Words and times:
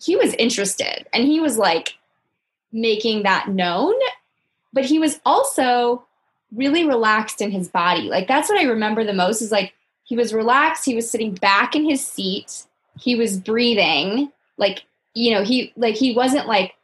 he 0.00 0.16
was 0.16 0.34
interested 0.34 1.06
and 1.12 1.24
he 1.24 1.40
was 1.40 1.56
like 1.58 1.96
making 2.72 3.22
that 3.22 3.48
known, 3.48 3.94
but 4.72 4.84
he 4.84 4.98
was 4.98 5.20
also 5.24 6.04
really 6.54 6.84
relaxed 6.84 7.40
in 7.40 7.50
his 7.50 7.68
body. 7.68 8.08
Like 8.08 8.28
that's 8.28 8.48
what 8.48 8.58
I 8.58 8.64
remember 8.64 9.04
the 9.04 9.12
most 9.12 9.42
is 9.42 9.52
like 9.52 9.72
he 10.04 10.16
was 10.16 10.32
relaxed, 10.32 10.84
he 10.84 10.94
was 10.94 11.10
sitting 11.10 11.34
back 11.34 11.74
in 11.74 11.84
his 11.84 12.04
seat, 12.04 12.64
he 12.98 13.16
was 13.16 13.38
breathing, 13.38 14.30
like 14.56 14.84
you 15.14 15.32
know, 15.32 15.42
he 15.42 15.72
like 15.76 15.96
he 15.96 16.14
wasn't 16.14 16.46
like 16.46 16.74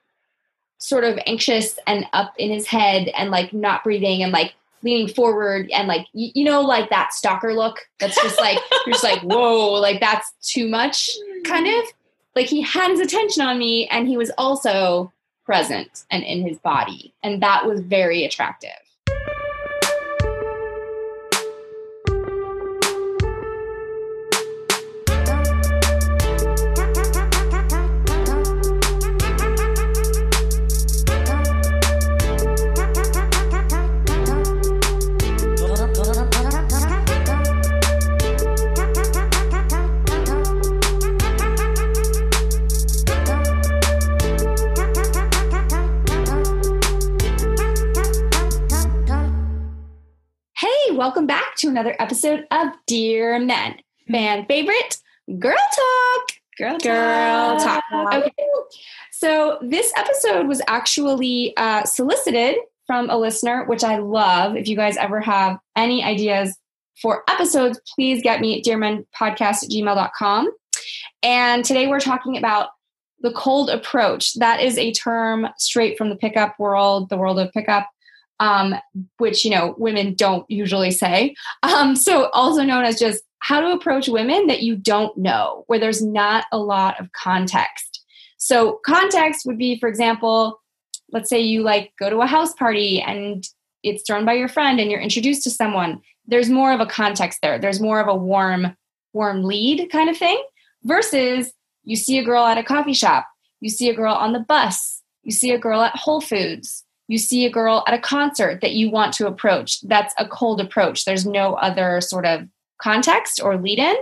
sort 0.79 1.05
of 1.05 1.19
anxious 1.27 1.79
and 1.87 2.07
up 2.13 2.35
in 2.39 2.51
his 2.51 2.67
head 2.67 3.09
and 3.17 3.31
like 3.31 3.53
not 3.53 3.85
breathing 3.85 4.23
and 4.23 4.33
like 4.33 4.55
leaning 4.83 5.07
forward 5.07 5.71
and 5.71 5.87
like 5.87 6.09
you, 6.13 6.31
you 6.35 6.45
know 6.45 6.61
like 6.61 6.91
that 6.91 7.15
stalker 7.15 7.55
look 7.55 7.79
that's 8.01 8.21
just 8.21 8.41
like 8.41 8.59
you're 8.87 8.95
just 8.95 9.05
like 9.05 9.21
whoa 9.21 9.75
like 9.75 10.01
that's 10.01 10.33
too 10.43 10.69
much 10.69 11.09
kind 11.45 11.69
of 11.69 11.93
like 12.35 12.47
he 12.47 12.63
had 12.63 12.91
his 12.91 13.01
attention 13.01 13.43
on 13.43 13.59
me 13.59 13.87
and 13.89 14.09
he 14.09 14.17
was 14.17 14.31
also 14.39 15.13
present 15.45 16.05
and 16.11 16.23
in 16.23 16.47
his 16.47 16.59
body. 16.59 17.13
And 17.23 17.43
that 17.43 17.67
was 17.67 17.81
very 17.81 18.25
attractive 18.25 18.71
welcome 51.03 51.27
back 51.27 51.57
to 51.57 51.67
another 51.67 51.97
episode 51.99 52.47
of 52.53 52.69
Dear 52.87 53.37
Men, 53.41 53.75
fan 54.09 54.47
favorite 54.47 54.99
girl 55.37 55.57
talk. 55.57 56.29
Girl 56.57 56.79
talk. 56.79 57.83
Talk. 57.91 58.15
Okay. 58.15 58.31
So 59.11 59.59
this 59.63 59.93
episode 59.97 60.47
was 60.47 60.63
actually 60.69 61.57
uh, 61.57 61.83
solicited 61.83 62.55
from 62.87 63.11
a 63.11 63.19
listener, 63.19 63.65
which 63.65 63.83
I 63.83 63.99
love. 63.99 64.55
If 64.55 64.69
you 64.69 64.77
guys 64.77 64.97
ever 64.97 65.21
have 65.21 65.59
any 65.75 66.05
ideas 66.05 66.57
for 67.01 67.25
episodes, 67.29 67.81
please 67.97 68.23
get 68.23 68.41
me 68.41 68.61
at 68.61 68.65
dearmenpodcast 68.65 69.65
at 69.65 69.71
gmail.com. 69.71 70.53
And 71.25 71.65
today 71.65 71.89
we're 71.89 71.99
talking 71.99 72.37
about 72.37 72.69
the 73.23 73.33
cold 73.33 73.71
approach. 73.71 74.35
That 74.35 74.61
is 74.61 74.79
a 74.79 74.93
term 74.93 75.49
straight 75.59 75.99
from 75.99 76.11
the 76.11 76.17
pickup 76.17 76.61
world, 76.61 77.09
the 77.09 77.17
world 77.17 77.41
of 77.41 77.51
pickup 77.53 77.89
um, 78.43 78.75
which 79.19 79.45
you 79.45 79.51
know 79.53 79.75
women 79.79 80.15
don't 80.15 80.45
usually 80.51 80.91
say. 80.91 81.35
Um, 81.63 81.95
so 81.95 82.29
also 82.31 82.65
known 82.65 82.85
as 82.85 82.99
just 82.99 83.23
how 83.39 83.61
to 83.61 83.73
approach 83.73 84.09
women 84.09 84.49
that 84.49 84.63
you 84.63 84.77
don't 84.77 85.17
know, 85.17 85.65
where 85.69 85.79
there's 85.79 86.03
not 86.03 86.45
a 86.53 86.59
lot 86.59 86.99
of 87.01 87.13
context. 87.13 88.05
So 88.39 88.81
context 88.85 89.47
would 89.47 89.59
be, 89.59 89.79
for 89.79 89.89
example, 89.89 90.61
let's 91.13 91.31
say 91.31 91.41
you 91.41 91.63
like 91.63 91.93
go 91.99 92.11
to 92.11 92.21
a 92.21 92.27
house 92.27 92.53
party 92.55 93.01
and 93.01 93.47
it's 93.85 94.03
thrown 94.05 94.25
by 94.25 94.35
your 94.35 94.49
friend 94.49 94.81
and 94.81 94.91
you're 94.91 95.01
introduced 95.01 95.45
to 95.45 95.51
someone. 95.51 96.01
There's 96.27 96.51
more 96.51 96.73
of 96.73 96.81
a 96.81 96.87
context 96.87 97.39
there. 97.43 97.59
There's 97.59 97.81
more 97.81 98.01
of 98.01 98.09
a 98.09 98.15
warm, 98.15 98.77
warm 99.13 99.45
lead 99.45 99.89
kind 99.91 100.11
of 100.11 100.17
thing 100.17 100.43
versus 100.83 101.53
you 101.85 101.95
see 101.95 102.19
a 102.19 102.25
girl 102.25 102.45
at 102.45 102.59
a 102.59 102.65
coffee 102.65 102.93
shop, 102.93 103.27
you 103.61 103.71
see 103.71 103.89
a 103.89 103.95
girl 103.95 104.15
on 104.15 104.33
the 104.33 104.41
bus, 104.41 105.01
you 105.23 105.31
see 105.31 105.53
a 105.53 105.59
girl 105.59 105.83
at 105.83 105.97
Whole 105.97 106.21
Foods, 106.21 106.85
you 107.09 107.19
see 107.19 107.45
a 107.45 107.51
girl 107.51 107.85
at 107.87 107.95
a 107.95 107.99
concert 107.99 108.61
that 108.61 108.73
you 108.73 108.91
want 108.91 109.13
to 109.15 109.27
approach. 109.27 109.81
That's 109.83 110.15
a 110.19 110.27
cold 110.27 110.61
approach. 110.61 111.05
There's 111.05 111.27
no 111.27 111.55
other 111.55 112.01
sort 112.01 112.27
of 112.27 112.49
context 112.81 113.41
or 113.43 113.57
lead 113.57 113.79
in 113.79 113.97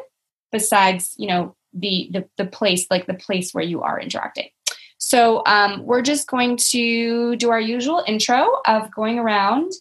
besides 0.53 1.15
you 1.17 1.29
know 1.29 1.55
the 1.73 2.09
the, 2.13 2.29
the 2.37 2.47
place 2.47 2.87
like 2.91 3.07
the 3.07 3.15
place 3.15 3.53
where 3.53 3.65
you 3.65 3.83
are 3.83 4.01
interacting. 4.01 4.49
So 4.99 5.43
um, 5.47 5.85
we're 5.85 6.03
just 6.03 6.29
going 6.29 6.59
to 6.71 7.35
do 7.37 7.51
our 7.51 7.61
usual 7.61 8.05
intro 8.07 8.61
of 8.67 8.93
going 8.95 9.19
around. 9.19 9.73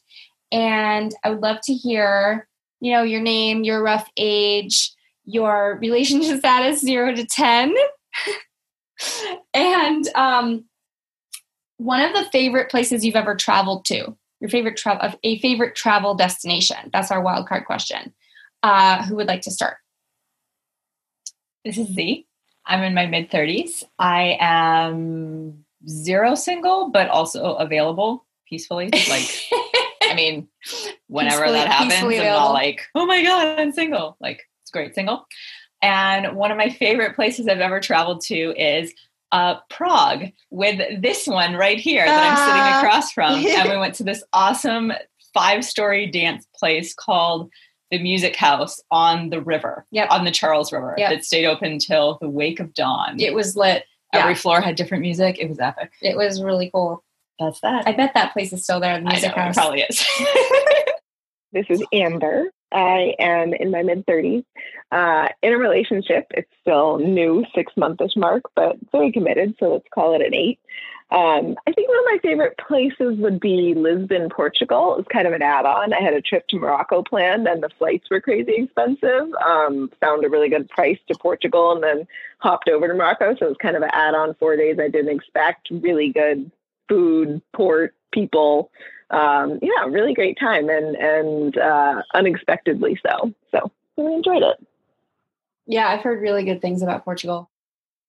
And 0.52 1.14
i 1.24 1.30
would 1.30 1.42
love 1.42 1.62
to 1.66 1.74
hear 1.74 2.48
you 2.80 2.92
know 2.92 3.04
your 3.04 3.22
name 3.22 3.64
your 3.64 3.84
rough 3.84 4.10
age 4.18 4.92
your 5.26 5.78
relationship 5.82 6.40
status 6.40 6.82
0 6.82 7.16
to 7.16 7.26
10 7.26 7.76
and 9.54 10.08
um, 10.16 10.66
one 11.80 12.02
of 12.02 12.14
the 12.14 12.30
favorite 12.32 12.70
places 12.70 13.06
you've 13.06 13.16
ever 13.16 13.36
traveled 13.36 13.86
to 13.86 14.16
your 14.40 14.50
favorite 14.50 14.78
travel 14.78 15.14
a 15.24 15.40
favorite 15.40 15.76
travel 15.76 16.14
destination? 16.14 16.90
That's 16.94 17.12
our 17.12 17.22
wild 17.22 17.48
card 17.48 17.66
question. 17.66 18.14
Uh, 18.62 19.04
who 19.06 19.16
would 19.16 19.28
like 19.28 19.42
to 19.42 19.52
start? 19.52 19.78
This 21.66 21.78
is 21.78 21.88
z. 21.88 22.28
I'm 22.66 22.84
in 22.84 22.94
my 22.94 23.08
mid 23.08 23.32
30s 23.32 23.84
i 23.98 24.38
am 24.40 25.66
zero 25.88 26.36
single 26.36 26.90
but 26.90 27.10
also 27.10 27.56
available 27.56 28.28
peacefully 28.48 28.90
like 29.10 29.44
i 30.04 30.14
mean 30.14 30.48
whenever 31.08 31.44
peacefully, 31.44 31.58
that 31.58 31.68
happens 31.68 32.20
i'm 32.20 32.34
all 32.36 32.54
like 32.54 32.82
oh 32.96 33.06
my 33.06 33.24
god 33.24 33.60
i'm 33.60 33.72
single. 33.72 34.18
Like 34.20 34.44
it's 34.62 34.72
great 34.72 34.94
single. 34.94 35.26
And 35.82 36.36
one 36.36 36.52
of 36.52 36.58
my 36.58 36.70
favorite 36.70 37.16
places 37.16 37.48
i've 37.48 37.60
ever 37.60 37.80
traveled 37.80 38.22
to 38.26 38.54
is 38.56 38.94
uh, 39.32 39.56
Prague 39.70 40.32
with 40.50 41.02
this 41.02 41.28
one 41.28 41.56
right 41.56 41.80
here 41.80 42.06
that 42.06 42.32
I'm 42.32 42.38
sitting 42.38 42.62
ah. 42.62 42.80
across 42.80 43.12
from. 43.12 43.34
and 43.46 43.70
we 43.70 43.78
went 43.78 43.96
to 43.96 44.04
this 44.04 44.24
awesome 44.34 44.92
five 45.34 45.64
story 45.64 46.08
dance 46.08 46.48
place 46.56 46.94
called 46.94 47.50
the 47.92 48.00
Music 48.00 48.36
House 48.36 48.80
on 48.92 49.30
the 49.30 49.42
river, 49.42 49.86
yep. 49.92 50.10
on 50.12 50.24
the 50.24 50.32
Charles 50.32 50.72
River, 50.72 50.96
yep. 50.98 51.10
that 51.10 51.26
stayed 51.26 51.46
open 51.46 51.72
until 51.72 52.18
the 52.22 52.30
wake 52.30 52.60
of 52.60 52.74
dawn. 52.74 53.20
It 53.20 53.34
was 53.34 53.56
lit. 53.56 53.84
Every 54.14 54.32
yeah. 54.32 54.38
floor 54.38 54.62
had 54.62 54.76
different 54.76 55.02
music. 55.02 55.38
It 55.40 55.50
was 55.50 55.60
epic. 55.60 55.92
It 56.02 56.18
was 56.18 56.42
really 56.42 56.70
cool. 56.74 57.04
That's 57.40 57.62
that. 57.62 57.88
I 57.88 57.94
bet 57.94 58.14
that 58.16 58.34
place 58.34 58.52
is 58.52 58.64
still 58.64 58.80
there. 58.80 58.98
The 59.00 59.06
Music 59.06 59.36
know, 59.36 59.44
House 59.44 59.56
probably 59.56 59.82
is. 59.82 60.06
this 61.52 61.66
is 61.70 61.84
Amber. 61.94 62.52
I 62.72 63.16
am 63.20 63.54
in 63.54 63.72
my 63.72 63.84
mid 63.84 64.06
30s. 64.06 64.46
Uh, 64.92 65.30
in 65.42 65.54
a 65.54 65.58
relationship, 65.58 66.28
it's 66.32 66.52
still 66.62 67.00
new, 67.00 67.46
six 67.56 67.74
monthish 67.78 68.16
mark, 68.16 68.44
but 68.56 68.78
very 68.92 69.12
committed. 69.12 69.56
So 69.60 69.74
let's 69.74 69.88
call 69.94 70.16
it 70.16 70.26
an 70.26 70.34
eight. 70.34 70.60
Um, 71.12 71.56
I 71.66 71.72
think 71.72 71.88
one 71.88 71.98
of 71.98 72.06
my 72.06 72.20
favorite 72.22 72.56
places 72.60 73.18
would 73.18 73.40
be 73.40 73.74
Lisbon, 73.74 74.30
Portugal. 74.30 74.94
It 74.94 74.98
was 74.98 75.08
kind 75.12 75.26
of 75.26 75.34
an 75.34 75.42
add 75.42 75.66
on. 75.66 75.92
I 75.92 76.02
had 76.02 76.14
a 76.14 76.22
trip 76.22 76.48
to 76.50 76.58
Morocco 76.58 77.02
planned, 77.02 77.48
and 77.48 77.64
the 77.64 77.70
flights 77.80 78.08
were 78.12 78.22
crazy 78.22 78.54
expensive. 78.58 79.34
Um, 79.44 79.90
found 80.00 80.24
a 80.24 80.30
really 80.30 80.50
good 80.50 80.70
price 80.70 81.00
to 81.08 81.18
Portugal 81.18 81.72
and 81.72 81.84
then 81.84 82.08
hopped 82.38 82.70
over 82.70 82.88
to 82.88 82.94
Morocco. 82.94 83.36
So 83.36 83.48
it 83.48 83.50
was 83.50 83.58
kind 83.60 83.76
of 83.76 83.82
an 83.82 83.90
add 83.92 84.14
on 84.14 84.36
four 84.36 84.56
days 84.56 84.78
I 84.80 84.88
didn't 84.88 85.16
expect. 85.16 85.70
Really 85.72 86.10
good 86.10 86.52
food, 86.88 87.42
port, 87.54 87.96
people 88.12 88.72
um, 89.12 89.60
yeah, 89.62 89.86
really 89.88 90.14
great 90.14 90.38
time 90.40 90.70
and 90.70 90.96
and 90.96 91.58
uh, 91.58 92.02
unexpectedly 92.14 93.00
so. 93.06 93.34
So 93.52 93.72
really 93.98 94.16
enjoyed 94.16 94.44
it. 94.44 94.66
Yeah, 95.66 95.88
I've 95.88 96.02
heard 96.02 96.22
really 96.22 96.44
good 96.44 96.62
things 96.62 96.82
about 96.82 97.04
Portugal. 97.04 97.50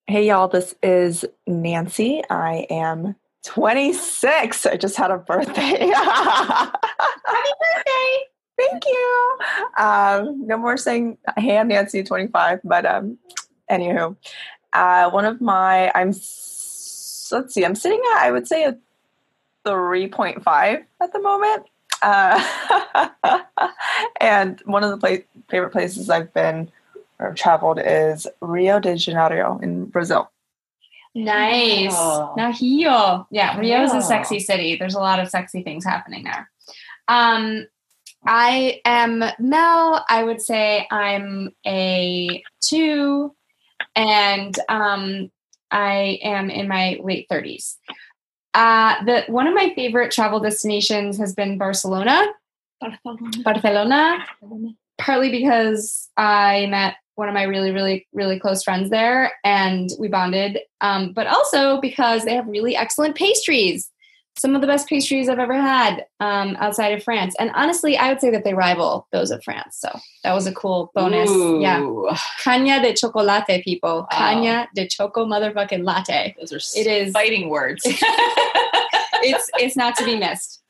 Hey 0.07 0.27
y'all, 0.27 0.49
this 0.49 0.75
is 0.83 1.25
Nancy. 1.47 2.23
I 2.31 2.67
am 2.71 3.15
26. 3.45 4.67
I 4.67 4.77
just 4.77 4.97
had 4.97 5.11
a 5.11 5.19
birthday. 5.19 5.91
Happy 5.95 6.73
birthday! 7.27 8.25
Thank 8.59 8.85
you. 8.87 9.39
Um, 9.79 10.47
no 10.47 10.59
more 10.59 10.77
saying 10.77 11.17
hey, 11.39 11.57
I'm 11.57 11.69
Nancy, 11.69 12.03
25. 12.03 12.61
But 12.65 12.85
um, 12.85 13.19
anywho, 13.71 14.17
uh, 14.75 15.11
one 15.11 15.25
of 15.25 15.41
my 15.41 15.91
I'm 15.95 16.09
let's 16.09 17.55
see, 17.55 17.65
I'm 17.65 17.75
sitting 17.75 18.01
at 18.17 18.23
I 18.23 18.31
would 18.33 18.47
say 18.47 18.65
a 18.65 18.77
3.5 19.67 20.85
at 21.03 21.13
the 21.13 21.21
moment. 21.21 21.67
Uh, 22.03 23.43
and 24.21 24.61
one 24.65 24.83
of 24.83 24.91
the 24.91 24.97
pla- 24.97 25.25
favorite 25.49 25.71
places 25.71 26.09
I've 26.09 26.33
been 26.33 26.71
or 27.19 27.35
traveled 27.35 27.79
is 27.85 28.27
Rio 28.41 28.81
de 28.81 28.97
Janeiro 28.97 29.59
in 29.63 29.87
Brazil. 29.87 30.31
Nice. 31.15 31.93
Oh. 31.93 32.35
Now 32.37 32.53
Rio. 32.61 33.27
Yeah, 33.31 33.59
Rio 33.59 33.83
is 33.83 33.93
a 33.93 34.01
sexy 34.01 34.39
city. 34.39 34.77
There's 34.77 34.95
a 34.95 35.01
lot 35.01 35.19
of 35.19 35.29
sexy 35.29 35.63
things 35.63 35.85
happening 35.85 36.25
there. 36.25 36.51
Um, 37.09 37.67
I 38.25 38.81
am 38.85 39.25
Mel. 39.39 40.05
I 40.09 40.23
would 40.23 40.41
say 40.41 40.87
I'm 40.91 41.51
a 41.67 42.43
two, 42.63 43.35
and 43.97 44.57
um, 44.69 45.31
I 45.71 46.19
am 46.23 46.51
in 46.51 46.69
my 46.69 47.01
late 47.03 47.27
30s. 47.31 47.77
Uh, 48.55 49.05
the 49.05 49.25
one 49.29 49.47
of 49.47 49.55
my 49.55 49.73
favorite 49.75 50.11
travel 50.11 50.41
destinations 50.41 51.19
has 51.19 51.35
been 51.35 51.59
Barcelona. 51.59 52.27
Barcelona. 52.81 53.43
Barcelona. 53.45 54.27
Partly 54.99 55.31
because 55.31 56.11
I 56.17 56.67
met 56.67 56.97
one 57.15 57.29
of 57.29 57.35
my 57.35 57.43
really, 57.43 57.71
really, 57.71 58.07
really 58.13 58.41
close 58.41 58.63
friends 58.63 58.91
there, 58.91 59.33
and 59.45 59.91
we 59.99 60.09
bonded. 60.09 60.59
Um, 60.81 61.13
but 61.13 61.27
also 61.27 61.81
because 61.81 62.25
they 62.25 62.35
have 62.35 62.47
really 62.47 62.75
excellent 62.75 63.15
pastries. 63.17 63.91
Some 64.37 64.55
of 64.55 64.61
the 64.63 64.67
best 64.67 64.89
pastries 64.89 65.29
I've 65.29 65.39
ever 65.39 65.55
had 65.61 66.07
um, 66.21 66.57
outside 66.61 66.95
of 66.95 67.03
France. 67.03 67.35
And 67.39 67.51
honestly, 67.55 67.99
I 67.99 68.09
would 68.09 68.21
say 68.21 68.31
that 68.31 68.43
they 68.45 68.55
rival 68.55 69.07
those 69.13 69.31
of 69.31 69.43
France. 69.45 69.77
So 69.79 69.91
that 70.25 70.33
was 70.33 70.47
a 70.47 70.53
cool 70.55 70.91
bonus. 70.95 71.29
Ooh. 71.31 71.61
Yeah. 71.61 71.81
Caña 72.43 72.81
de 72.81 72.95
chocolate, 72.95 73.63
people. 73.65 74.07
Wow. 74.11 74.19
Caña 74.19 74.67
de 74.75 74.87
choco 74.89 75.27
motherfucking 75.27 75.85
latte. 75.85 76.35
Those 76.39 76.53
are 76.55 76.81
It 76.81 76.87
is- 76.87 77.13
fighting 77.13 77.49
words. 77.51 77.87
It's 79.23 79.51
it's 79.59 79.77
not 79.77 79.97
to 79.97 80.05
be 80.07 80.17
missed. 80.17 80.63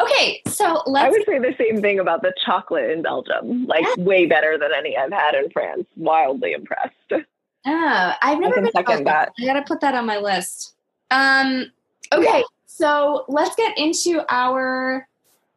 Okay, 0.00 0.42
so 0.48 0.64
I 0.78 0.82
let's 0.86 1.06
I 1.06 1.10
would 1.10 1.24
say 1.24 1.38
the 1.38 1.54
same 1.56 1.80
thing 1.80 2.00
about 2.00 2.22
the 2.22 2.32
chocolate 2.44 2.90
in 2.90 3.00
Belgium. 3.02 3.64
Like 3.66 3.84
way 3.96 4.26
better 4.26 4.58
than 4.58 4.70
any 4.76 4.96
I've 4.96 5.12
had 5.12 5.36
in 5.36 5.50
France. 5.50 5.84
Wildly 5.96 6.52
impressed. 6.52 6.94
Oh, 7.12 8.12
I've 8.20 8.40
never 8.40 8.54
can 8.54 8.64
been 8.64 8.72
to 8.72 8.76
second 8.76 9.04
Belgium. 9.04 9.04
that. 9.04 9.32
I 9.40 9.44
gotta 9.46 9.62
put 9.62 9.80
that 9.82 9.94
on 9.94 10.04
my 10.04 10.18
list. 10.18 10.74
Um, 11.12 11.70
okay, 12.12 12.42
so 12.74 13.26
let's 13.28 13.54
get 13.54 13.76
into 13.76 14.24
our 14.28 15.06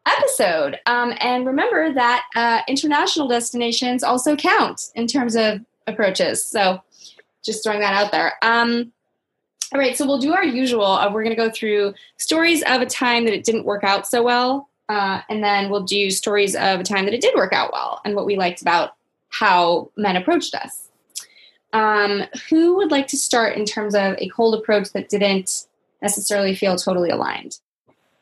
episode. 0.05 0.79
Um, 0.85 1.13
and 1.21 1.45
remember 1.45 1.93
that 1.93 2.25
uh, 2.35 2.59
international 2.67 3.27
destinations 3.27 4.03
also 4.03 4.35
count 4.35 4.89
in 4.95 5.07
terms 5.07 5.35
of 5.35 5.61
approaches. 5.87 6.43
So 6.43 6.81
just 7.43 7.63
throwing 7.63 7.79
that 7.79 7.93
out 7.93 8.11
there. 8.11 8.33
Um, 8.41 8.91
all 9.73 9.79
right, 9.79 9.97
so 9.97 10.05
we'll 10.05 10.19
do 10.19 10.33
our 10.33 10.43
usual. 10.43 10.85
Uh, 10.85 11.11
we're 11.11 11.23
going 11.23 11.35
to 11.35 11.41
go 11.41 11.49
through 11.49 11.93
stories 12.17 12.63
of 12.63 12.81
a 12.81 12.85
time 12.85 13.25
that 13.25 13.33
it 13.33 13.43
didn't 13.43 13.65
work 13.65 13.83
out 13.83 14.05
so 14.05 14.21
well, 14.21 14.69
uh, 14.89 15.21
and 15.29 15.43
then 15.43 15.69
we'll 15.69 15.83
do 15.83 16.11
stories 16.11 16.55
of 16.55 16.79
a 16.81 16.83
time 16.83 17.05
that 17.05 17.13
it 17.13 17.21
did 17.21 17.33
work 17.35 17.53
out 17.53 17.71
well 17.71 18.01
and 18.05 18.15
what 18.15 18.25
we 18.25 18.35
liked 18.35 18.61
about 18.61 18.95
how 19.29 19.89
men 19.95 20.15
approached 20.15 20.53
us. 20.53 20.89
Um, 21.73 22.23
who 22.49 22.75
would 22.75 22.91
like 22.91 23.07
to 23.07 23.17
start 23.17 23.57
in 23.57 23.65
terms 23.65 23.95
of 23.95 24.15
a 24.19 24.29
cold 24.29 24.53
approach 24.53 24.91
that 24.91 25.09
didn't 25.09 25.65
necessarily 26.01 26.55
feel 26.55 26.75
totally 26.75 27.09
aligned? 27.09 27.57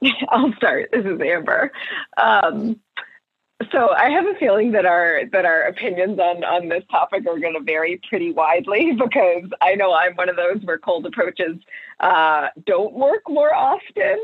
I'll 0.30 0.54
start. 0.54 0.90
This 0.92 1.06
is 1.06 1.20
Amber. 1.22 1.72
Um, 2.18 2.80
so 3.72 3.90
I 3.90 4.10
have 4.10 4.26
a 4.26 4.34
feeling 4.40 4.72
that 4.72 4.86
our 4.86 5.22
that 5.32 5.46
our 5.46 5.64
opinions 5.64 6.20
on 6.20 6.44
on 6.44 6.70
this 6.70 6.84
topic 6.90 7.26
are 7.28 7.40
going 7.40 7.54
to 7.54 7.64
vary 7.64 8.00
pretty 8.10 8.32
widely 8.32 8.92
because 8.98 9.50
I 9.62 9.76
know 9.76 9.94
I'm 9.94 10.16
one 10.16 10.30
of 10.30 10.36
those 10.36 10.64
where 10.64 10.78
cold 10.78 11.06
approaches 11.06 11.58
uh, 12.00 12.48
don't 12.66 12.94
work 12.94 13.22
more 13.30 13.54
often, 13.54 14.18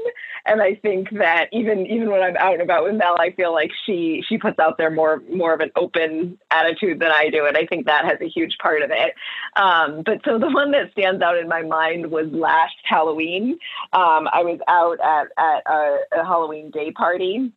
and 0.46 0.62
I 0.62 0.76
think 0.76 1.10
that 1.18 1.48
even 1.52 1.86
even 1.86 2.10
when 2.10 2.22
I'm 2.22 2.38
out 2.38 2.54
and 2.54 2.62
about 2.62 2.84
with 2.84 2.96
Mel, 2.96 3.16
I 3.20 3.32
feel 3.32 3.54
like 3.54 3.72
she 3.86 4.24
she 4.28 4.38
puts 4.38 4.60
out 4.60 4.78
there 4.78 4.92
more 4.92 5.22
more 5.32 5.54
of 5.54 5.60
an 5.60 5.72
open 5.76 6.38
attitude 6.52 7.00
than 7.00 7.12
I 7.12 7.30
do, 7.30 7.46
and 7.46 7.56
I 7.56 7.66
think 7.66 7.86
that 7.86 8.06
has 8.06 8.20
a 8.22 8.28
huge 8.28 8.58
part 8.62 8.82
of 8.82 8.92
it. 8.92 9.14
Um, 9.56 10.04
but 10.06 10.22
so 10.26 10.40
the 10.40 10.50
one 10.52 10.72
that 10.72 10.92
stands 10.92 11.22
out 11.22 11.38
in 11.38 11.48
my 11.48 11.62
mind 11.62 12.12
was 12.12 12.28
last 12.32 12.76
Halloween. 12.84 13.60
Um, 13.94 14.28
I 14.32 14.44
was 14.44 14.60
out 14.68 15.00
at 15.04 15.28
at 15.38 15.64
a, 15.72 16.22
a 16.22 16.26
Halloween 16.26 16.72
day 16.72 16.92
party 16.92 17.52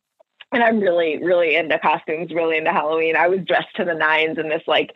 and 0.53 0.63
I'm 0.63 0.81
really, 0.81 1.23
really 1.23 1.57
into 1.57 1.79
costumes, 1.79 2.33
really 2.33 2.59
into 2.59 2.73
Halloween. 2.73 3.17
I 3.17 3.29
was 3.29 3.41
dressed 3.41 3.75
to 3.77 3.85
the 3.85 3.95
nines 3.95 4.39
in 4.39 4.49
this 4.49 4.63
like 4.67 4.95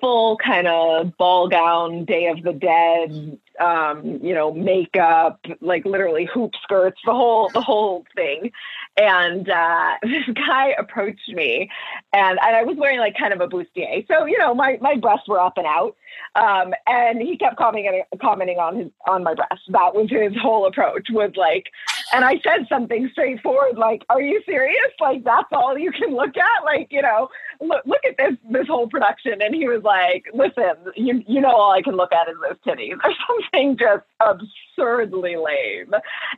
full 0.00 0.36
kind 0.36 0.66
of 0.66 1.16
ball 1.16 1.48
gown, 1.48 2.04
Day 2.04 2.26
of 2.26 2.42
the 2.42 2.52
Dead, 2.52 3.38
um, 3.60 4.20
you 4.22 4.34
know, 4.34 4.52
makeup, 4.52 5.40
like 5.60 5.84
literally 5.84 6.28
hoop 6.32 6.52
skirts, 6.62 7.00
the 7.04 7.12
whole, 7.12 7.48
the 7.50 7.60
whole 7.60 8.04
thing. 8.14 8.52
And 8.96 9.48
uh, 9.48 9.92
this 10.02 10.24
guy 10.34 10.74
approached 10.78 11.28
me, 11.28 11.70
and, 12.12 12.38
and 12.42 12.56
I 12.56 12.64
was 12.64 12.76
wearing 12.76 13.00
like 13.00 13.16
kind 13.18 13.32
of 13.32 13.40
a 13.40 13.48
bustier, 13.48 14.06
so 14.08 14.26
you 14.26 14.38
know, 14.38 14.54
my 14.54 14.78
my 14.80 14.96
breasts 14.96 15.28
were 15.28 15.40
up 15.40 15.56
and 15.56 15.66
out. 15.66 15.96
Um, 16.34 16.74
and 16.86 17.20
he 17.20 17.36
kept 17.36 17.56
commenting 17.56 18.02
commenting 18.20 18.58
on 18.58 18.76
his 18.76 18.90
on 19.08 19.22
my 19.22 19.34
breasts. 19.34 19.64
That 19.68 19.94
was 19.94 20.10
his 20.10 20.36
whole 20.40 20.66
approach. 20.66 21.08
Was 21.10 21.32
like, 21.36 21.66
and 22.12 22.24
I 22.24 22.40
said 22.40 22.66
something 22.68 23.08
straightforward, 23.12 23.76
like, 23.76 24.04
"Are 24.08 24.20
you 24.20 24.42
serious? 24.46 24.92
Like 25.00 25.24
that's 25.24 25.48
all 25.52 25.78
you 25.78 25.92
can 25.92 26.14
look 26.14 26.36
at? 26.36 26.64
Like, 26.64 26.88
you 26.90 27.02
know, 27.02 27.28
look 27.60 27.84
look 27.86 28.04
at 28.06 28.16
this 28.16 28.36
this 28.50 28.66
whole 28.66 28.88
production." 28.88 29.40
And 29.42 29.54
he 29.54 29.68
was 29.68 29.82
like, 29.82 30.26
"Listen, 30.32 30.74
you 30.96 31.22
you 31.26 31.40
know, 31.40 31.50
all 31.50 31.72
I 31.72 31.82
can 31.82 31.96
look 31.96 32.12
at 32.12 32.28
is 32.28 32.36
those 32.42 32.58
titties, 32.66 32.98
or 33.04 33.12
something 33.26 33.76
just 33.76 34.04
absurdly 34.20 35.36
lame." 35.36 35.94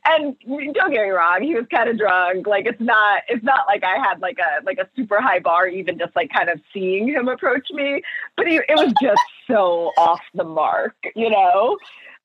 And 0.07 0.37
don't 0.47 0.93
get 0.93 1.03
me 1.03 1.11
wrong, 1.11 1.43
he 1.43 1.55
was 1.55 1.67
kind 1.71 1.89
of 1.89 1.99
drunk. 1.99 2.47
Like 2.47 2.67
it's 2.67 2.81
not 2.81 3.23
it's 3.29 3.45
not 3.45 3.67
like 3.67 3.85
I 3.85 3.97
had 3.99 4.21
like 4.21 4.39
a 4.39 4.65
like 4.65 4.79
a 4.79 4.89
super 4.97 5.21
high 5.21 5.41
bar, 5.41 5.69
even 5.69 5.99
just 5.99 6.15
like 6.17 6.31
kind 6.33 6.49
of 6.49 6.61
seeing 6.73 7.09
him 7.09 7.29
approach 7.29 7.69
me. 7.71 8.03
But 8.37 8.47
he, 8.47 8.57
it 8.57 8.77
was 8.77 8.93
just 9.03 9.23
so 9.47 9.93
off 9.97 10.21
the 10.35 10.45
mark, 10.45 10.97
you 11.15 11.31
know. 11.31 11.79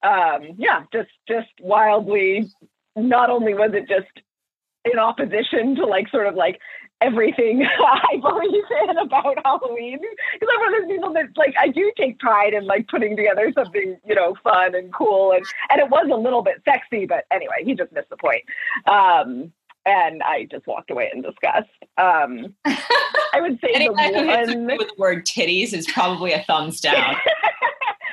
Um, 0.04 0.56
yeah, 0.58 0.84
just 0.92 1.10
just 1.28 1.50
wildly. 1.60 2.50
Not 2.96 3.30
only 3.30 3.54
was 3.54 3.72
it 3.74 3.88
just 3.88 4.26
in 4.86 5.00
opposition 5.00 5.76
to 5.76 5.86
like 5.86 6.10
sort 6.10 6.28
of 6.28 6.36
like 6.36 6.60
everything 7.02 7.66
I 7.86 8.18
believe 8.22 8.64
in 8.90 8.98
about 8.98 9.38
Halloween. 9.44 10.00
Because 10.34 10.50
I'm 10.54 10.60
one 10.60 10.76
of 10.76 10.82
those 10.82 10.92
people 10.92 11.14
that 11.14 11.26
like 11.36 11.56
I 11.60 11.70
do 11.70 11.92
take 11.98 12.20
pride 12.20 12.54
in 12.54 12.66
like 12.66 12.88
putting 12.88 13.16
together 13.16 13.52
something, 13.54 13.98
you 14.06 14.16
know, 14.16 14.36
fun 14.44 14.76
and 14.76 14.94
cool 14.94 15.32
and 15.32 15.46
and 15.70 15.82
it 15.82 15.90
was 15.90 16.10
a 16.12 16.18
little 16.18 16.42
bit 16.42 16.62
sexy, 16.66 17.06
but 17.06 17.26
anyway, 17.32 17.64
he 17.64 17.76
just 17.76 17.92
missed 17.92 18.10
the 18.10 18.18
point. 18.18 18.44
Um 18.88 19.52
and 19.88 20.24
I 20.24 20.48
just 20.50 20.66
walked 20.66 20.90
away 20.90 21.12
in 21.14 21.22
disgust. 21.22 21.70
Um 21.98 22.56
I 22.66 23.42
would 23.42 23.60
say 23.60 23.74
the 23.74 23.76
Anyone 23.76 24.14
who 24.14 24.24
hits 24.24 24.56
one 24.56 24.66
with 24.66 24.88
the 24.88 24.96
word 24.98 25.26
titties 25.26 25.74
is 25.74 25.88
probably 25.88 26.32
a 26.32 26.44
thumbs 26.44 26.80
down. 26.80 27.16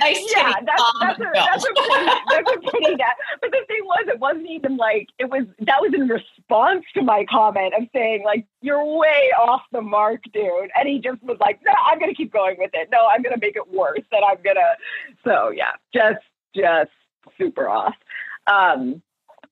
nice 0.03 0.35
yeah, 0.35 0.53
titty 0.53 0.67
that's, 0.67 0.83
that's, 1.01 1.21
a, 1.21 1.31
that's 1.35 1.65
a 1.65 1.73
pretty, 1.75 2.11
that's 2.29 2.53
a 2.53 2.71
pretty 2.71 2.97
da- 2.97 3.19
But 3.41 3.51
the 3.51 3.65
thing 3.69 3.85
was, 3.85 4.05
it 4.09 4.19
wasn't 4.19 4.51
even 4.51 4.77
like 4.77 5.09
it 5.19 5.31
was. 5.31 5.45
That 5.61 5.81
was 5.81 5.93
in 5.95 6.09
response 6.09 6.85
to 6.95 7.03
my 7.03 7.25
comment 7.31 7.75
of 7.79 7.89
saying 7.93 8.25
like, 8.25 8.47
"You're 8.61 8.85
way 8.85 9.33
off 9.39 9.63
the 9.73 9.83
mark, 9.83 10.23
dude," 10.33 10.71
and 10.75 10.89
he 10.89 10.99
just 10.99 11.23
was 11.23 11.39
like, 11.41 11.61
"No, 11.65 11.73
I'm 11.87 11.99
gonna 11.99 12.15
keep 12.15 12.33
going 12.33 12.57
with 12.59 12.71
it. 12.75 12.89
No, 12.91 13.07
I'm 13.09 13.23
gonna 13.23 13.39
make 13.41 13.57
it 13.57 13.73
worse, 13.73 14.05
and 14.11 14.25
I'm 14.25 14.39
gonna." 14.43 14.77
So 15.25 15.51
yeah, 15.51 15.73
just 15.95 16.25
just 16.55 16.91
super 17.39 17.69
off. 17.69 17.95
Um, 18.47 19.03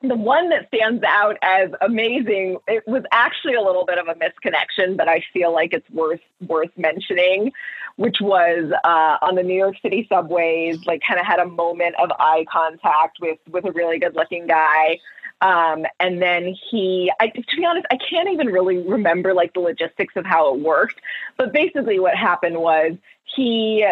the 0.02 0.17
one 0.17 0.49
that 0.49 0.67
stands 0.69 1.02
out 1.05 1.37
as 1.43 1.70
amazing, 1.82 2.58
it 2.67 2.82
was 2.87 3.02
actually 3.12 3.55
a 3.55 3.61
little 3.61 3.85
bit 3.85 3.99
of 3.99 4.08
a 4.08 4.14
misconnection, 4.14 4.97
but 4.97 5.08
I 5.08 5.23
feel 5.32 5.52
like 5.52 5.75
it's 5.75 5.88
worth 5.91 6.20
worth 6.47 6.70
mentioning, 6.76 7.52
which 7.97 8.17
was 8.20 8.73
uh, 8.82 9.19
on 9.20 9.35
the 9.35 9.43
New 9.43 9.55
York 9.56 9.76
City 9.82 10.06
subways, 10.08 10.79
like 10.87 11.02
kind 11.06 11.20
of 11.20 11.26
had 11.26 11.38
a 11.38 11.47
moment 11.47 11.97
of 11.99 12.11
eye 12.19 12.47
contact 12.50 13.19
with 13.20 13.38
with 13.50 13.67
a 13.67 13.73
really 13.73 13.99
good 13.99 14.14
looking 14.14 14.47
guy. 14.47 14.99
Um, 15.42 15.87
and 15.99 16.21
then 16.21 16.54
he, 16.71 17.11
I, 17.19 17.28
to 17.28 17.57
be 17.57 17.64
honest, 17.64 17.87
I 17.90 17.97
can't 17.97 18.28
even 18.30 18.49
really 18.49 18.78
remember 18.78 19.33
like 19.33 19.54
the 19.54 19.61
logistics 19.61 20.14
of 20.16 20.26
how 20.26 20.54
it 20.54 20.61
worked. 20.61 21.00
But 21.37 21.52
basically, 21.52 21.99
what 21.99 22.14
happened 22.14 22.59
was 22.59 22.92
he 23.25 23.87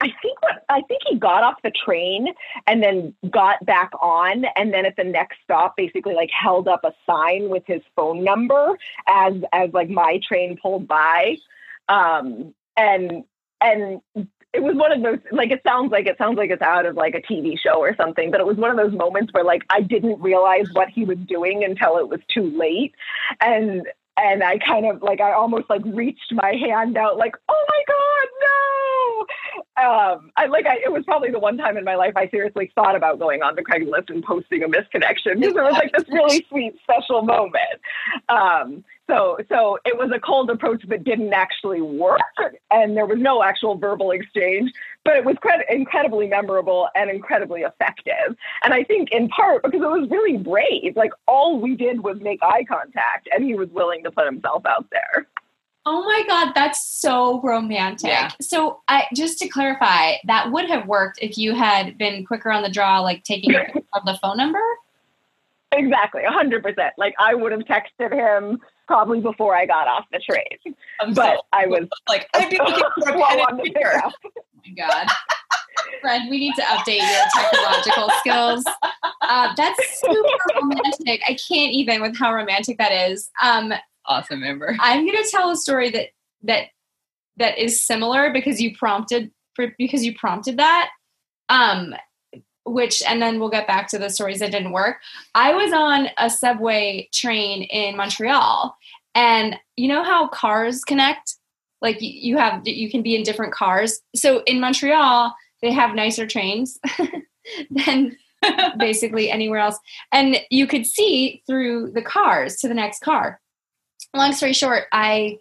I 0.00 0.08
think 0.22 0.40
what 0.42 0.64
I 0.68 0.80
think 0.82 1.02
he 1.08 1.16
got 1.16 1.42
off 1.42 1.56
the 1.62 1.70
train 1.70 2.28
and 2.66 2.82
then 2.82 3.14
got 3.30 3.64
back 3.66 3.90
on 4.00 4.44
and 4.56 4.72
then 4.72 4.86
at 4.86 4.96
the 4.96 5.04
next 5.04 5.38
stop 5.44 5.76
basically 5.76 6.14
like 6.14 6.30
held 6.30 6.68
up 6.68 6.84
a 6.84 6.92
sign 7.06 7.50
with 7.50 7.64
his 7.66 7.82
phone 7.96 8.24
number 8.24 8.78
as 9.06 9.34
as 9.52 9.70
like 9.72 9.90
my 9.90 10.20
train 10.26 10.58
pulled 10.60 10.88
by. 10.88 11.36
Um 11.88 12.54
and 12.76 13.24
and 13.60 14.00
it 14.52 14.62
was 14.62 14.74
one 14.74 14.90
of 14.90 15.02
those 15.02 15.18
like 15.30 15.50
it 15.50 15.60
sounds 15.64 15.92
like 15.92 16.06
it 16.06 16.18
sounds 16.18 16.36
like 16.38 16.50
it's 16.50 16.62
out 16.62 16.86
of 16.86 16.96
like 16.96 17.14
a 17.14 17.20
TV 17.20 17.58
show 17.58 17.78
or 17.78 17.94
something, 17.94 18.30
but 18.30 18.40
it 18.40 18.46
was 18.46 18.56
one 18.56 18.70
of 18.70 18.76
those 18.76 18.96
moments 18.96 19.32
where 19.32 19.44
like 19.44 19.62
I 19.70 19.80
didn't 19.80 20.20
realize 20.20 20.66
what 20.72 20.88
he 20.88 21.04
was 21.04 21.18
doing 21.18 21.62
until 21.62 21.98
it 21.98 22.08
was 22.08 22.20
too 22.32 22.50
late. 22.58 22.94
And 23.40 23.86
and 24.22 24.42
I 24.42 24.58
kind 24.58 24.86
of 24.86 25.02
like 25.02 25.20
I 25.20 25.32
almost 25.32 25.70
like 25.70 25.82
reached 25.84 26.32
my 26.32 26.54
hand 26.54 26.96
out 26.96 27.16
like, 27.16 27.34
oh 27.48 27.64
my 27.68 27.82
God, 27.88 28.28
no. 28.42 29.26
Um 29.76 30.30
I 30.36 30.46
like 30.46 30.66
I 30.66 30.76
it 30.84 30.92
was 30.92 31.04
probably 31.04 31.30
the 31.30 31.38
one 31.38 31.56
time 31.56 31.76
in 31.76 31.84
my 31.84 31.94
life 31.94 32.12
I 32.16 32.28
seriously 32.28 32.70
thought 32.74 32.96
about 32.96 33.18
going 33.18 33.42
on 33.42 33.56
to 33.56 33.62
Craigslist 33.62 34.10
and 34.10 34.22
posting 34.22 34.62
a 34.62 34.68
misconnection 34.68 35.40
because 35.40 35.56
it 35.56 35.62
was 35.62 35.72
like 35.72 35.92
this 35.92 36.08
really 36.08 36.44
sweet 36.48 36.74
special 36.82 37.22
moment. 37.22 37.80
Um 38.28 38.84
so 39.10 39.38
so 39.48 39.78
it 39.84 39.98
was 39.98 40.10
a 40.14 40.20
cold 40.20 40.50
approach 40.50 40.82
that 40.88 41.04
didn't 41.04 41.32
actually 41.32 41.80
work 41.80 42.20
and 42.70 42.96
there 42.96 43.06
was 43.06 43.18
no 43.18 43.42
actual 43.42 43.76
verbal 43.76 44.10
exchange, 44.12 44.72
but 45.04 45.16
it 45.16 45.24
was 45.24 45.36
cred- 45.36 45.68
incredibly 45.68 46.28
memorable 46.28 46.88
and 46.94 47.10
incredibly 47.10 47.62
effective. 47.62 48.36
And 48.62 48.72
I 48.72 48.84
think 48.84 49.10
in 49.10 49.28
part 49.28 49.62
because 49.62 49.80
it 49.80 49.88
was 49.88 50.08
really 50.10 50.36
brave. 50.36 50.96
Like 50.96 51.12
all 51.26 51.60
we 51.60 51.74
did 51.74 52.02
was 52.02 52.18
make 52.20 52.42
eye 52.42 52.64
contact 52.64 53.28
and 53.34 53.44
he 53.44 53.54
was 53.54 53.68
willing 53.70 54.04
to 54.04 54.10
put 54.10 54.26
himself 54.26 54.64
out 54.66 54.86
there. 54.90 55.26
Oh 55.86 56.04
my 56.04 56.22
god, 56.28 56.52
that's 56.54 56.86
so 56.86 57.40
romantic. 57.40 58.10
Yeah. 58.10 58.30
So, 58.40 58.82
I 58.88 59.06
just 59.14 59.38
to 59.38 59.48
clarify, 59.48 60.16
that 60.26 60.52
would 60.52 60.68
have 60.68 60.86
worked 60.86 61.18
if 61.22 61.38
you 61.38 61.54
had 61.54 61.96
been 61.96 62.26
quicker 62.26 62.50
on 62.50 62.62
the 62.62 62.68
draw, 62.68 63.00
like 63.00 63.24
taking 63.24 63.54
of 63.56 64.04
the 64.04 64.18
phone 64.20 64.36
number. 64.36 64.60
Exactly, 65.72 66.22
hundred 66.24 66.62
percent. 66.62 66.94
Like 66.98 67.14
I 67.18 67.34
would 67.34 67.52
have 67.52 67.62
texted 67.62 68.12
him, 68.12 68.60
probably 68.90 69.20
before 69.20 69.54
I 69.54 69.66
got 69.66 69.86
off 69.86 70.04
the 70.10 70.18
train. 70.18 70.74
I'm 71.00 71.14
But 71.14 71.36
so- 71.36 71.42
I 71.52 71.66
was 71.66 71.86
like, 72.08 72.28
I'd 72.34 72.50
be 72.50 72.58
looking 72.58 72.82
for 73.04 73.10
a 73.10 73.12
pen 73.24 73.38
and 73.48 73.58
the 73.58 73.62
paper. 73.70 74.02
Oh 74.62 74.62
my 74.68 74.74
God. 74.74 75.06
Fred, 76.02 76.22
we 76.28 76.38
need 76.38 76.54
to 76.56 76.62
update 76.62 76.98
your 76.98 77.24
technological 77.34 78.10
skills. 78.20 78.64
Uh, 79.22 79.54
that's 79.56 80.00
super 80.00 80.38
romantic. 80.60 81.22
I 81.26 81.34
can't 81.48 81.72
even 81.72 82.02
with 82.02 82.18
how 82.18 82.34
romantic 82.34 82.76
that 82.78 82.92
is. 83.10 83.30
Um, 83.40 83.72
Awesome, 84.06 84.42
Amber. 84.42 84.76
I'm 84.80 85.06
going 85.06 85.22
to 85.22 85.30
tell 85.30 85.50
a 85.50 85.56
story 85.56 85.88
that 85.90 86.08
that 86.42 86.66
that 87.36 87.58
is 87.58 87.82
similar 87.84 88.32
because 88.32 88.60
you 88.60 88.76
prompted 88.76 89.30
for 89.54 89.72
because 89.78 90.04
you 90.04 90.14
prompted 90.18 90.58
that. 90.58 90.90
Um, 91.48 91.94
which 92.66 93.02
and 93.08 93.20
then 93.22 93.40
we'll 93.40 93.48
get 93.50 93.66
back 93.66 93.88
to 93.88 93.98
the 93.98 94.10
stories 94.10 94.40
that 94.40 94.52
didn't 94.52 94.72
work. 94.72 94.98
I 95.34 95.54
was 95.54 95.72
on 95.72 96.08
a 96.18 96.28
subway 96.28 97.08
train 97.14 97.62
in 97.62 97.96
Montreal, 97.96 98.76
and 99.14 99.56
you 99.76 99.88
know 99.88 100.02
how 100.02 100.28
cars 100.28 100.84
connect. 100.84 101.36
Like 101.80 101.98
you- 102.00 102.36
have 102.36 102.66
you 102.66 102.90
can 102.90 103.02
be 103.02 103.16
in 103.16 103.22
different 103.22 103.52
cars. 103.52 104.00
So 104.14 104.42
in 104.46 104.60
Montreal, 104.60 105.34
they 105.62 105.72
have 105.72 105.94
nicer 105.94 106.26
trains 106.26 106.78
than 107.70 108.16
basically 108.78 109.30
anywhere 109.30 109.58
else. 109.58 109.78
And 110.12 110.38
you 110.50 110.66
could 110.66 110.86
see 110.86 111.42
through 111.46 111.92
the 111.92 112.02
cars 112.02 112.56
to 112.56 112.68
the 112.68 112.74
next 112.74 113.00
car. 113.00 113.40
Long 114.14 114.32
story 114.32 114.52
short, 114.52 114.84
I 114.92 115.38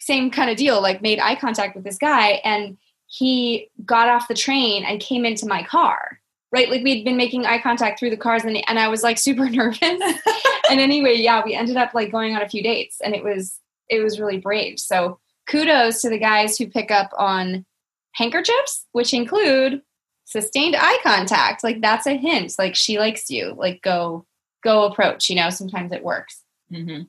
same 0.00 0.30
kind 0.30 0.50
of 0.50 0.56
deal, 0.56 0.82
like 0.82 1.00
made 1.00 1.18
eye 1.18 1.36
contact 1.36 1.74
with 1.74 1.84
this 1.84 1.96
guy 1.98 2.40
and 2.44 2.76
he 3.06 3.70
got 3.84 4.08
off 4.08 4.28
the 4.28 4.34
train 4.34 4.84
and 4.84 5.00
came 5.00 5.24
into 5.24 5.46
my 5.46 5.62
car. 5.62 6.20
Right? 6.54 6.70
Like 6.70 6.84
we'd 6.84 7.04
been 7.04 7.16
making 7.16 7.46
eye 7.46 7.58
contact 7.58 7.98
through 7.98 8.10
the 8.10 8.16
cars 8.16 8.44
and, 8.44 8.56
and 8.68 8.78
I 8.78 8.86
was 8.86 9.02
like 9.02 9.18
super 9.18 9.50
nervous. 9.50 9.80
and 9.82 10.80
anyway, 10.80 11.16
yeah, 11.16 11.42
we 11.44 11.52
ended 11.52 11.76
up 11.76 11.94
like 11.94 12.12
going 12.12 12.36
on 12.36 12.42
a 12.42 12.48
few 12.48 12.62
dates 12.62 13.00
and 13.02 13.12
it 13.12 13.24
was 13.24 13.58
it 13.88 14.00
was 14.00 14.20
really 14.20 14.38
brave. 14.38 14.78
So 14.78 15.18
kudos 15.48 16.00
to 16.02 16.08
the 16.08 16.18
guys 16.18 16.56
who 16.56 16.68
pick 16.68 16.92
up 16.92 17.10
on 17.18 17.66
handkerchiefs, 18.12 18.86
which 18.92 19.12
include 19.12 19.82
sustained 20.26 20.76
eye 20.78 20.98
contact. 21.02 21.64
Like 21.64 21.80
that's 21.80 22.06
a 22.06 22.16
hint. 22.16 22.54
Like 22.56 22.76
she 22.76 23.00
likes 23.00 23.28
you. 23.30 23.52
Like 23.56 23.82
go 23.82 24.24
go 24.62 24.84
approach. 24.84 25.28
You 25.28 25.36
know, 25.36 25.50
sometimes 25.50 25.90
it 25.90 26.04
works. 26.04 26.40
hmm 26.70 27.02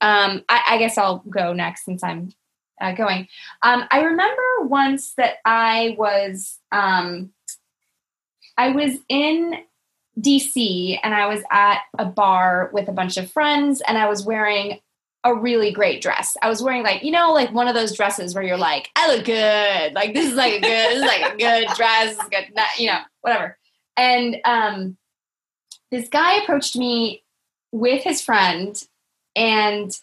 Um, 0.00 0.44
I, 0.48 0.62
I 0.70 0.78
guess 0.78 0.96
I'll 0.96 1.18
go 1.28 1.52
next 1.52 1.84
since 1.84 2.02
I'm 2.02 2.32
uh, 2.80 2.92
going. 2.92 3.28
Um, 3.62 3.84
I 3.90 4.00
remember 4.00 4.42
once 4.62 5.14
that 5.14 5.36
I 5.44 5.94
was 5.98 6.58
um, 6.72 7.30
I 8.56 8.70
was 8.70 8.96
in 9.08 9.54
DC 10.18 10.98
and 11.02 11.14
I 11.14 11.26
was 11.26 11.42
at 11.50 11.80
a 11.98 12.04
bar 12.04 12.70
with 12.72 12.88
a 12.88 12.92
bunch 12.92 13.16
of 13.16 13.30
friends 13.30 13.82
and 13.86 13.98
I 13.98 14.08
was 14.08 14.24
wearing 14.24 14.80
a 15.24 15.34
really 15.34 15.72
great 15.72 16.00
dress. 16.00 16.36
I 16.40 16.48
was 16.48 16.62
wearing 16.62 16.82
like, 16.82 17.02
you 17.02 17.10
know, 17.10 17.32
like 17.32 17.52
one 17.52 17.68
of 17.68 17.74
those 17.74 17.94
dresses 17.94 18.34
where 18.34 18.44
you're 18.44 18.56
like, 18.56 18.90
I 18.96 19.14
look 19.14 19.24
good. 19.24 19.92
Like 19.92 20.14
this 20.14 20.30
is 20.30 20.34
like 20.34 20.54
a 20.54 20.60
good, 20.60 20.90
this 20.90 20.98
is 20.98 21.02
like 21.02 21.34
a 21.34 21.36
good 21.36 21.68
dress, 21.76 22.16
good, 22.30 22.54
not, 22.54 22.78
you 22.78 22.86
know, 22.86 23.00
whatever. 23.22 23.58
And 23.96 24.36
um 24.44 24.96
this 25.90 26.08
guy 26.08 26.36
approached 26.36 26.76
me 26.76 27.24
with 27.72 28.02
his 28.02 28.22
friend 28.22 28.82
and 29.34 29.98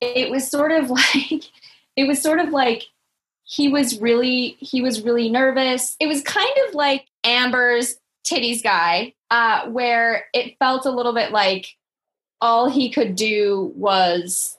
it 0.00 0.30
was 0.30 0.48
sort 0.48 0.72
of 0.72 0.90
like 0.90 1.44
it 1.96 2.06
was 2.06 2.20
sort 2.20 2.38
of 2.38 2.50
like 2.50 2.84
he 3.44 3.68
was 3.68 4.00
really 4.00 4.56
he 4.60 4.82
was 4.82 5.02
really 5.02 5.30
nervous. 5.30 5.96
It 5.98 6.06
was 6.06 6.22
kind 6.22 6.54
of 6.68 6.74
like 6.74 7.06
Amber's 7.24 7.96
titties 8.24 8.62
guy, 8.62 9.14
uh, 9.30 9.66
where 9.68 10.26
it 10.32 10.58
felt 10.58 10.86
a 10.86 10.90
little 10.90 11.12
bit 11.12 11.32
like 11.32 11.76
all 12.40 12.68
he 12.68 12.90
could 12.90 13.16
do 13.16 13.72
was 13.74 14.56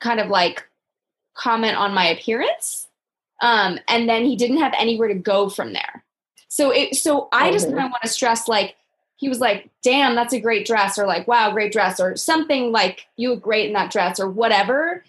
kind 0.00 0.20
of 0.20 0.28
like 0.28 0.66
comment 1.34 1.76
on 1.76 1.94
my 1.94 2.06
appearance. 2.06 2.88
Um, 3.40 3.78
and 3.88 4.08
then 4.08 4.24
he 4.24 4.36
didn't 4.36 4.58
have 4.58 4.74
anywhere 4.78 5.08
to 5.08 5.14
go 5.14 5.48
from 5.48 5.72
there. 5.72 6.04
So 6.48 6.70
it 6.70 6.94
so 6.94 7.28
I 7.32 7.50
just 7.52 7.66
kind 7.66 7.80
of 7.80 7.90
want 7.90 8.02
to 8.02 8.08
stress 8.08 8.48
like 8.48 8.76
he 9.16 9.28
was 9.28 9.40
like, 9.40 9.70
damn, 9.82 10.14
that's 10.14 10.34
a 10.34 10.40
great 10.40 10.66
dress, 10.66 10.98
or 10.98 11.06
like, 11.06 11.26
wow, 11.26 11.50
great 11.50 11.72
dress, 11.72 11.98
or 11.98 12.16
something 12.16 12.70
like 12.70 13.06
you 13.16 13.30
look 13.30 13.42
great 13.42 13.66
in 13.66 13.72
that 13.72 13.90
dress, 13.90 14.20
or 14.20 14.28
whatever. 14.28 15.02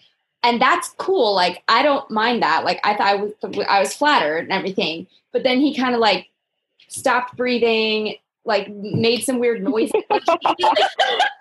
And 0.43 0.61
that's 0.61 0.89
cool. 0.97 1.35
Like, 1.35 1.61
I 1.67 1.83
don't 1.83 2.09
mind 2.09 2.41
that. 2.41 2.63
Like, 2.63 2.79
I 2.85 2.95
thought 2.95 3.07
I 3.07 3.15
was, 3.15 3.33
I 3.67 3.79
was 3.81 3.93
flattered 3.93 4.43
and 4.43 4.51
everything. 4.51 5.07
But 5.33 5.43
then 5.43 5.59
he 5.59 5.75
kind 5.75 5.93
of 5.93 5.99
like 5.99 6.29
stopped 6.87 7.35
breathing, 7.35 8.15
like 8.45 8.69
made 8.69 9.23
some 9.23 9.39
weird 9.39 9.61
noises. 9.63 10.03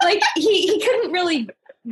like 0.03 0.23
he, 0.37 0.67
he 0.67 0.81
couldn't 0.81 1.13
really 1.13 1.49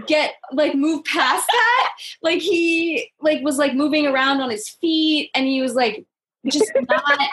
get 0.06 0.34
like 0.52 0.74
move 0.74 1.04
past 1.04 1.46
that. 1.50 1.90
Like 2.22 2.40
he 2.40 3.12
like 3.20 3.42
was 3.42 3.58
like 3.58 3.74
moving 3.74 4.06
around 4.06 4.40
on 4.40 4.50
his 4.50 4.68
feet 4.68 5.30
and 5.34 5.46
he 5.46 5.62
was 5.62 5.74
like 5.74 6.06
just 6.50 6.70
not 6.88 7.28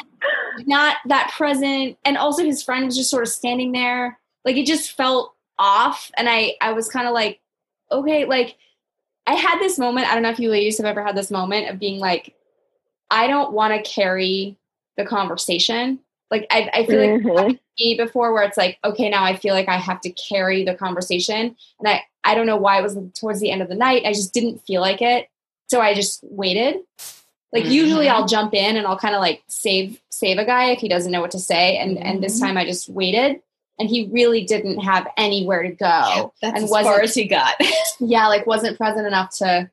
not 0.65 0.97
that 1.05 1.31
present 1.35 1.97
and 2.05 2.17
also 2.17 2.43
his 2.43 2.63
friend 2.63 2.85
was 2.85 2.95
just 2.95 3.09
sort 3.09 3.23
of 3.23 3.29
standing 3.29 3.71
there 3.71 4.19
like 4.45 4.55
it 4.55 4.65
just 4.65 4.91
felt 4.91 5.35
off 5.59 6.11
and 6.17 6.29
i 6.29 6.55
i 6.61 6.71
was 6.71 6.87
kind 6.87 7.07
of 7.07 7.13
like 7.13 7.39
okay 7.91 8.25
like 8.25 8.55
i 9.27 9.33
had 9.33 9.59
this 9.59 9.77
moment 9.77 10.07
i 10.07 10.13
don't 10.13 10.23
know 10.23 10.29
if 10.29 10.39
you 10.39 10.49
ladies 10.49 10.77
have 10.77 10.85
ever 10.85 11.03
had 11.03 11.15
this 11.15 11.31
moment 11.31 11.69
of 11.69 11.79
being 11.79 11.99
like 11.99 12.35
i 13.09 13.27
don't 13.27 13.53
want 13.53 13.73
to 13.73 13.89
carry 13.89 14.57
the 14.97 15.05
conversation 15.05 15.99
like 16.31 16.47
i, 16.49 16.69
I 16.73 16.85
feel 16.85 16.99
like 16.99 17.21
Mhm. 17.21 17.59
me 17.79 17.95
before 17.95 18.33
where 18.33 18.43
it's 18.43 18.57
like 18.57 18.79
okay 18.83 19.09
now 19.09 19.23
i 19.23 19.35
feel 19.35 19.53
like 19.53 19.67
i 19.69 19.77
have 19.77 20.01
to 20.01 20.09
carry 20.11 20.63
the 20.63 20.73
conversation. 20.75 21.55
And 21.79 21.87
i 21.87 22.01
i 22.23 22.33
don't 22.35 22.45
know 22.47 22.57
why 22.57 22.79
it 22.79 22.83
was 22.83 22.97
towards 23.19 23.39
the 23.41 23.51
end 23.51 23.61
of 23.61 23.69
the 23.69 23.75
night. 23.75 24.05
I 24.05 24.13
just 24.13 24.33
didn't 24.33 24.59
feel 24.65 24.81
like 24.81 25.01
it. 25.01 25.27
So 25.67 25.81
i 25.81 25.93
just 25.93 26.19
waited. 26.23 26.77
Like 27.53 27.65
usually 27.65 28.05
Mhm. 28.07 28.11
i'll 28.11 28.27
jump 28.27 28.53
in 28.53 28.77
and 28.77 28.87
i'll 28.87 28.97
kind 28.97 29.13
of 29.15 29.21
like 29.21 29.43
save 29.47 29.99
save 30.09 30.37
a 30.37 30.45
guy 30.45 30.71
if 30.71 30.79
he 30.79 30.87
doesn't 30.87 31.11
know 31.11 31.21
what 31.21 31.31
to 31.31 31.39
say. 31.39 31.77
And 31.77 31.97
and 31.97 32.23
this 32.23 32.37
Mhm. 32.39 32.43
time 32.45 32.57
i 32.57 32.65
just 32.65 32.89
waited. 32.89 33.41
And 33.79 33.89
he 33.89 34.07
really 34.11 34.43
didn't 34.43 34.79
have 34.79 35.07
anywhere 35.17 35.63
to 35.63 35.69
go. 35.71 36.33
That's 36.41 36.55
and 36.55 36.63
as 36.65 36.69
far 36.69 37.01
as 37.01 37.15
he 37.15 37.27
got. 37.27 37.55
yeah 37.99 38.27
like 38.27 38.45
wasn't 38.47 38.77
present 38.77 39.05
enough 39.07 39.31
to 39.37 39.69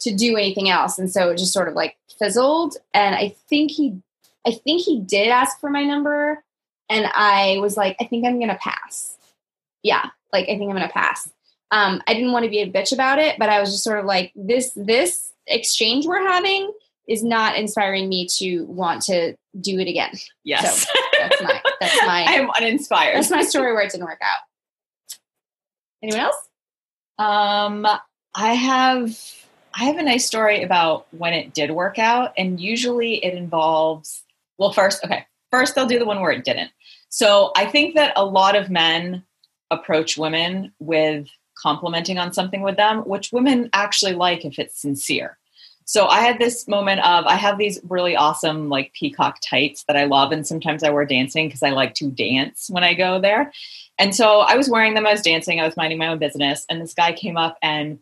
to 0.00 0.14
do 0.14 0.36
anything 0.36 0.70
else. 0.70 0.98
And 0.98 1.12
so 1.12 1.28
it 1.30 1.36
just 1.38 1.52
sort 1.52 1.68
of 1.68 1.74
like 1.74 1.96
fizzled. 2.18 2.76
And 2.94 3.14
i 3.14 3.34
think 3.48 3.70
he 3.70 4.00
i 4.46 4.52
think 4.52 4.82
he 4.82 5.00
did 5.00 5.28
ask 5.28 5.60
for 5.60 5.70
my 5.70 5.84
number 5.84 6.42
and 6.88 7.06
i 7.14 7.58
was 7.60 7.76
like 7.76 7.96
i 8.00 8.04
think 8.04 8.26
i'm 8.26 8.40
gonna 8.40 8.58
pass. 8.60 9.16
Yeah 9.82 10.06
like 10.32 10.44
i 10.44 10.58
think 10.58 10.70
i'm 10.70 10.76
gonna 10.76 10.88
pass. 10.88 11.30
Um 11.70 12.02
i 12.06 12.14
didn't 12.14 12.32
want 12.32 12.44
to 12.44 12.50
be 12.50 12.60
a 12.60 12.70
bitch 12.70 12.92
about 12.92 13.18
it 13.18 13.36
but 13.38 13.48
i 13.48 13.60
was 13.60 13.70
just 13.70 13.84
sort 13.84 13.98
of 13.98 14.04
like 14.04 14.32
this 14.34 14.72
this 14.74 15.32
exchange 15.46 16.06
we're 16.06 16.26
having 16.26 16.72
is 17.10 17.24
not 17.24 17.56
inspiring 17.56 18.08
me 18.08 18.26
to 18.26 18.64
want 18.66 19.02
to 19.02 19.34
do 19.60 19.80
it 19.80 19.88
again. 19.88 20.12
Yes. 20.44 20.86
that's 21.18 21.42
my 21.42 21.60
that's 21.80 21.98
I'm 22.02 22.50
uninspired. 22.50 23.16
that's 23.16 23.30
my 23.30 23.42
story 23.42 23.72
where 23.72 23.82
it 23.82 23.90
didn't 23.90 24.06
work 24.06 24.20
out. 24.22 24.38
Anyone 26.02 26.20
else? 26.20 26.48
Um, 27.18 27.86
I 28.34 28.54
have 28.54 29.18
I 29.74 29.84
have 29.84 29.98
a 29.98 30.02
nice 30.02 30.24
story 30.24 30.62
about 30.62 31.06
when 31.10 31.32
it 31.32 31.52
did 31.52 31.72
work 31.72 31.98
out, 31.98 32.32
and 32.38 32.60
usually 32.60 33.24
it 33.24 33.34
involves 33.34 34.22
well, 34.60 34.72
first, 34.72 35.02
okay, 35.04 35.26
first 35.50 35.74
they'll 35.74 35.86
do 35.86 35.98
the 35.98 36.04
one 36.04 36.20
where 36.20 36.30
it 36.30 36.44
didn't. 36.44 36.70
So 37.08 37.50
I 37.56 37.64
think 37.66 37.96
that 37.96 38.12
a 38.14 38.24
lot 38.24 38.54
of 38.54 38.70
men 38.70 39.24
approach 39.70 40.16
women 40.16 40.72
with 40.78 41.28
complimenting 41.56 42.18
on 42.18 42.32
something 42.32 42.62
with 42.62 42.76
them, 42.76 43.00
which 43.00 43.32
women 43.32 43.70
actually 43.72 44.12
like 44.12 44.44
if 44.44 44.58
it's 44.58 44.80
sincere. 44.80 45.38
So 45.86 46.06
I 46.06 46.20
had 46.20 46.38
this 46.38 46.68
moment 46.68 47.00
of 47.00 47.26
I 47.26 47.34
have 47.34 47.58
these 47.58 47.80
really 47.88 48.14
awesome 48.14 48.68
like 48.68 48.92
peacock 48.92 49.38
tights 49.44 49.84
that 49.88 49.96
I 49.96 50.04
love, 50.04 50.30
and 50.30 50.46
sometimes 50.46 50.84
I 50.84 50.90
wear 50.90 51.04
dancing 51.04 51.48
because 51.48 51.64
I 51.64 51.70
like 51.70 51.94
to 51.94 52.10
dance 52.10 52.68
when 52.70 52.84
I 52.84 52.94
go 52.94 53.20
there. 53.20 53.52
And 53.98 54.14
so 54.14 54.40
I 54.40 54.56
was 54.56 54.68
wearing 54.68 54.94
them, 54.94 55.06
I 55.06 55.12
was 55.12 55.22
dancing, 55.22 55.58
I 55.58 55.66
was 55.66 55.76
minding 55.76 55.98
my 55.98 56.08
own 56.08 56.18
business, 56.18 56.64
and 56.68 56.80
this 56.80 56.94
guy 56.94 57.12
came 57.12 57.36
up 57.36 57.58
and 57.60 57.98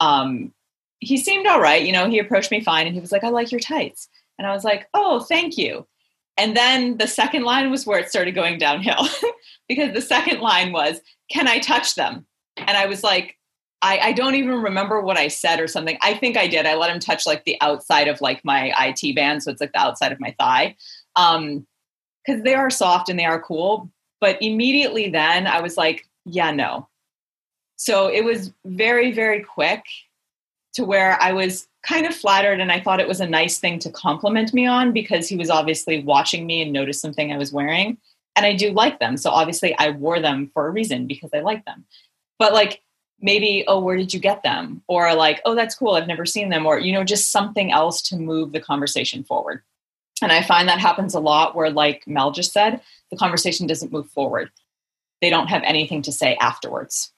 um, 0.00 0.52
he 0.98 1.16
seemed 1.16 1.46
all 1.46 1.60
right. 1.60 1.82
You 1.82 1.92
know, 1.92 2.10
he 2.10 2.18
approached 2.18 2.50
me 2.50 2.60
fine 2.60 2.86
and 2.86 2.94
he 2.94 3.00
was 3.00 3.12
like, 3.12 3.24
I 3.24 3.28
like 3.28 3.50
your 3.50 3.60
tights. 3.60 4.08
And 4.38 4.46
I 4.46 4.52
was 4.52 4.64
like, 4.64 4.88
oh, 4.92 5.20
thank 5.20 5.56
you. 5.56 5.86
And 6.36 6.56
then 6.56 6.98
the 6.98 7.06
second 7.06 7.42
line 7.44 7.70
was 7.70 7.86
where 7.86 7.98
it 7.98 8.08
started 8.08 8.34
going 8.34 8.58
downhill 8.58 9.06
because 9.68 9.92
the 9.92 10.00
second 10.00 10.40
line 10.40 10.72
was, 10.72 11.00
Can 11.30 11.48
I 11.48 11.58
touch 11.58 11.94
them? 11.94 12.26
And 12.56 12.76
I 12.76 12.86
was 12.86 13.02
like, 13.02 13.36
I, 13.82 13.98
I 13.98 14.12
don't 14.12 14.36
even 14.36 14.62
remember 14.62 15.00
what 15.00 15.16
I 15.16 15.28
said 15.28 15.58
or 15.58 15.66
something. 15.66 15.98
I 16.02 16.14
think 16.14 16.36
I 16.36 16.46
did. 16.46 16.66
I 16.66 16.76
let 16.76 16.90
him 16.90 17.00
touch 17.00 17.26
like 17.26 17.44
the 17.44 17.56
outside 17.60 18.06
of 18.06 18.20
like 18.20 18.44
my 18.44 18.72
IT 18.78 19.16
band. 19.16 19.42
So 19.42 19.50
it's 19.50 19.60
like 19.60 19.72
the 19.72 19.80
outside 19.80 20.12
of 20.12 20.20
my 20.20 20.34
thigh. 20.38 20.76
Um, 21.16 21.66
because 22.24 22.42
they 22.44 22.54
are 22.54 22.70
soft 22.70 23.08
and 23.08 23.18
they 23.18 23.24
are 23.24 23.42
cool. 23.42 23.90
But 24.20 24.40
immediately 24.40 25.10
then 25.10 25.48
I 25.48 25.60
was 25.60 25.76
like, 25.76 26.08
yeah, 26.24 26.52
no. 26.52 26.88
So 27.76 28.06
it 28.06 28.24
was 28.24 28.52
very, 28.64 29.10
very 29.10 29.42
quick 29.42 29.82
to 30.74 30.84
where 30.84 31.20
I 31.20 31.32
was 31.32 31.66
kind 31.82 32.06
of 32.06 32.14
flattered 32.14 32.60
and 32.60 32.70
I 32.70 32.80
thought 32.80 33.00
it 33.00 33.08
was 33.08 33.20
a 33.20 33.26
nice 33.26 33.58
thing 33.58 33.78
to 33.80 33.90
compliment 33.90 34.54
me 34.54 34.66
on 34.66 34.92
because 34.92 35.28
he 35.28 35.36
was 35.36 35.50
obviously 35.50 36.02
watching 36.02 36.46
me 36.46 36.62
and 36.62 36.72
noticed 36.72 37.00
something 37.00 37.32
I 37.32 37.38
was 37.38 37.52
wearing. 37.52 37.98
And 38.36 38.46
I 38.46 38.54
do 38.54 38.70
like 38.70 38.98
them. 38.98 39.16
So 39.16 39.30
obviously 39.30 39.76
I 39.78 39.90
wore 39.90 40.20
them 40.20 40.50
for 40.54 40.66
a 40.66 40.70
reason 40.70 41.06
because 41.06 41.30
I 41.34 41.40
like 41.40 41.64
them. 41.64 41.84
But 42.38 42.52
like 42.52 42.82
maybe, 43.20 43.64
oh, 43.68 43.80
where 43.80 43.96
did 43.96 44.14
you 44.14 44.20
get 44.20 44.42
them? 44.42 44.82
Or 44.88 45.14
like, 45.14 45.40
oh, 45.44 45.54
that's 45.54 45.74
cool. 45.74 45.94
I've 45.94 46.06
never 46.06 46.26
seen 46.26 46.50
them. 46.50 46.66
Or, 46.66 46.78
you 46.78 46.92
know, 46.92 47.04
just 47.04 47.30
something 47.30 47.72
else 47.72 48.02
to 48.02 48.16
move 48.16 48.52
the 48.52 48.60
conversation 48.60 49.24
forward. 49.24 49.62
And 50.22 50.32
I 50.32 50.42
find 50.42 50.68
that 50.68 50.78
happens 50.78 51.14
a 51.14 51.20
lot 51.20 51.56
where, 51.56 51.70
like 51.70 52.06
Mel 52.06 52.30
just 52.30 52.52
said, 52.52 52.80
the 53.10 53.16
conversation 53.16 53.66
doesn't 53.66 53.92
move 53.92 54.08
forward. 54.10 54.50
They 55.20 55.30
don't 55.30 55.48
have 55.48 55.62
anything 55.64 56.02
to 56.02 56.12
say 56.12 56.36
afterwards. 56.36 57.12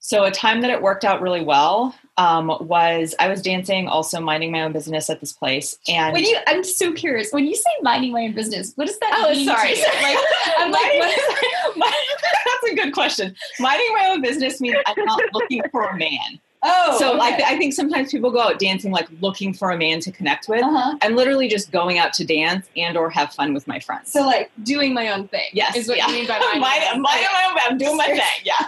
So, 0.00 0.24
a 0.24 0.30
time 0.30 0.60
that 0.62 0.70
it 0.70 0.82
worked 0.82 1.04
out 1.04 1.22
really 1.22 1.44
well 1.44 1.94
um, 2.16 2.48
was 2.60 3.14
I 3.18 3.28
was 3.28 3.42
dancing, 3.42 3.88
also 3.88 4.20
minding 4.20 4.52
my 4.52 4.62
own 4.62 4.72
business 4.72 5.08
at 5.08 5.20
this 5.20 5.32
place. 5.32 5.76
And 5.88 6.12
when 6.12 6.24
you, 6.24 6.36
I'm 6.46 6.64
so 6.64 6.92
curious. 6.92 7.32
When 7.32 7.46
you 7.46 7.56
say 7.56 7.70
minding 7.80 8.12
my 8.12 8.22
own 8.22 8.32
business, 8.32 8.72
what 8.74 8.86
does 8.86 8.98
that 8.98 9.12
oh, 9.14 9.32
mean? 9.32 9.46
sorry. 9.46 9.74
to 9.74 9.78
you? 9.78 9.86
Like, 10.02 10.18
I'm 10.58 10.70
like, 10.70 10.98
what? 10.98 11.76
my- 11.76 12.06
that's 12.20 12.72
a 12.72 12.74
good 12.74 12.92
question. 12.92 13.34
Minding 13.60 13.88
my 13.92 14.08
own 14.10 14.20
business 14.20 14.60
means 14.60 14.76
I'm 14.86 15.04
not 15.04 15.20
looking 15.32 15.62
for 15.70 15.84
a 15.84 15.96
man. 15.96 16.40
Oh, 16.64 16.96
so 16.98 17.20
I, 17.20 17.30
th- 17.32 17.42
I 17.42 17.58
think 17.58 17.72
sometimes 17.74 18.12
people 18.12 18.30
go 18.30 18.40
out 18.40 18.58
dancing 18.60 18.92
like 18.92 19.08
looking 19.20 19.52
for 19.52 19.70
a 19.72 19.76
man 19.76 19.98
to 20.00 20.12
connect 20.12 20.48
with. 20.48 20.62
uh-huh. 20.62 20.96
I'm 21.02 21.16
literally 21.16 21.48
just 21.48 21.72
going 21.72 21.98
out 21.98 22.12
to 22.14 22.24
dance 22.24 22.68
and 22.76 22.96
or 22.96 23.10
have 23.10 23.32
fun 23.34 23.52
with 23.52 23.66
my 23.66 23.80
friends. 23.80 24.12
So 24.12 24.24
like 24.24 24.50
doing 24.62 24.94
my 24.94 25.08
own 25.08 25.26
thing. 25.28 25.48
yes, 25.52 25.74
is 25.76 25.88
what 25.88 25.96
yeah. 25.96 26.06
you 26.08 26.14
mean 26.14 26.26
by 26.28 26.38
minding 26.38 26.62
my 27.02 27.26
my 27.32 27.48
own- 27.50 27.58
I'm 27.72 27.78
doing 27.78 27.96
my 27.96 28.06
thing. 28.06 28.20
Yeah. 28.44 28.64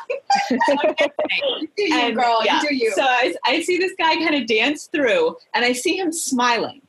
Do 1.76 1.82
you, 1.84 1.94
And, 1.96 2.16
girl? 2.16 2.40
yeah. 2.44 2.60
Do 2.60 2.74
you. 2.74 2.90
So 2.92 3.02
I, 3.02 3.34
I 3.44 3.62
see 3.62 3.78
this 3.78 3.92
guy 3.98 4.16
kind 4.16 4.34
of 4.34 4.46
dance 4.46 4.86
through, 4.86 5.36
and 5.54 5.64
I 5.64 5.72
see 5.72 5.96
him 5.96 6.12
smiling, 6.12 6.82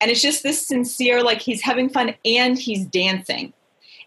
and 0.00 0.10
it's 0.10 0.22
just 0.22 0.42
this 0.42 0.64
sincere, 0.66 1.22
like 1.22 1.40
he's 1.40 1.60
having 1.62 1.88
fun 1.88 2.14
and 2.24 2.58
he's 2.58 2.86
dancing. 2.86 3.52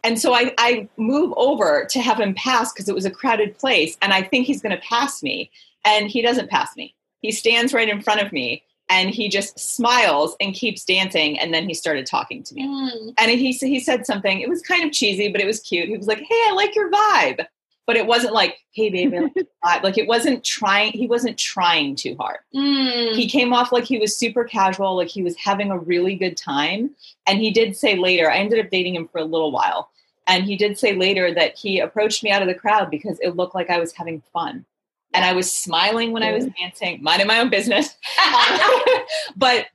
And 0.06 0.20
so 0.20 0.34
I, 0.36 0.54
I 0.60 0.88
move 0.98 1.34
over 1.36 1.86
to 1.90 2.00
have 2.00 2.20
him 2.20 2.36
pass 2.36 2.72
because 2.72 2.88
it 2.88 2.94
was 2.96 3.06
a 3.06 3.12
crowded 3.12 3.58
place, 3.58 3.98
and 4.02 4.14
I 4.14 4.22
think 4.22 4.46
he's 4.46 4.62
going 4.62 4.76
to 4.76 4.82
pass 4.82 5.24
me, 5.24 5.50
and 5.84 6.08
he 6.10 6.22
doesn't 6.22 6.50
pass 6.50 6.76
me. 6.78 6.94
He 7.22 7.32
stands 7.32 7.74
right 7.74 7.90
in 7.90 8.02
front 8.02 8.22
of 8.22 8.32
me, 8.32 8.64
and 8.88 9.10
he 9.10 9.30
just 9.30 9.58
smiles 9.60 10.36
and 10.40 10.54
keeps 10.54 10.86
dancing, 10.86 11.40
and 11.40 11.52
then 11.54 11.68
he 11.68 11.74
started 11.74 12.06
talking 12.06 12.44
to 12.44 12.54
me 12.54 12.68
Mm. 12.68 13.14
and 13.18 13.32
he 13.32 13.52
he 13.52 13.80
said 13.80 14.06
something. 14.06 14.40
It 14.42 14.48
was 14.50 14.62
kind 14.62 14.84
of 14.84 14.92
cheesy, 14.92 15.28
but 15.32 15.42
it 15.42 15.48
was 15.48 15.60
cute. 15.60 15.90
He 15.90 15.98
was 15.98 16.06
like, 16.08 16.20
"Hey, 16.20 16.42
I 16.50 16.52
like 16.56 16.76
your 16.76 16.92
vibe," 16.92 17.46
but 17.88 17.96
it 17.98 18.06
wasn't 18.06 18.34
like, 18.34 18.60
"Hey, 18.74 18.90
baby," 18.92 19.18
I 19.18 19.22
like 19.22 19.36
your 19.36 19.46
vibe. 19.66 19.84
like 19.84 19.98
it 19.98 20.08
wasn't 20.08 20.44
trying. 20.44 20.92
He 20.92 21.08
wasn't 21.08 21.40
trying 21.40 21.96
too 21.96 22.16
hard. 22.20 22.42
Mm. 22.56 23.16
He 23.16 23.28
came 23.28 23.54
off 23.54 23.72
like 23.72 23.86
he 23.86 23.98
was 23.98 24.16
super 24.16 24.44
casual, 24.44 24.96
like 24.96 25.08
he 25.10 25.24
was 25.24 25.36
having 25.36 25.72
a 25.72 25.80
really 25.80 26.16
good 26.16 26.38
time. 26.38 26.92
And 27.26 27.40
he 27.40 27.50
did 27.50 27.76
say 27.76 27.96
later, 27.98 28.30
I 28.30 28.38
ended 28.38 28.64
up 28.64 28.70
dating 28.70 28.94
him 28.94 29.08
for 29.08 29.18
a 29.18 29.26
little 29.26 29.52
while, 29.52 29.90
and 30.28 30.44
he 30.44 30.56
did 30.56 30.78
say 30.78 30.96
later 30.96 31.34
that 31.34 31.56
he 31.56 31.80
approached 31.80 32.24
me 32.24 32.32
out 32.32 32.42
of 32.42 32.48
the 32.48 32.56
crowd 32.56 32.90
because 32.90 33.20
it 33.20 33.36
looked 33.36 33.56
like 33.56 33.70
I 33.70 33.80
was 33.80 33.94
having 33.94 34.22
fun. 34.34 34.66
And 35.14 35.24
I 35.24 35.34
was 35.34 35.52
smiling 35.52 36.12
when 36.12 36.24
I 36.24 36.34
was 36.34 36.46
dancing, 36.60 37.02
minding 37.02 37.28
my 37.28 37.40
own 37.40 37.50
business. 37.50 37.96
but 39.38 39.68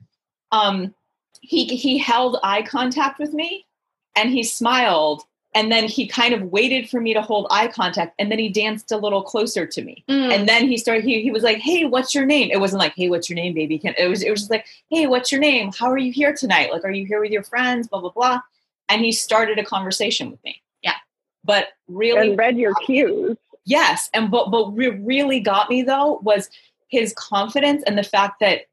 um, 0.51 0.93
he 1.41 1.65
he 1.65 1.97
held 1.97 2.37
eye 2.43 2.61
contact 2.61 3.17
with 3.17 3.33
me 3.33 3.65
and 4.15 4.29
he 4.29 4.43
smiled 4.43 5.23
and 5.53 5.69
then 5.71 5.85
he 5.85 6.07
kind 6.07 6.33
of 6.33 6.43
waited 6.43 6.89
for 6.89 7.01
me 7.01 7.13
to 7.13 7.21
hold 7.21 7.47
eye 7.49 7.67
contact 7.67 8.13
and 8.19 8.31
then 8.31 8.39
he 8.39 8.49
danced 8.49 8.91
a 8.91 8.97
little 8.97 9.23
closer 9.23 9.65
to 9.65 9.81
me. 9.81 10.03
Mm. 10.07 10.31
and 10.31 10.47
then 10.47 10.67
he 10.67 10.77
started 10.77 11.03
he, 11.03 11.23
he 11.23 11.31
was 11.31 11.43
like 11.43 11.57
hey 11.57 11.85
what's 11.85 12.13
your 12.13 12.25
name? 12.25 12.51
It 12.51 12.59
wasn't 12.59 12.81
like 12.81 12.93
hey 12.93 13.09
what's 13.09 13.27
your 13.27 13.37
name 13.37 13.53
baby? 13.53 13.79
Can, 13.79 13.95
it 13.97 14.07
was 14.07 14.21
it 14.21 14.29
was 14.29 14.41
just 14.41 14.51
like 14.51 14.65
hey 14.91 15.07
what's 15.07 15.31
your 15.31 15.41
name? 15.41 15.71
How 15.71 15.89
are 15.89 15.97
you 15.97 16.11
here 16.11 16.33
tonight? 16.33 16.71
Like 16.71 16.85
are 16.85 16.91
you 16.91 17.05
here 17.07 17.19
with 17.19 17.31
your 17.31 17.43
friends? 17.43 17.87
Blah 17.87 18.01
blah 18.01 18.11
blah 18.11 18.41
and 18.91 19.03
he 19.03 19.11
started 19.11 19.57
a 19.59 19.63
conversation 19.63 20.31
with 20.31 20.43
me. 20.43 20.61
Yeah. 20.81 20.95
but 21.43 21.69
really 21.87 22.29
and 22.29 22.37
read 22.37 22.57
your 22.57 22.73
cues. 22.85 23.37
Yes, 23.65 24.09
and 24.13 24.31
but 24.31 24.49
but 24.51 24.73
what 24.73 25.03
really 25.03 25.39
got 25.39 25.69
me 25.69 25.83
though 25.83 26.19
was 26.23 26.49
his 26.87 27.13
confidence 27.13 27.83
and 27.85 27.97
the 27.97 28.03
fact 28.03 28.39
that 28.39 28.67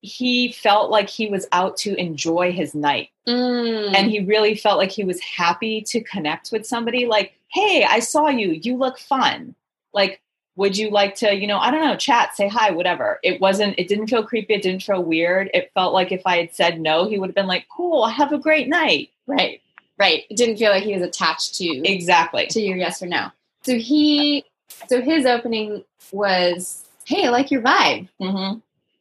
he 0.00 0.52
felt 0.52 0.90
like 0.90 1.08
he 1.08 1.28
was 1.28 1.46
out 1.50 1.76
to 1.78 1.94
enjoy 1.96 2.52
his 2.52 2.74
night. 2.74 3.08
Mm. 3.26 3.94
and 3.94 4.10
he 4.10 4.20
really 4.20 4.54
felt 4.54 4.78
like 4.78 4.90
he 4.90 5.04
was 5.04 5.20
happy 5.20 5.82
to 5.82 6.00
connect 6.00 6.50
with 6.50 6.66
somebody 6.66 7.04
like 7.04 7.34
hey 7.48 7.84
i 7.84 7.98
saw 7.98 8.28
you. 8.28 8.52
You 8.62 8.76
look 8.76 8.98
fun. 8.98 9.54
Like 9.92 10.22
would 10.56 10.76
you 10.76 10.90
like 10.90 11.14
to 11.16 11.34
you 11.34 11.46
know 11.46 11.58
i 11.58 11.70
don't 11.70 11.84
know 11.84 11.96
chat 11.96 12.34
say 12.36 12.48
hi 12.48 12.70
whatever. 12.70 13.18
It 13.22 13.40
wasn't 13.40 13.78
it 13.78 13.88
didn't 13.88 14.06
feel 14.08 14.22
creepy. 14.22 14.54
It 14.54 14.62
didn't 14.62 14.82
feel 14.82 15.02
weird. 15.02 15.50
It 15.52 15.70
felt 15.74 15.92
like 15.92 16.12
if 16.12 16.22
i 16.26 16.36
had 16.36 16.54
said 16.54 16.80
no 16.80 17.08
he 17.08 17.18
would 17.18 17.30
have 17.30 17.34
been 17.34 17.46
like 17.46 17.66
cool 17.68 18.06
have 18.06 18.32
a 18.32 18.38
great 18.38 18.68
night 18.68 19.10
right, 19.28 19.60
right. 19.98 20.24
It 20.28 20.36
didn't 20.36 20.56
feel 20.56 20.70
like 20.72 20.82
he 20.82 20.94
was 20.94 21.02
attached 21.02 21.54
to 21.56 21.64
exactly 21.88 22.46
to 22.48 22.60
your 22.60 22.76
yes 22.76 23.00
or 23.02 23.06
no. 23.06 23.28
So 23.62 23.76
he, 23.78 24.44
so 24.88 25.00
his 25.00 25.24
opening 25.26 25.84
was, 26.12 26.84
"Hey, 27.04 27.26
I 27.26 27.28
like 27.30 27.50
your 27.50 27.62
vibe. 27.62 28.08
hmm 28.18 28.58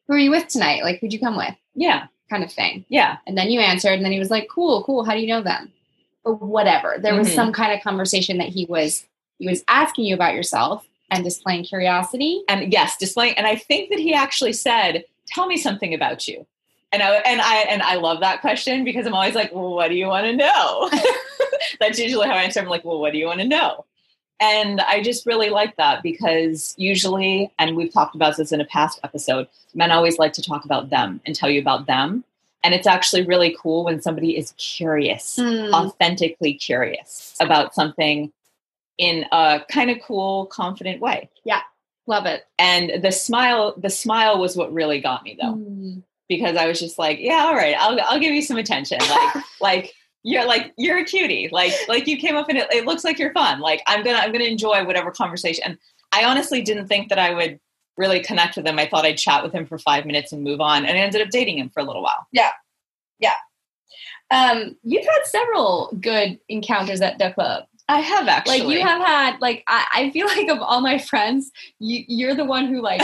Who 0.07 0.13
are 0.13 0.17
you 0.19 0.29
with 0.31 0.47
tonight? 0.47 0.83
Like, 0.83 0.99
who'd 0.99 1.13
you 1.13 1.19
come 1.19 1.37
with?" 1.37 1.55
yeah 1.73 2.07
Kind 2.29 2.43
of 2.43 2.51
thing. 2.51 2.83
yeah 2.89 3.17
And 3.25 3.37
then 3.37 3.49
you 3.49 3.59
answered, 3.61 3.93
and 3.93 4.03
then 4.05 4.11
he 4.11 4.19
was 4.19 4.29
like, 4.29 4.47
"Cool, 4.53 4.83
cool. 4.83 5.03
How 5.05 5.13
do 5.13 5.19
you 5.21 5.27
know 5.27 5.41
them?" 5.41 5.71
Or 6.25 6.33
whatever. 6.35 6.97
There 7.01 7.15
was 7.15 7.29
Mhm. 7.29 7.35
some 7.35 7.53
kind 7.53 7.71
of 7.73 7.81
conversation 7.81 8.37
that 8.39 8.49
he 8.49 8.65
was 8.65 9.05
he 9.39 9.47
was 9.47 9.63
asking 9.69 10.05
you 10.05 10.15
about 10.15 10.33
yourself 10.33 10.85
and 11.11 11.23
displaying 11.23 11.63
curiosity. 11.63 12.41
and 12.49 12.73
yes, 12.73 12.97
displaying. 12.97 13.35
And 13.37 13.45
I 13.47 13.55
think 13.55 13.89
that 13.91 13.99
he 13.99 14.13
actually 14.13 14.51
said, 14.53 15.05
"Tell 15.27 15.45
me 15.47 15.55
something 15.57 15.93
about 15.93 16.27
you." 16.27 16.45
And 16.91 17.03
I 17.03 17.15
and 17.17 17.41
I 17.41 17.55
and 17.69 17.81
I 17.81 17.95
love 17.95 18.21
that 18.21 18.41
question 18.41 18.83
because 18.85 19.05
I'm 19.05 19.13
always 19.13 19.35
like, 19.35 19.53
"Well, 19.53 19.73
what 19.75 19.89
do 19.89 19.95
you 19.95 20.07
want 20.07 20.25
to 20.25 20.33
know?" 20.35 20.89
That's 21.79 21.99
usually 21.99 22.27
how 22.27 22.33
I 22.35 22.43
answer. 22.43 22.59
I'm 22.61 22.67
like, 22.67 22.85
"Well, 22.85 22.99
what 22.99 23.11
do 23.11 23.17
you 23.19 23.25
want 23.25 23.41
to 23.41 23.47
know?" 23.47 23.85
And 24.39 24.79
I 24.81 25.01
just 25.01 25.25
really 25.25 25.49
like 25.49 25.75
that 25.77 26.03
because 26.03 26.75
usually, 26.77 27.51
and 27.59 27.75
we've 27.75 27.91
talked 27.91 28.15
about 28.15 28.37
this 28.37 28.51
in 28.51 28.61
a 28.61 28.65
past 28.65 28.99
episode, 29.03 29.47
men 29.73 29.91
always 29.91 30.17
like 30.19 30.31
to 30.33 30.41
talk 30.43 30.63
about 30.63 30.89
them 30.91 31.19
and 31.25 31.35
tell 31.35 31.49
you 31.49 31.59
about 31.59 31.87
them. 31.87 32.23
And 32.63 32.73
it's 32.73 32.87
actually 32.87 33.23
really 33.23 33.55
cool 33.59 33.83
when 33.83 34.01
somebody 34.01 34.37
is 34.37 34.53
curious, 34.57 35.37
Mm. 35.39 35.71
authentically 35.73 36.53
curious 36.53 37.35
about 37.39 37.73
something 37.73 38.31
in 38.97 39.25
a 39.31 39.61
kind 39.69 39.89
of 39.89 39.97
cool, 40.01 40.45
confident 40.47 41.01
way 41.01 41.29
Yeah. 41.43 41.61
Love 42.07 42.25
it. 42.25 42.45
and 42.57 43.03
the 43.03 43.11
smile 43.11 43.73
the 43.77 43.89
smile 43.89 44.39
was 44.39 44.55
what 44.55 44.71
really 44.73 44.99
got 45.01 45.23
me 45.23 45.37
though 45.41 45.53
Mm. 45.55 46.03
Because 46.29 46.55
i 46.55 46.67
was 46.67 46.79
just 46.79 46.97
like 46.97 47.19
yeah 47.19 47.45
all 47.47 47.55
right 47.55 47.75
i'll, 47.79 47.99
I'll 48.01 48.19
give 48.19 48.33
you 48.33 48.41
some 48.41 48.57
attention 48.57 48.99
like 49.09 49.43
like 49.61 49.93
you're 50.23 50.45
like 50.45 50.73
you're 50.77 50.97
a 50.97 51.05
cutie 51.05 51.49
like 51.51 51.73
like 51.87 52.07
you 52.07 52.17
came 52.17 52.35
up 52.35 52.49
and 52.49 52.57
it, 52.57 52.67
it 52.71 52.85
looks 52.85 53.03
like 53.03 53.19
you're 53.19 53.33
fun 53.33 53.59
like 53.59 53.81
i'm 53.87 54.03
gonna 54.03 54.19
i'm 54.19 54.31
gonna 54.31 54.45
enjoy 54.45 54.83
whatever 54.85 55.11
conversation 55.11 55.63
and 55.65 55.77
i 56.11 56.23
honestly 56.25 56.61
didn't 56.61 56.87
think 56.87 57.09
that 57.09 57.19
i 57.19 57.33
would 57.33 57.59
really 57.97 58.19
connect 58.19 58.57
with 58.57 58.67
him 58.67 58.77
i 58.77 58.87
thought 58.87 59.05
i'd 59.05 59.17
chat 59.17 59.43
with 59.43 59.53
him 59.53 59.65
for 59.65 59.77
five 59.77 60.05
minutes 60.05 60.31
and 60.31 60.43
move 60.43 60.61
on 60.61 60.85
and 60.85 60.97
i 60.97 61.01
ended 61.01 61.21
up 61.21 61.29
dating 61.29 61.57
him 61.57 61.69
for 61.69 61.79
a 61.79 61.83
little 61.83 62.03
while 62.03 62.27
Yeah. 62.31 62.51
Yeah. 63.19 63.33
Um, 64.29 64.75
you've 64.83 65.05
had 65.05 65.25
several 65.25 65.95
good 65.99 66.39
encounters 66.49 67.01
at 67.01 67.17
the 67.17 67.31
club. 67.31 67.65
I 67.89 67.99
have 67.99 68.27
actually 68.27 68.59
Like 68.59 68.69
you 68.69 68.81
have 68.85 69.01
had, 69.05 69.39
like 69.39 69.63
I, 69.67 69.85
I 69.93 70.09
feel 70.11 70.27
like 70.35 70.49
of 70.49 70.59
all 70.59 70.81
my 70.81 70.97
friends, 70.97 71.51
you, 71.79 72.03
you're 72.07 72.35
the 72.35 72.45
one 72.45 72.67
who 72.67 72.81
like 72.81 73.01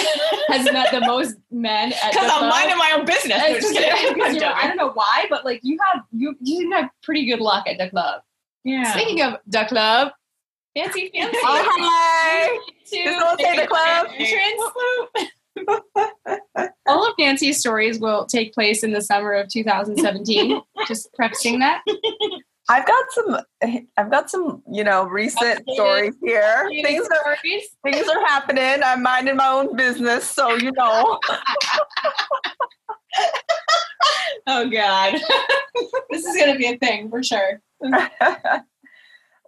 has 0.49 0.65
met 0.71 0.91
the 0.91 1.01
most 1.01 1.35
men 1.51 1.93
at 1.93 2.11
the 2.13 2.19
because 2.19 2.31
i'm 2.33 2.49
minding 2.49 2.77
my 2.77 2.91
own 2.95 3.05
business 3.05 3.37
No, 3.37 3.53
just 3.53 3.73
kidding. 3.73 4.21
I 4.43 4.67
don't 4.67 4.77
know 4.77 4.91
why, 4.93 5.25
but 5.29 5.45
like 5.45 5.61
you 5.63 5.77
have 5.91 6.03
you 6.11 6.35
you 6.41 6.57
seem 6.61 6.71
to 6.71 6.77
have 6.77 6.89
pretty 7.01 7.25
good 7.25 7.39
luck 7.39 7.65
at 7.67 7.77
the 7.77 7.89
club. 7.89 8.21
yeah 8.63 8.91
Speaking 8.93 9.21
of 9.21 9.35
the 9.47 9.65
club, 9.69 10.11
fancy 10.75 11.09
fancy. 11.15 11.37
Oh, 11.43 11.65
hi. 11.79 12.57
to 12.85 13.43
say 13.43 13.55
the 13.61 13.67
club. 13.67 14.07
entrance. 14.17 14.63
All 16.87 17.07
of 17.07 17.13
Nancy's 17.19 17.59
stories 17.59 17.99
will 17.99 18.25
take 18.25 18.53
place 18.53 18.83
in 18.83 18.91
the 18.91 19.01
summer 19.01 19.33
of 19.33 19.47
2017. 19.49 20.59
Just 20.87 21.13
prefacing 21.13 21.59
that. 21.59 21.81
I've 22.69 22.85
got 22.87 23.05
some. 23.11 23.37
I've 23.97 24.09
got 24.11 24.29
some. 24.29 24.63
You 24.71 24.83
know, 24.83 25.03
recent 25.05 25.65
Updated- 25.65 25.73
stories 25.73 26.15
here. 26.23 26.69
Things 26.69 27.07
are 27.07 27.35
stories. 27.37 27.75
things 27.83 28.07
are 28.07 28.25
happening. 28.25 28.81
I'm 28.83 29.01
minding 29.03 29.35
my 29.35 29.47
own 29.47 29.75
business, 29.75 30.29
so 30.29 30.55
you 30.55 30.71
know. 30.73 31.19
oh 34.47 34.67
god 34.69 35.13
This 36.09 36.25
is 36.25 36.35
going 36.35 36.51
to 36.53 36.57
be 36.57 36.67
a 36.67 36.77
thing 36.77 37.09
for 37.09 37.23
sure. 37.23 37.61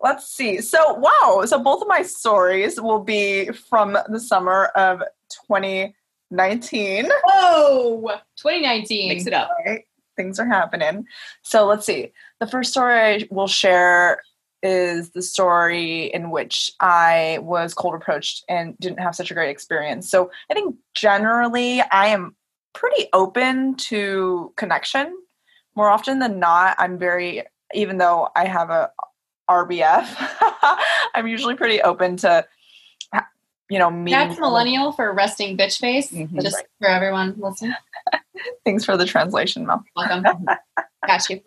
Let's 0.02 0.28
see. 0.28 0.62
So, 0.62 0.94
wow. 0.96 1.44
So, 1.46 1.58
both 1.60 1.82
of 1.82 1.88
my 1.88 2.02
stories 2.04 2.80
will 2.80 3.00
be 3.04 3.50
from 3.70 3.98
the 4.10 4.20
summer 4.20 4.66
of 4.76 5.00
2019. 5.48 7.10
Oh, 7.28 8.02
2019. 8.38 9.10
mix 9.10 9.26
it 9.26 9.34
up 9.34 9.50
Right? 9.66 9.86
Things 10.16 10.40
are 10.40 10.46
happening. 10.46 11.06
So, 11.44 11.66
let's 11.66 11.86
see. 11.86 12.12
The 12.40 12.48
first 12.48 12.72
story 12.72 13.00
I 13.00 13.28
will 13.32 13.48
share 13.48 14.22
is 14.64 15.12
the 15.12 15.22
story 15.22 16.06
in 16.14 16.32
which 16.32 16.72
I 16.80 17.40
was 17.42 17.74
cold 17.74 17.94
approached 17.94 18.44
and 18.50 18.78
didn't 18.80 19.00
have 19.00 19.16
such 19.16 19.32
a 19.32 19.34
great 19.34 19.50
experience. 19.50 20.10
So, 20.10 20.32
I 20.50 20.54
think 20.54 20.76
generally 20.94 21.82
I 21.82 22.08
am 22.08 22.36
pretty 22.74 23.08
open 23.14 23.76
to 23.76 24.54
connection. 24.58 25.16
More 25.76 25.90
often 25.90 26.20
than 26.20 26.40
not, 26.40 26.76
I'm 26.80 26.98
very, 26.98 27.44
even 27.74 27.98
though 27.98 28.30
I 28.36 28.46
have 28.46 28.70
a 28.70 28.92
RBF, 29.50 30.08
I'm 31.14 31.28
usually 31.28 31.56
pretty 31.56 31.82
open 31.82 32.18
to 32.18 32.46
you 33.70 33.80
know, 33.80 33.90
meeting. 33.90 34.20
That's 34.20 34.40
millennial 34.40 34.92
for 34.92 35.12
resting 35.14 35.58
bitch 35.58 35.80
face. 35.80 36.12
Mhm. 36.12 36.42
Just 36.42 36.56
right. 36.56 36.66
for 36.80 36.88
everyone 36.88 37.36
listening. 37.38 37.74
Thanks 38.66 38.86
for 38.86 38.96
the 38.96 39.06
translation, 39.06 39.66
Mel. 39.66 39.84
Welcome. 39.96 40.46
Got 41.08 41.30
you. 41.30 41.42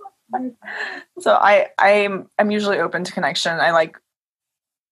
So 1.18 1.32
I 1.32 1.68
I'm 1.78 2.28
I'm 2.38 2.50
usually 2.50 2.78
open 2.78 3.04
to 3.04 3.12
connection. 3.12 3.58
I 3.58 3.70
like 3.72 3.98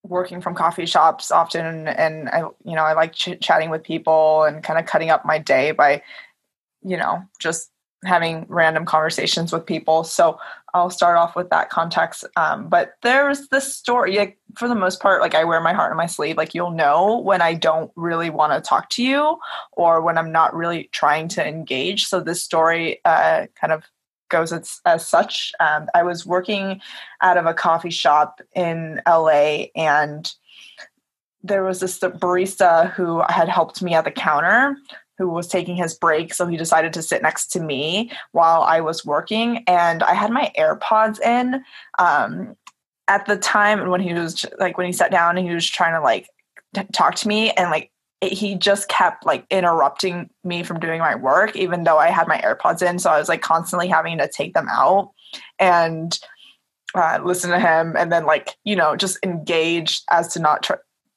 working 0.02 0.40
from 0.40 0.54
coffee 0.54 0.86
shops 0.86 1.30
often, 1.30 1.88
and 1.88 2.28
I 2.28 2.40
you 2.40 2.74
know 2.76 2.84
I 2.84 2.94
like 2.94 3.12
ch- 3.12 3.40
chatting 3.40 3.70
with 3.70 3.82
people 3.82 4.44
and 4.44 4.62
kind 4.62 4.78
of 4.78 4.86
cutting 4.86 5.10
up 5.10 5.24
my 5.24 5.38
day 5.38 5.72
by 5.72 6.02
you 6.82 6.96
know 6.96 7.22
just 7.40 7.70
having 8.04 8.46
random 8.48 8.84
conversations 8.84 9.52
with 9.52 9.66
people. 9.66 10.04
So 10.04 10.38
I'll 10.74 10.90
start 10.90 11.16
off 11.16 11.34
with 11.34 11.48
that 11.50 11.70
context. 11.70 12.24
Um, 12.36 12.68
but 12.68 12.94
there's 13.02 13.48
this 13.48 13.74
story. 13.74 14.16
Like, 14.16 14.38
for 14.56 14.68
the 14.68 14.74
most 14.74 15.00
part, 15.00 15.22
like 15.22 15.34
I 15.34 15.44
wear 15.44 15.60
my 15.60 15.72
heart 15.72 15.90
on 15.90 15.96
my 15.96 16.06
sleeve. 16.06 16.36
Like 16.36 16.54
you'll 16.54 16.70
know 16.70 17.18
when 17.18 17.40
I 17.42 17.54
don't 17.54 17.90
really 17.96 18.30
want 18.30 18.52
to 18.52 18.66
talk 18.66 18.90
to 18.90 19.02
you, 19.02 19.38
or 19.72 20.00
when 20.02 20.18
I'm 20.18 20.32
not 20.32 20.54
really 20.54 20.88
trying 20.92 21.28
to 21.28 21.46
engage. 21.46 22.06
So 22.06 22.20
this 22.20 22.42
story 22.42 23.00
uh, 23.04 23.46
kind 23.60 23.72
of 23.72 23.84
goes 24.28 24.52
as, 24.52 24.80
as 24.84 25.06
such. 25.06 25.52
Um, 25.60 25.88
I 25.94 26.02
was 26.02 26.26
working 26.26 26.80
out 27.22 27.36
of 27.36 27.46
a 27.46 27.54
coffee 27.54 27.90
shop 27.90 28.40
in 28.54 29.00
LA, 29.06 29.66
and 29.74 30.32
there 31.42 31.62
was 31.62 31.80
this 31.80 31.98
barista 31.98 32.90
who 32.92 33.22
had 33.28 33.48
helped 33.48 33.82
me 33.82 33.94
at 33.94 34.04
the 34.04 34.10
counter 34.10 34.76
who 35.18 35.28
was 35.28 35.48
taking 35.48 35.76
his 35.76 35.94
break. 35.94 36.34
So 36.34 36.46
he 36.46 36.56
decided 36.56 36.92
to 36.92 37.02
sit 37.02 37.22
next 37.22 37.46
to 37.52 37.60
me 37.60 38.10
while 38.32 38.62
I 38.62 38.80
was 38.80 39.04
working. 39.04 39.64
And 39.66 40.02
I 40.02 40.12
had 40.12 40.30
my 40.30 40.52
AirPods 40.58 41.20
in. 41.20 41.64
Um, 41.98 42.56
at 43.08 43.24
the 43.26 43.36
time 43.36 43.88
when 43.88 44.00
he 44.00 44.12
was 44.12 44.44
like, 44.58 44.76
when 44.76 44.86
he 44.86 44.92
sat 44.92 45.10
down 45.10 45.38
and 45.38 45.46
he 45.46 45.54
was 45.54 45.66
trying 45.66 45.94
to 45.94 46.00
like 46.00 46.28
t- 46.74 46.82
talk 46.92 47.14
to 47.16 47.28
me, 47.28 47.52
and 47.52 47.70
like 47.70 47.90
it, 48.20 48.32
he 48.32 48.54
just 48.54 48.88
kept 48.88 49.26
like 49.26 49.46
interrupting 49.50 50.30
me 50.44 50.62
from 50.62 50.80
doing 50.80 51.00
my 51.00 51.14
work, 51.14 51.56
even 51.56 51.84
though 51.84 51.98
I 51.98 52.08
had 52.08 52.28
my 52.28 52.38
AirPods 52.38 52.88
in. 52.88 52.98
So 52.98 53.10
I 53.10 53.18
was 53.18 53.28
like 53.28 53.42
constantly 53.42 53.88
having 53.88 54.18
to 54.18 54.28
take 54.28 54.54
them 54.54 54.68
out 54.70 55.10
and 55.58 56.18
uh, 56.94 57.20
listen 57.22 57.50
to 57.50 57.60
him 57.60 57.94
and 57.96 58.10
then 58.10 58.24
like, 58.24 58.56
you 58.64 58.76
know, 58.76 58.96
just 58.96 59.18
engage 59.22 60.02
as 60.10 60.28
to 60.34 60.40
not 60.40 60.62
try 60.62 60.76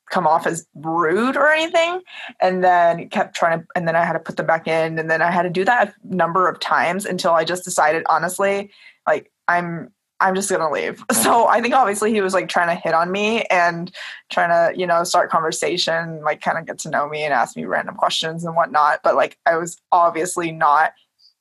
come 0.10 0.28
off 0.28 0.48
as 0.48 0.66
rude 0.74 1.38
or 1.38 1.48
anything 1.50 2.02
and 2.42 2.64
then 2.64 3.08
kept 3.10 3.36
trying 3.36 3.60
to 3.60 3.66
and 3.76 3.88
then 3.88 3.96
i 3.96 4.04
had 4.04 4.14
to 4.14 4.20
put 4.20 4.38
them 4.38 4.46
back 4.48 4.68
in 4.68 4.98
and 4.98 5.10
then 5.10 5.22
i 5.22 5.30
had 5.30 5.44
to 5.44 5.50
do 5.50 5.64
that 5.64 5.90
a 5.90 6.16
number 6.16 6.48
of 6.48 6.60
times 6.60 7.06
until 7.06 7.32
i 7.32 7.44
just 7.44 7.64
decided 7.64 8.04
honestly 8.10 8.72
like 9.08 9.32
i'm 9.48 9.92
i'm 10.22 10.36
just 10.36 10.50
gonna 10.50 10.70
leave. 10.72 11.04
So 11.14 11.48
i 11.48 11.62
think 11.62 11.74
obviously 11.74 12.12
he 12.12 12.22
was 12.22 12.34
like 12.34 12.50
trying 12.50 12.76
to 12.76 12.82
hit 12.82 12.94
on 12.94 13.12
me 13.12 13.44
and 13.46 13.92
trying 14.30 14.50
to 14.50 14.78
you 14.80 14.86
know 14.88 15.04
start 15.04 15.30
conversation 15.30 16.22
like 16.24 16.42
kind 16.42 16.58
of 16.58 16.66
get 16.66 16.80
to 16.80 16.90
know 16.90 17.08
me 17.10 17.24
and 17.24 17.34
ask 17.34 17.56
me 17.58 17.66
random 17.66 17.96
questions 17.96 18.44
and 18.46 18.56
whatnot. 18.56 19.00
But 19.04 19.16
like 19.16 19.38
i 19.46 19.56
was 19.58 19.78
obviously 19.92 20.52
not 20.52 20.94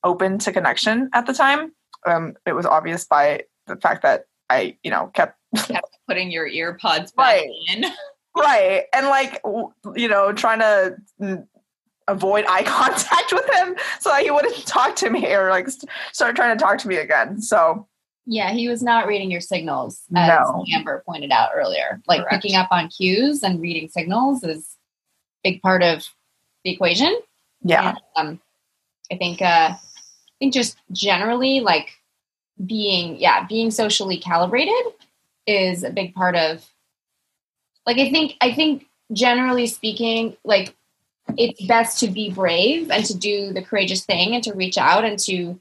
open 0.03 0.37
to 0.39 0.51
connection 0.51 1.09
at 1.13 1.25
the 1.25 1.33
time. 1.33 1.73
Um 2.05 2.35
it 2.45 2.53
was 2.53 2.65
obvious 2.65 3.05
by 3.05 3.43
the 3.67 3.75
fact 3.75 4.01
that 4.03 4.25
i 4.49 4.77
you 4.83 4.91
know 4.91 5.07
kept 5.13 5.37
kept 5.55 5.97
putting 6.07 6.31
your 6.31 6.47
ear 6.47 6.77
pods 6.81 7.11
back 7.11 7.25
Right. 7.25 7.49
in. 7.73 7.85
right. 8.37 8.83
And 8.93 9.07
like 9.07 9.41
w- 9.43 9.71
you 9.95 10.07
know 10.07 10.31
trying 10.33 10.59
to 10.59 10.95
mm, 11.21 11.45
avoid 12.07 12.45
eye 12.49 12.63
contact 12.63 13.31
with 13.33 13.47
him 13.53 13.75
so 13.99 14.09
that 14.09 14.23
he 14.23 14.31
wouldn't 14.31 14.65
talk 14.65 14.95
to 14.95 15.09
me 15.09 15.27
or 15.33 15.49
like 15.51 15.69
st- 15.69 15.89
start 16.11 16.35
trying 16.35 16.57
to 16.57 16.63
talk 16.63 16.77
to 16.79 16.87
me 16.87 16.95
again. 16.97 17.39
So 17.41 17.87
Yeah, 18.31 18.51
he 18.51 18.69
was 18.69 18.83
not 18.83 19.07
reading 19.07 19.31
your 19.31 19.41
signals, 19.41 20.01
as 20.15 20.27
No. 20.27 20.63
Amber 20.71 21.01
pointed 21.03 21.31
out 21.31 21.49
earlier. 21.55 21.99
Like 22.07 22.21
Correct. 22.21 22.43
picking 22.43 22.55
up 22.55 22.67
on 22.69 22.87
cues 22.87 23.41
and 23.41 23.59
reading 23.59 23.89
signals 23.89 24.43
is 24.43 24.75
a 25.43 25.49
big 25.51 25.61
part 25.63 25.81
of 25.81 26.07
the 26.63 26.69
equation. 26.71 27.19
yeah 27.63 27.95
And, 28.15 28.29
um, 28.29 28.41
I 29.11 29.17
think 29.17 29.41
uh, 29.41 29.71
I 29.73 29.79
think 30.37 30.53
just 30.53 30.77
generally 30.91 31.59
like 31.61 31.89
being 32.63 33.17
yeah 33.17 33.47
being 33.47 33.71
socially 33.71 34.19
calibrated 34.19 34.93
is 35.47 35.83
a 35.83 35.89
big 35.89 36.13
part 36.13 36.35
of 36.35 36.69
like 37.87 37.97
I 37.97 38.11
think 38.11 38.35
I 38.41 38.53
think 38.53 38.85
generally 39.11 39.65
speaking 39.65 40.37
like 40.43 40.75
it's 41.35 41.65
best 41.65 41.99
to 42.01 42.07
be 42.09 42.29
brave 42.29 42.91
and 42.91 43.03
to 43.05 43.17
do 43.17 43.53
the 43.53 43.63
courageous 43.63 44.05
thing 44.05 44.35
and 44.35 44.43
to 44.43 44.53
reach 44.53 44.77
out 44.77 45.03
and 45.03 45.17
to 45.19 45.59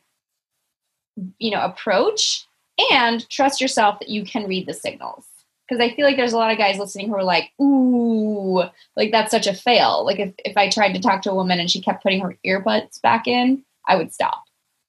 you 1.38 1.50
know 1.50 1.62
approach 1.62 2.44
and 2.92 3.28
trust 3.28 3.60
yourself 3.60 3.98
that 3.98 4.08
you 4.08 4.24
can 4.24 4.46
read 4.46 4.66
the 4.66 4.74
signals 4.74 5.24
because 5.68 5.82
I 5.82 5.94
feel 5.94 6.06
like 6.06 6.16
there's 6.16 6.32
a 6.32 6.38
lot 6.38 6.50
of 6.50 6.58
guys 6.58 6.78
listening 6.78 7.08
who 7.08 7.14
are 7.14 7.24
like, 7.24 7.52
ooh, 7.60 8.62
like 8.96 9.10
that's 9.12 9.30
such 9.30 9.46
a 9.46 9.54
fail. 9.54 10.04
Like 10.04 10.18
if, 10.18 10.32
if 10.38 10.56
I 10.56 10.70
tried 10.70 10.94
to 10.94 11.00
talk 11.00 11.22
to 11.22 11.30
a 11.30 11.34
woman 11.34 11.60
and 11.60 11.70
she 11.70 11.80
kept 11.80 12.02
putting 12.02 12.20
her 12.20 12.38
earbuds 12.46 13.00
back 13.02 13.26
in, 13.26 13.64
I 13.86 13.96
would 13.96 14.12
stop. 14.12 14.44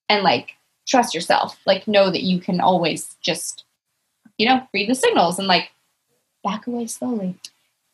And 0.08 0.24
like 0.24 0.54
trust 0.88 1.14
yourself. 1.14 1.60
Like 1.66 1.88
know 1.88 2.10
that 2.10 2.24
you 2.24 2.40
can 2.40 2.62
always 2.62 3.16
just, 3.22 3.66
you 4.38 4.48
know, 4.48 4.66
read 4.74 4.90
the 4.90 4.96
signals 4.96 5.38
and 5.38 5.48
like 5.48 5.70
back 6.44 6.66
away 6.66 6.88
slowly. 6.88 7.36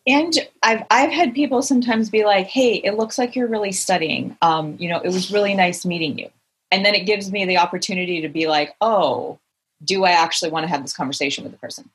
And 0.08 0.34
I've 0.62 0.84
I've 0.92 1.12
had 1.12 1.34
people 1.34 1.64
sometimes 1.64 2.12
be 2.12 2.26
like, 2.26 2.46
"Hey, 2.46 2.76
it 2.76 2.96
looks 2.96 3.18
like 3.18 3.36
you're 3.36 3.48
really 3.48 3.72
studying. 3.72 4.38
Um, 4.44 4.76
you 4.80 4.88
know, 4.88 5.00
it 5.00 5.10
was 5.10 5.32
really 5.32 5.56
nice 5.56 5.84
meeting 5.84 6.20
you." 6.20 6.30
And 6.70 6.86
then 6.86 6.94
it 6.94 7.08
gives 7.08 7.32
me 7.32 7.46
the 7.46 7.58
opportunity 7.58 8.22
to 8.22 8.30
be 8.30 8.46
like, 8.46 8.76
"Oh, 8.82 9.40
do 9.86 10.04
I 10.04 10.12
actually 10.12 10.52
want 10.52 10.64
to 10.64 10.68
have 10.70 10.82
this 10.82 10.94
conversation 10.94 11.44
with 11.44 11.54
the 11.54 11.60
person?" 11.60 11.90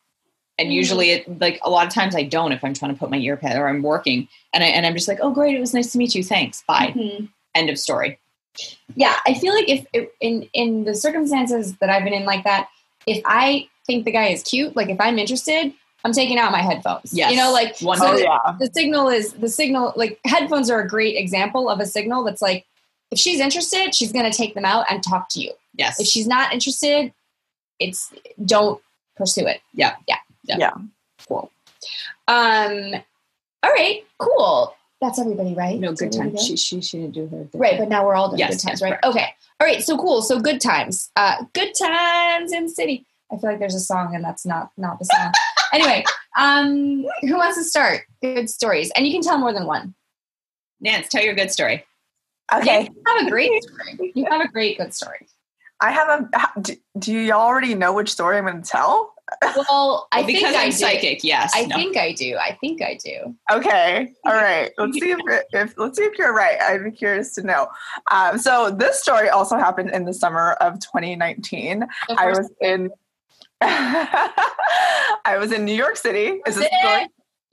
And 0.58 0.68
Mhm. 0.68 0.72
usually, 0.74 1.10
it 1.10 1.40
like 1.40 1.58
a 1.62 1.70
lot 1.70 1.86
of 1.86 1.92
times 1.92 2.14
I 2.14 2.22
don't 2.22 2.52
if 2.52 2.62
I'm 2.64 2.74
trying 2.74 2.92
to 2.92 2.98
put 2.98 3.10
my 3.10 3.18
earpad 3.18 3.56
or 3.56 3.68
I'm 3.68 3.82
working, 3.82 4.28
and 4.52 4.62
I 4.64 4.68
and 4.68 4.84
I'm 4.86 4.94
just 4.94 5.08
like, 5.08 5.18
"Oh, 5.22 5.30
great, 5.30 5.54
it 5.56 5.60
was 5.60 5.74
nice 5.74 5.92
to 5.92 5.98
meet 5.98 6.14
you. 6.14 6.22
Thanks. 6.22 6.62
Bye." 6.66 6.94
End 7.54 7.68
of 7.70 7.78
story. 7.78 8.18
yeah 8.96 9.14
i 9.26 9.32
feel 9.34 9.54
like 9.54 9.68
if, 9.68 9.86
if 9.92 10.08
in 10.20 10.48
in 10.52 10.82
the 10.84 10.92
circumstances 10.94 11.76
that 11.76 11.88
i've 11.88 12.02
been 12.02 12.12
in 12.12 12.24
like 12.24 12.42
that 12.42 12.68
if 13.06 13.22
i 13.24 13.66
think 13.86 14.04
the 14.04 14.10
guy 14.10 14.26
is 14.26 14.42
cute 14.42 14.74
like 14.74 14.88
if 14.88 15.00
i'm 15.00 15.20
interested 15.20 15.72
i'm 16.04 16.10
taking 16.12 16.36
out 16.36 16.50
my 16.50 16.60
headphones 16.60 17.12
Yes. 17.12 17.30
you 17.30 17.36
know 17.36 17.52
like 17.52 17.78
One 17.80 17.96
so 17.98 18.08
oh 18.08 18.16
the, 18.16 18.22
yeah 18.22 18.56
the 18.58 18.68
signal 18.74 19.08
is 19.08 19.32
the 19.34 19.48
signal 19.48 19.92
like 19.94 20.18
headphones 20.24 20.68
are 20.68 20.80
a 20.80 20.88
great 20.88 21.16
example 21.16 21.68
of 21.70 21.78
a 21.78 21.86
signal 21.86 22.24
that's 22.24 22.42
like 22.42 22.66
if 23.12 23.18
she's 23.20 23.38
interested 23.38 23.94
she's 23.94 24.10
going 24.12 24.28
to 24.30 24.36
take 24.36 24.54
them 24.54 24.64
out 24.64 24.84
and 24.90 25.00
talk 25.02 25.28
to 25.30 25.40
you 25.40 25.52
Yes. 25.76 26.00
if 26.00 26.08
she's 26.08 26.26
not 26.26 26.52
interested 26.52 27.12
it's 27.80 28.12
don't 28.44 28.80
pursue 29.16 29.46
it 29.46 29.60
Yeah. 29.74 29.96
yeah 30.06 30.16
Yeah. 30.44 30.56
Yeah. 30.58 30.70
cool 31.28 31.50
um 32.28 32.94
all 33.62 33.72
right 33.72 34.04
cool 34.18 34.74
that's 35.00 35.18
everybody 35.18 35.54
right 35.54 35.80
no 35.80 35.92
good 35.94 36.12
times. 36.12 36.44
She, 36.44 36.56
she 36.56 36.80
she 36.82 36.98
didn't 36.98 37.12
do 37.14 37.26
her. 37.28 37.48
Right, 37.54 37.70
time. 37.70 37.78
but 37.80 37.88
now 37.88 38.04
we're 38.04 38.14
all 38.14 38.28
doing 38.28 38.38
Yes, 38.40 38.50
good 38.62 38.68
times, 38.68 38.80
yes, 38.80 38.82
right? 38.82 39.00
correct. 39.00 39.04
Okay. 39.06 39.26
All 39.58 39.66
right, 39.66 39.82
so 39.82 39.96
cool. 39.96 40.20
So 40.20 40.38
good 40.40 40.60
times. 40.60 41.10
Uh 41.16 41.44
good 41.54 41.72
times 41.74 42.52
in 42.52 42.64
the 42.64 42.68
city. 42.68 43.06
I 43.32 43.36
feel 43.38 43.48
like 43.48 43.58
there's 43.60 43.74
a 43.74 43.80
song 43.80 44.14
and 44.14 44.22
that's 44.22 44.44
not 44.44 44.72
not 44.76 44.98
the 44.98 45.06
song. 45.06 45.32
anyway, 45.72 46.04
um 46.38 47.06
who 47.22 47.34
wants 47.38 47.56
to 47.56 47.64
start? 47.64 48.02
Good 48.20 48.50
stories. 48.50 48.90
And 48.94 49.06
you 49.06 49.12
can 49.14 49.22
tell 49.22 49.38
more 49.38 49.54
than 49.54 49.64
one. 49.64 49.94
Nance, 50.82 51.08
tell 51.08 51.22
your 51.24 51.34
good 51.34 51.50
story. 51.50 51.82
okay 52.54 52.82
You 52.94 53.02
have 53.06 53.26
a 53.26 53.30
great 53.30 53.50
story. 53.62 54.12
You 54.14 54.26
have 54.26 54.42
a 54.42 54.48
great 54.48 54.76
good 54.76 54.92
story. 54.92 55.26
I 55.80 55.90
have 55.90 56.08
a 56.08 56.60
do, 56.60 56.74
do 56.98 57.12
you 57.12 57.32
already 57.32 57.74
know 57.74 57.92
which 57.92 58.10
story 58.10 58.36
i'm 58.38 58.44
going 58.46 58.62
to 58.62 58.68
tell 58.68 59.12
Well, 59.42 60.08
I 60.12 60.18
Well, 60.18 60.26
think 60.26 60.38
because 60.40 60.54
I 60.56 60.62
I'm 60.64 60.70
do. 60.70 60.76
psychic. 60.76 61.22
Yes. 61.22 61.52
I 61.54 61.62
No. 61.66 61.76
think 61.76 61.96
I 61.96 62.12
do. 62.12 62.36
I 62.36 62.58
think 62.60 62.82
I 62.82 62.98
do. 63.02 63.32
Okay. 63.52 64.12
All 64.26 64.32
right. 64.50 64.72
Let's 64.76 64.98
see 64.98 65.12
if, 65.12 65.20
if 65.52 65.78
let's 65.78 65.96
see 65.98 66.02
if 66.04 66.18
you're 66.18 66.34
right. 66.34 66.60
I'd 66.60 66.82
be 66.82 66.90
curious 66.90 67.32
to 67.34 67.42
know. 67.44 67.68
Um, 68.10 68.38
so 68.38 68.70
this 68.72 69.00
story 69.00 69.28
also 69.28 69.56
happened 69.56 69.90
in 69.90 70.04
the 70.04 70.12
summer 70.12 70.52
of 70.60 70.80
2019. 70.80 71.86
So 72.08 72.16
I 72.18 72.26
was 72.26 72.50
in 72.60 72.90
I 73.62 75.36
was 75.38 75.52
in 75.52 75.64
New 75.64 75.74
York 75.74 75.96
City. 75.96 76.40
Is 76.46 76.56
this 76.56 76.68
the 76.68 76.78
story? 76.88 77.06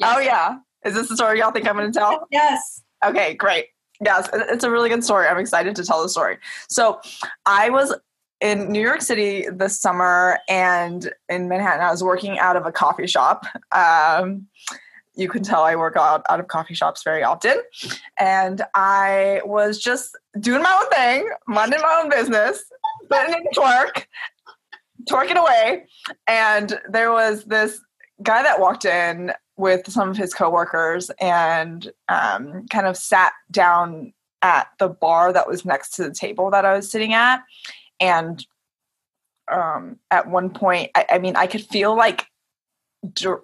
Oh 0.04 0.20
yeah. 0.20 0.58
Is 0.86 0.94
this 0.96 1.10
the 1.10 1.16
story 1.16 1.40
y'all 1.40 1.52
think 1.52 1.68
I'm 1.68 1.76
going 1.76 1.92
to 1.92 1.98
tell? 2.00 2.28
Yes. 2.32 2.82
Okay, 3.06 3.34
great. 3.36 3.66
Yes, 4.04 4.30
it's 4.34 4.64
a 4.64 4.70
really 4.72 4.90
good 4.90 5.04
story. 5.04 5.28
I'm 5.28 5.40
excited 5.40 5.76
to 5.76 5.84
tell 5.84 6.04
the 6.04 6.10
story. 6.10 6.38
So, 6.70 7.02
I 7.48 7.72
was 7.72 7.96
in 8.42 8.72
New 8.72 8.82
York 8.82 9.02
City 9.02 9.48
this 9.52 9.80
summer 9.80 10.40
and 10.48 11.12
in 11.30 11.48
Manhattan. 11.48 11.84
I 11.84 11.92
was 11.92 12.04
working 12.04 12.38
out 12.40 12.56
of 12.56 12.66
a 12.66 12.72
coffee 12.72 13.08
shop. 13.08 13.46
Um, 13.72 14.48
you 15.16 15.28
can 15.28 15.42
tell 15.42 15.64
I 15.64 15.76
work 15.76 15.96
out, 15.98 16.24
out 16.30 16.40
of 16.40 16.48
coffee 16.48 16.76
shops 16.76 17.02
very 17.04 17.24
often. 17.24 17.56
And 18.20 18.62
I 18.76 19.42
was 19.44 19.80
just 19.80 20.16
doing 20.40 20.62
my 20.62 20.80
own 20.82 20.90
thing, 20.90 21.30
minding 21.48 21.82
my 21.82 22.02
own 22.04 22.10
business, 22.10 22.64
putting 23.10 23.34
in 23.34 23.44
twerk, 23.56 24.06
twerking 25.10 25.38
away. 25.38 25.88
And 26.28 26.80
there 26.88 27.12
was 27.12 27.46
this 27.46 27.82
guy 28.22 28.44
that 28.44 28.60
walked 28.60 28.86
in 28.86 29.34
with 29.58 29.92
some 29.92 30.10
of 30.10 30.18
his 30.18 30.36
coworkers 30.36 31.10
and 31.20 31.92
um, 32.10 32.68
kind 32.68 32.86
of 32.86 32.96
sat 32.96 33.34
down 33.50 34.14
at 34.44 34.68
the 34.78 34.88
bar 34.88 35.34
that 35.34 35.48
was 35.48 35.66
next 35.66 35.96
to 35.96 36.04
the 36.04 36.14
table 36.14 36.52
that 36.52 36.64
I 36.64 36.76
was 36.76 36.92
sitting 36.92 37.14
at. 37.14 37.42
And 38.00 38.46
um, 39.52 40.00
at 40.12 40.30
one 40.30 40.50
point, 40.50 40.92
I, 40.96 41.06
I 41.12 41.18
mean, 41.20 41.36
I 41.36 41.48
could 41.48 41.66
feel 41.66 41.96
like 41.96 42.26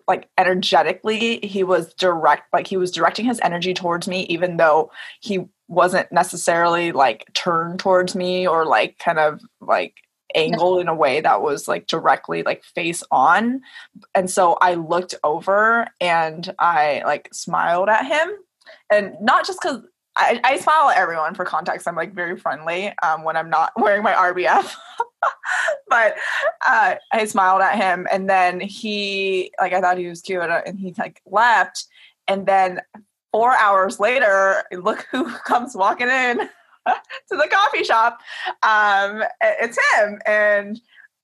like 0.08 0.28
energetically 0.38 1.40
he 1.44 1.64
was 1.64 1.94
direct 1.94 2.52
like 2.52 2.66
he 2.66 2.76
was 2.76 2.90
directing 2.92 3.24
his 3.24 3.40
energy 3.42 3.72
towards 3.74 4.08
me 4.08 4.24
even 4.24 4.58
though 4.58 4.92
he 5.22 5.46
wasn't 5.68 6.12
necessarily 6.12 6.92
like 6.92 7.26
turned 7.34 7.80
towards 7.80 8.16
me 8.16 8.48
or 8.48 8.66
like 8.66 8.98
kind 8.98 9.20
of 9.20 9.40
like 9.62 9.96
angled 10.36 10.82
in 10.82 10.88
a 10.88 10.96
way 10.96 11.22
that 11.22 11.42
was 11.42 11.68
like 11.68 11.88
directly 11.88 12.44
like 12.44 12.64
face 12.64 13.04
on. 13.12 13.62
And 14.16 14.30
so 14.30 14.54
i 14.62 14.74
looked 14.74 15.16
over 15.24 15.88
and 16.00 16.54
i 16.60 17.02
like 17.06 17.30
smiled 17.34 17.90
at 17.90 18.06
him. 18.06 18.30
And 18.92 19.16
not 19.22 19.46
just 19.46 19.60
because 19.62 19.82
I, 20.16 20.40
I, 20.44 20.58
smile 20.58 20.90
at 20.90 20.98
everyone 20.98 21.34
for 21.34 21.44
context. 21.44 21.88
I'm 21.88 21.96
like 21.96 22.14
very 22.14 22.38
friendly 22.38 22.94
um, 23.02 23.24
when 23.24 23.36
I'm 23.36 23.50
not 23.50 23.72
wearing 23.78 24.04
my 24.04 24.14
RBF. 24.14 24.74
but 25.88 26.16
uh, 26.66 26.96
I 27.12 27.26
smiled 27.26 27.62
at 27.62 27.76
him, 27.76 28.08
and 28.12 28.30
then 28.30 28.60
he 28.60 29.52
like 29.60 29.74
I 29.74 29.82
thought 29.82 29.98
he 29.98 30.08
was 30.08 30.22
cute, 30.22 30.42
uh, 30.42 30.62
and 30.66 30.80
he 30.80 30.94
like 30.98 31.22
left. 31.26 31.86
And 32.28 32.46
then 32.46 32.80
four 33.32 33.56
hours 33.58 34.00
later, 34.00 34.64
look 34.72 35.08
who 35.12 35.30
comes 35.46 35.76
walking 35.76 36.08
in 36.08 36.38
to 36.88 36.96
the 37.30 37.48
coffee 37.50 37.84
shop. 37.84 38.20
Um, 38.62 39.24
it's 39.42 39.78
him, 39.96 40.20
and 40.26 40.80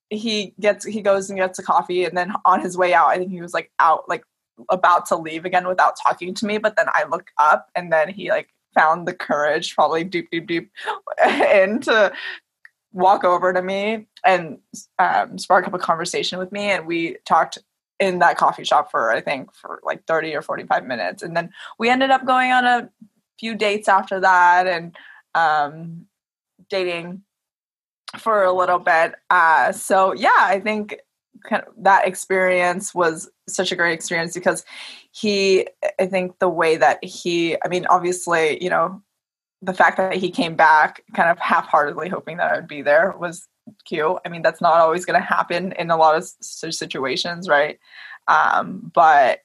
he 0.09 0.53
gets 0.59 0.85
he 0.85 1.01
goes 1.01 1.29
and 1.29 1.37
gets 1.37 1.59
a 1.59 1.63
coffee, 1.63 2.05
and 2.05 2.17
then 2.17 2.33
on 2.45 2.61
his 2.61 2.77
way 2.77 2.93
out, 2.93 3.09
I 3.09 3.17
think 3.17 3.31
he 3.31 3.41
was 3.41 3.53
like 3.53 3.71
out 3.79 4.09
like 4.09 4.23
about 4.69 5.05
to 5.05 5.15
leave 5.15 5.45
again 5.45 5.67
without 5.67 5.95
talking 6.03 6.33
to 6.33 6.45
me. 6.45 6.57
But 6.57 6.75
then 6.75 6.87
I 6.89 7.05
look 7.09 7.27
up, 7.37 7.69
and 7.75 7.93
then 7.93 8.09
he 8.09 8.29
like 8.29 8.49
found 8.73 9.07
the 9.07 9.13
courage, 9.13 9.75
probably 9.75 10.03
deep, 10.03 10.29
deep, 10.31 10.47
deep, 10.47 10.71
and 11.23 11.83
to 11.83 12.11
walk 12.91 13.23
over 13.23 13.53
to 13.53 13.61
me 13.61 14.07
and 14.25 14.59
um, 14.97 15.37
spark 15.37 15.67
up 15.67 15.73
a 15.73 15.79
conversation 15.79 16.39
with 16.39 16.51
me. 16.51 16.71
And 16.71 16.87
we 16.87 17.17
talked 17.25 17.57
in 17.99 18.19
that 18.19 18.37
coffee 18.37 18.63
shop 18.63 18.89
for, 18.89 19.11
I 19.11 19.21
think, 19.21 19.53
for 19.53 19.79
like 19.83 20.05
30 20.05 20.35
or 20.35 20.41
45 20.41 20.85
minutes. 20.85 21.21
And 21.21 21.35
then 21.35 21.51
we 21.77 21.89
ended 21.89 22.11
up 22.11 22.25
going 22.25 22.51
on 22.51 22.65
a 22.65 22.89
few 23.39 23.55
dates 23.55 23.87
after 23.87 24.19
that 24.21 24.67
and 24.67 24.95
um, 25.35 26.05
dating 26.69 27.23
for 28.17 28.43
a 28.43 28.53
little 28.53 28.79
bit. 28.79 29.15
Uh, 29.29 29.71
so, 29.71 30.13
yeah, 30.13 30.29
I 30.37 30.59
think 30.59 30.97
kind 31.43 31.63
of 31.63 31.73
that 31.83 32.07
experience 32.07 32.93
was 32.95 33.29
such 33.47 33.71
a 33.71 33.75
great 33.75 33.93
experience 33.93 34.33
because 34.33 34.65
he 35.11 35.67
i 35.99 36.05
think 36.05 36.37
the 36.39 36.49
way 36.49 36.77
that 36.77 37.03
he 37.03 37.57
i 37.63 37.67
mean 37.67 37.85
obviously 37.89 38.61
you 38.63 38.69
know 38.69 39.01
the 39.61 39.73
fact 39.73 39.97
that 39.97 40.15
he 40.15 40.29
came 40.29 40.55
back 40.55 41.03
kind 41.15 41.29
of 41.29 41.39
half-heartedly 41.39 42.09
hoping 42.09 42.37
that 42.37 42.51
i 42.51 42.55
would 42.55 42.67
be 42.67 42.81
there 42.81 43.13
was 43.19 43.47
cute. 43.85 44.17
I 44.25 44.29
mean 44.29 44.41
that's 44.41 44.61
not 44.61 44.75
always 44.75 45.05
going 45.05 45.19
to 45.19 45.25
happen 45.25 45.73
in 45.73 45.91
a 45.91 45.97
lot 45.97 46.15
of 46.15 46.25
situations 46.73 47.47
right? 47.47 47.77
Um, 48.27 48.91
but 48.93 49.41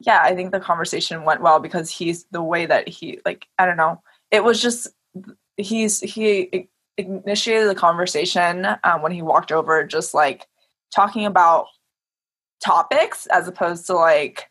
yeah 0.00 0.20
i 0.22 0.34
think 0.34 0.52
the 0.52 0.60
conversation 0.60 1.24
went 1.24 1.40
well 1.40 1.58
because 1.58 1.90
he's 1.90 2.24
the 2.30 2.42
way 2.42 2.66
that 2.66 2.88
he 2.88 3.18
like 3.24 3.46
i 3.58 3.64
don't 3.64 3.76
know 3.76 4.02
it 4.30 4.44
was 4.44 4.60
just 4.60 4.88
he's 5.56 6.00
he 6.00 6.68
initiated 6.98 7.68
the 7.68 7.74
conversation 7.74 8.66
um, 8.84 9.02
when 9.02 9.12
he 9.12 9.22
walked 9.22 9.52
over 9.52 9.84
just 9.84 10.14
like 10.14 10.46
talking 10.94 11.26
about 11.26 11.66
topics 12.64 13.26
as 13.26 13.48
opposed 13.48 13.86
to 13.86 13.94
like 13.94 14.50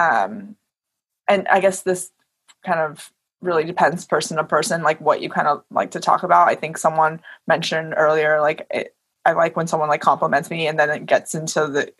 um 0.00 0.56
and 1.28 1.46
i 1.48 1.60
guess 1.60 1.82
this 1.82 2.10
kind 2.64 2.80
of 2.80 3.12
really 3.40 3.64
depends 3.64 4.04
person 4.04 4.36
to 4.36 4.44
person 4.44 4.82
like 4.82 5.00
what 5.00 5.22
you 5.22 5.30
kind 5.30 5.48
of 5.48 5.62
like 5.70 5.90
to 5.92 6.00
talk 6.00 6.22
about. 6.22 6.48
I 6.48 6.54
think 6.54 6.76
someone 6.76 7.20
mentioned 7.46 7.94
earlier 7.96 8.40
like 8.40 8.66
it, 8.70 8.94
i 9.26 9.32
like 9.32 9.56
when 9.56 9.66
someone 9.66 9.88
like 9.88 10.00
compliments 10.00 10.50
me 10.50 10.66
and 10.66 10.78
then 10.78 10.88
it 10.90 11.06
gets 11.06 11.34
into 11.34 11.66
the 11.66 11.92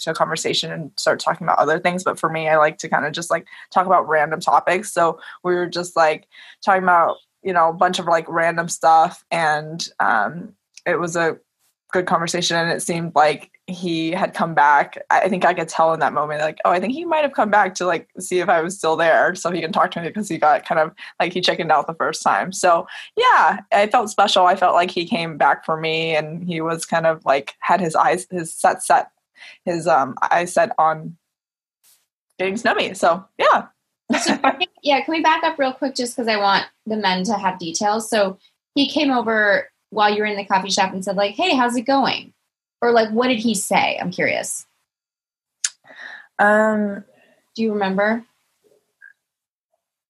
to 0.00 0.14
conversation 0.14 0.72
and 0.72 0.90
start 0.96 1.20
talking 1.20 1.46
about 1.46 1.58
other 1.58 1.78
things. 1.78 2.04
But 2.04 2.18
for 2.18 2.28
me 2.28 2.48
i 2.48 2.56
like 2.56 2.78
to 2.78 2.88
kind 2.88 3.06
of 3.06 3.12
just 3.12 3.30
like 3.30 3.46
talk 3.72 3.86
about 3.86 4.08
random 4.08 4.40
topics. 4.40 4.92
So 4.92 5.18
we 5.42 5.54
were 5.54 5.66
just 5.66 5.96
like 5.96 6.28
talking 6.64 6.82
about 6.82 7.16
you 7.42 7.52
know 7.52 7.70
a 7.70 7.74
bunch 7.74 7.98
of 7.98 8.06
like 8.06 8.26
random 8.28 8.68
stuff 8.68 9.24
and 9.30 9.88
um 9.98 10.54
it 10.86 10.98
was 10.98 11.16
a 11.16 11.38
good 11.92 12.06
conversation 12.06 12.56
and 12.56 12.70
it 12.70 12.82
seemed 12.82 13.12
like 13.14 13.50
he 13.72 14.10
had 14.10 14.34
come 14.34 14.54
back 14.54 14.98
i 15.10 15.28
think 15.28 15.44
i 15.44 15.54
could 15.54 15.68
tell 15.68 15.92
in 15.92 16.00
that 16.00 16.12
moment 16.12 16.40
like 16.40 16.58
oh 16.64 16.70
i 16.70 16.78
think 16.78 16.92
he 16.92 17.04
might 17.04 17.22
have 17.22 17.32
come 17.32 17.50
back 17.50 17.74
to 17.74 17.86
like 17.86 18.08
see 18.18 18.38
if 18.38 18.48
i 18.48 18.60
was 18.60 18.76
still 18.76 18.96
there 18.96 19.34
so 19.34 19.50
he 19.50 19.60
can 19.60 19.72
talk 19.72 19.90
to 19.90 20.00
me 20.00 20.08
because 20.08 20.28
he 20.28 20.38
got 20.38 20.64
kind 20.64 20.78
of 20.80 20.92
like 21.20 21.32
he 21.32 21.40
chickened 21.40 21.72
out 21.72 21.86
the 21.86 21.94
first 21.94 22.22
time. 22.22 22.52
So 22.52 22.86
yeah 23.16 23.60
i 23.72 23.86
felt 23.86 24.10
special. 24.10 24.46
I 24.46 24.56
felt 24.56 24.74
like 24.74 24.90
he 24.90 25.04
came 25.04 25.36
back 25.36 25.64
for 25.64 25.78
me 25.80 26.14
and 26.14 26.44
he 26.44 26.60
was 26.60 26.84
kind 26.84 27.06
of 27.06 27.24
like 27.24 27.54
had 27.60 27.80
his 27.80 27.94
eyes 27.94 28.26
his 28.30 28.54
set 28.54 28.82
set 28.82 29.10
his 29.64 29.86
um 29.86 30.16
eyes 30.30 30.52
set 30.52 30.72
on 30.78 31.16
getting 32.38 32.56
to 32.56 32.64
know 32.64 32.74
me. 32.74 32.94
So 32.94 33.24
yeah. 33.38 33.66
So, 34.20 34.38
yeah 34.82 35.00
can 35.00 35.12
we 35.12 35.22
back 35.22 35.42
up 35.42 35.58
real 35.58 35.72
quick 35.72 35.94
just 35.94 36.16
because 36.16 36.28
i 36.28 36.36
want 36.36 36.66
the 36.86 36.96
men 36.96 37.24
to 37.24 37.34
have 37.34 37.58
details? 37.58 38.10
So 38.10 38.38
he 38.74 38.88
came 38.88 39.10
over 39.10 39.68
while 39.90 40.12
you 40.12 40.20
were 40.20 40.26
in 40.26 40.36
the 40.36 40.44
coffee 40.44 40.70
shop 40.70 40.92
and 40.92 41.04
said 41.04 41.16
like, 41.16 41.34
"Hey, 41.34 41.54
how's 41.54 41.76
it 41.76 41.82
going?" 41.82 42.32
Or 42.82 42.90
like, 42.90 43.08
what 43.10 43.28
did 43.28 43.38
he 43.38 43.54
say? 43.54 43.96
I'm 44.00 44.10
curious. 44.10 44.66
Um, 46.38 47.04
do 47.54 47.62
you 47.62 47.72
remember? 47.72 48.24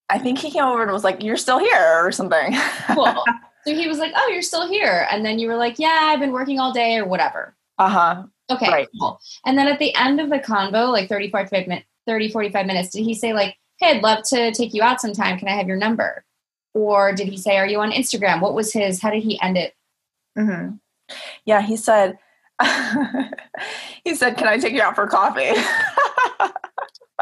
I 0.08 0.18
think 0.18 0.38
he 0.38 0.50
came 0.50 0.64
over 0.64 0.82
and 0.82 0.90
was 0.90 1.04
like, 1.04 1.22
"You're 1.22 1.36
still 1.36 1.58
here" 1.58 2.04
or 2.04 2.12
something. 2.12 2.54
cool. 2.94 3.24
So 3.64 3.74
he 3.74 3.86
was 3.86 3.98
like, 3.98 4.12
"Oh, 4.16 4.28
you're 4.32 4.42
still 4.42 4.68
here," 4.68 5.06
and 5.10 5.24
then 5.24 5.38
you 5.38 5.48
were 5.48 5.56
like, 5.56 5.78
"Yeah, 5.78 6.00
I've 6.02 6.20
been 6.20 6.32
working 6.32 6.58
all 6.58 6.72
day 6.72 6.96
or 6.96 7.04
whatever." 7.06 7.54
Uh 7.78 7.88
huh. 7.88 8.22
Okay. 8.50 8.70
Right. 8.70 8.88
Cool. 8.98 9.20
And 9.46 9.56
then 9.56 9.68
at 9.68 9.78
the 9.78 9.94
end 9.94 10.20
of 10.20 10.28
the 10.30 10.38
convo, 10.38 10.90
like 10.90 11.08
30, 11.08 11.30
45 11.30 11.66
minutes, 11.66 11.86
30, 12.06 12.30
45 12.30 12.66
minutes, 12.66 12.90
did 12.90 13.02
he 13.02 13.14
say 13.14 13.32
like, 13.32 13.56
"Hey, 13.78 13.96
I'd 13.96 14.02
love 14.02 14.22
to 14.28 14.52
take 14.52 14.74
you 14.74 14.82
out 14.82 15.00
sometime. 15.00 15.38
Can 15.38 15.48
I 15.48 15.52
have 15.52 15.68
your 15.68 15.76
number?" 15.76 16.24
or 16.74 17.12
did 17.12 17.28
he 17.28 17.36
say 17.36 17.56
are 17.56 17.66
you 17.66 17.80
on 17.80 17.90
instagram 17.90 18.40
what 18.40 18.54
was 18.54 18.72
his 18.72 19.00
how 19.00 19.10
did 19.10 19.22
he 19.22 19.40
end 19.40 19.56
it 19.56 19.74
mm-hmm. 20.38 20.74
yeah 21.44 21.60
he 21.60 21.76
said 21.76 22.18
he 24.04 24.14
said 24.14 24.36
can 24.36 24.48
i 24.48 24.58
take 24.58 24.72
you 24.72 24.82
out 24.82 24.94
for 24.94 25.06
coffee? 25.06 25.52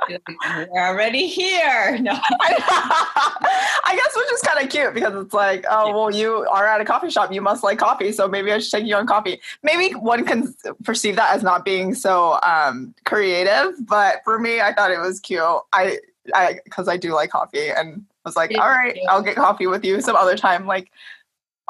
We're 0.09 0.89
already 0.89 1.29
here. 1.29 1.99
No. 2.01 2.13
I 2.13 3.95
guess 3.95 4.17
which 4.17 4.33
is 4.33 4.41
kind 4.41 4.65
of 4.65 4.71
cute 4.71 4.95
because 4.95 5.15
it's 5.15 5.35
like 5.35 5.65
oh 5.71 5.93
well 5.93 6.11
you 6.11 6.47
are 6.51 6.67
at 6.67 6.81
a 6.81 6.85
coffee 6.85 7.11
shop. 7.11 7.33
You 7.33 7.43
must 7.43 7.63
like 7.63 7.79
coffee 7.79 8.13
so 8.13 8.27
maybe 8.27 8.51
i 8.53 8.59
should 8.59 8.71
take 8.71 8.87
you 8.87 8.97
on 8.97 9.07
coffee. 9.07 9.41
Maybe 9.63 9.95
one 9.95 10.25
can 10.25 10.55
perceive 10.85 11.17
that 11.17 11.35
as 11.35 11.43
not 11.43 11.65
being 11.65 11.95
so 11.95 12.39
um, 12.43 12.95
creative 13.05 13.75
but 13.87 14.23
for 14.25 14.39
me 14.39 14.61
i 14.61 14.73
thought 14.73 14.91
it 14.91 15.01
was 15.01 15.21
cute. 15.21 15.43
I 15.73 15.99
i 16.35 16.59
because 16.65 16.89
i 16.89 16.97
do 16.97 17.13
like 17.13 17.31
coffee 17.31 17.71
and 17.71 18.05
was 18.25 18.37
like, 18.37 18.57
all 18.59 18.69
right, 18.69 18.99
I'll 19.09 19.23
get 19.23 19.37
coffee 19.37 19.67
with 19.67 19.85
you 19.85 20.01
some 20.01 20.17
other 20.17 20.37
time, 20.37 20.67
like 20.67 20.91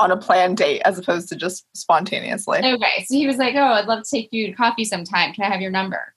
on 0.00 0.10
a 0.10 0.16
planned 0.16 0.56
date 0.56 0.80
as 0.84 0.98
opposed 0.98 1.28
to 1.28 1.36
just 1.36 1.64
spontaneously. 1.76 2.58
Okay. 2.58 3.04
So 3.06 3.14
he 3.14 3.26
was 3.26 3.36
like, 3.36 3.54
oh, 3.54 3.72
I'd 3.74 3.86
love 3.86 4.02
to 4.04 4.10
take 4.10 4.28
you 4.32 4.46
to 4.46 4.52
coffee 4.52 4.84
sometime. 4.84 5.32
Can 5.32 5.44
I 5.44 5.48
have 5.48 5.60
your 5.60 5.70
number? 5.70 6.14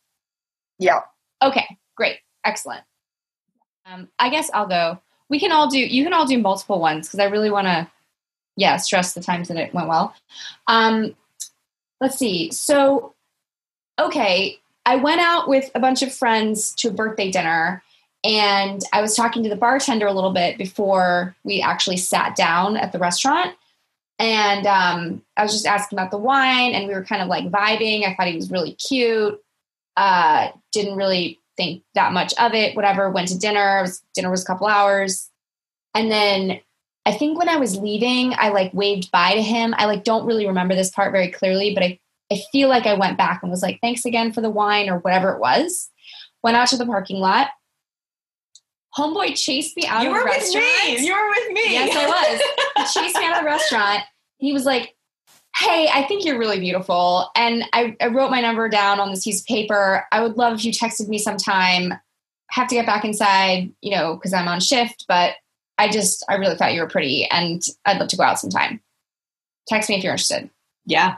Yeah. 0.80 1.02
Okay. 1.42 1.78
Great. 1.96 2.20
Excellent. 2.46 2.82
Um, 3.86 4.08
I 4.20 4.30
guess 4.30 4.50
I'll 4.54 4.68
go. 4.68 5.00
We 5.30 5.40
can 5.40 5.52
all 5.52 5.68
do, 5.68 5.80
you 5.80 6.04
can 6.04 6.14
all 6.14 6.26
do 6.26 6.38
multiple 6.38 6.80
ones 6.80 7.08
because 7.08 7.20
I 7.20 7.26
really 7.26 7.52
want 7.52 7.68
to, 7.68 7.90
yeah, 8.56 8.78
stress 8.78 9.14
the 9.14 9.22
times 9.22 9.48
that 9.50 9.58
it 9.58 9.74
went 9.74 9.88
well. 9.88 10.14
Um, 10.68 11.16
let's 12.00 12.18
see. 12.18 12.52
So, 12.52 13.14
okay. 14.00 14.60
I 14.86 14.98
went 14.98 15.22
out 15.22 15.48
with 15.48 15.72
a 15.76 15.80
bunch 15.80 16.02
of 16.02 16.14
friends 16.14 16.74
to 16.76 16.90
a 16.90 16.92
birthday 16.92 17.32
dinner 17.32 17.84
and 18.24 18.82
I 18.94 19.02
was 19.02 19.16
talking 19.16 19.44
to 19.44 19.50
the 19.50 19.56
bartender 19.56 20.08
a 20.08 20.14
little 20.14 20.32
bit 20.32 20.58
before 20.58 21.36
we 21.44 21.62
actually 21.62 21.98
sat 21.98 22.36
down 22.36 22.78
at 22.78 22.92
the 22.92 23.00
restaurant. 23.00 23.56
And 24.20 24.68
um, 24.68 25.22
I 25.36 25.44
was 25.44 25.52
just 25.52 25.66
asking 25.66 25.98
about 25.98 26.12
the 26.12 26.18
wine, 26.18 26.74
and 26.74 26.88
we 26.88 26.94
were 26.94 27.04
kind 27.04 27.22
of 27.22 27.28
like 27.28 27.46
vibing. 27.46 28.08
I 28.08 28.16
thought 28.16 28.28
he 28.28 28.36
was 28.36 28.52
really 28.52 28.74
cute. 28.74 29.40
Uh, 29.98 30.50
didn't 30.72 30.96
really 30.96 31.40
think 31.58 31.84
that 31.96 32.14
much 32.14 32.34
of 32.40 32.54
it. 32.54 32.76
Whatever. 32.76 33.10
Went 33.10 33.30
to 33.30 33.38
dinner. 33.38 33.82
Was, 33.82 34.04
dinner 34.14 34.30
was 34.30 34.44
a 34.44 34.46
couple 34.46 34.68
hours, 34.68 35.30
and 35.94 36.12
then 36.12 36.60
I 37.06 37.12
think 37.12 37.38
when 37.38 37.50
I 37.50 37.58
was 37.58 37.78
leaving, 37.78 38.34
I 38.38 38.50
like 38.50 38.74
waved 38.74 39.12
bye 39.12 39.36
to 39.36 39.42
him. 39.42 39.74
I 39.78 39.86
like 39.86 40.04
don't 40.04 40.26
really 40.26 40.48
remember 40.48 40.76
this 40.76 40.92
part 40.92 41.12
very 41.12 41.30
clearly, 41.30 41.74
but 41.74 41.84
I 41.84 42.00
I 42.32 42.40
feel 42.52 42.70
like 42.70 42.86
I 42.86 42.94
went 42.94 43.18
back 43.18 43.42
and 43.42 43.52
was 43.52 43.62
like, 43.62 43.80
"Thanks 43.82 44.06
again 44.06 44.32
for 44.32 44.42
the 44.42 44.50
wine" 44.50 44.90
or 44.90 45.00
whatever 45.00 45.32
it 45.32 45.40
was. 45.40 45.90
Went 46.44 46.58
out 46.58 46.68
to 46.70 46.78
the 46.78 46.86
parking 46.86 47.18
lot 47.18 47.50
Homeboy 48.98 49.36
chased 49.36 49.76
me 49.76 49.86
out 49.88 50.04
you 50.04 50.10
of 50.12 50.18
the 50.20 50.26
restaurant. 50.26 51.00
You 51.00 51.14
were 51.14 51.30
with 51.30 51.52
me. 51.54 51.74
Yes, 51.74 51.96
I 51.96 52.08
was. 52.08 52.94
he 52.94 53.00
chased 53.02 53.16
me 53.18 53.26
out 53.26 53.38
of 53.38 53.40
the 53.40 53.46
restaurant. 53.46 54.02
He 54.38 54.54
was 54.54 54.66
like, 54.66 54.96
Hey, 55.56 55.90
I 55.94 56.04
think 56.04 56.26
you're 56.26 56.38
really 56.40 56.60
beautiful. 56.60 57.30
And 57.36 57.64
I, 57.74 57.96
I 58.02 58.08
wrote 58.08 58.32
my 58.32 58.42
number 58.42 58.68
down 58.70 59.00
on 59.00 59.10
this 59.12 59.24
piece 59.24 59.42
of 59.42 59.48
paper. 59.48 60.06
I 60.12 60.22
would 60.22 60.36
love 60.38 60.56
if 60.56 60.66
you 60.66 60.72
texted 60.72 61.08
me 61.08 61.18
sometime. 61.20 61.94
have 62.52 62.68
to 62.68 62.76
get 62.76 62.86
back 62.88 63.06
inside, 63.06 63.72
you 63.82 63.92
know, 63.96 64.16
because 64.16 64.34
I'm 64.34 64.48
on 64.48 64.60
shift, 64.60 65.06
but 65.08 65.36
I 65.78 65.90
just, 65.90 66.24
I 66.30 66.36
really 66.36 66.56
thought 66.56 66.74
you 66.74 66.82
were 66.82 66.88
pretty 66.90 67.26
and 67.26 67.62
I'd 67.86 68.00
love 68.00 68.10
to 68.10 68.18
go 68.18 68.24
out 68.24 68.40
sometime. 68.40 68.80
Text 69.68 69.90
me 69.90 69.96
if 69.98 70.04
you're 70.04 70.14
interested. 70.14 70.50
Yeah. 70.86 71.18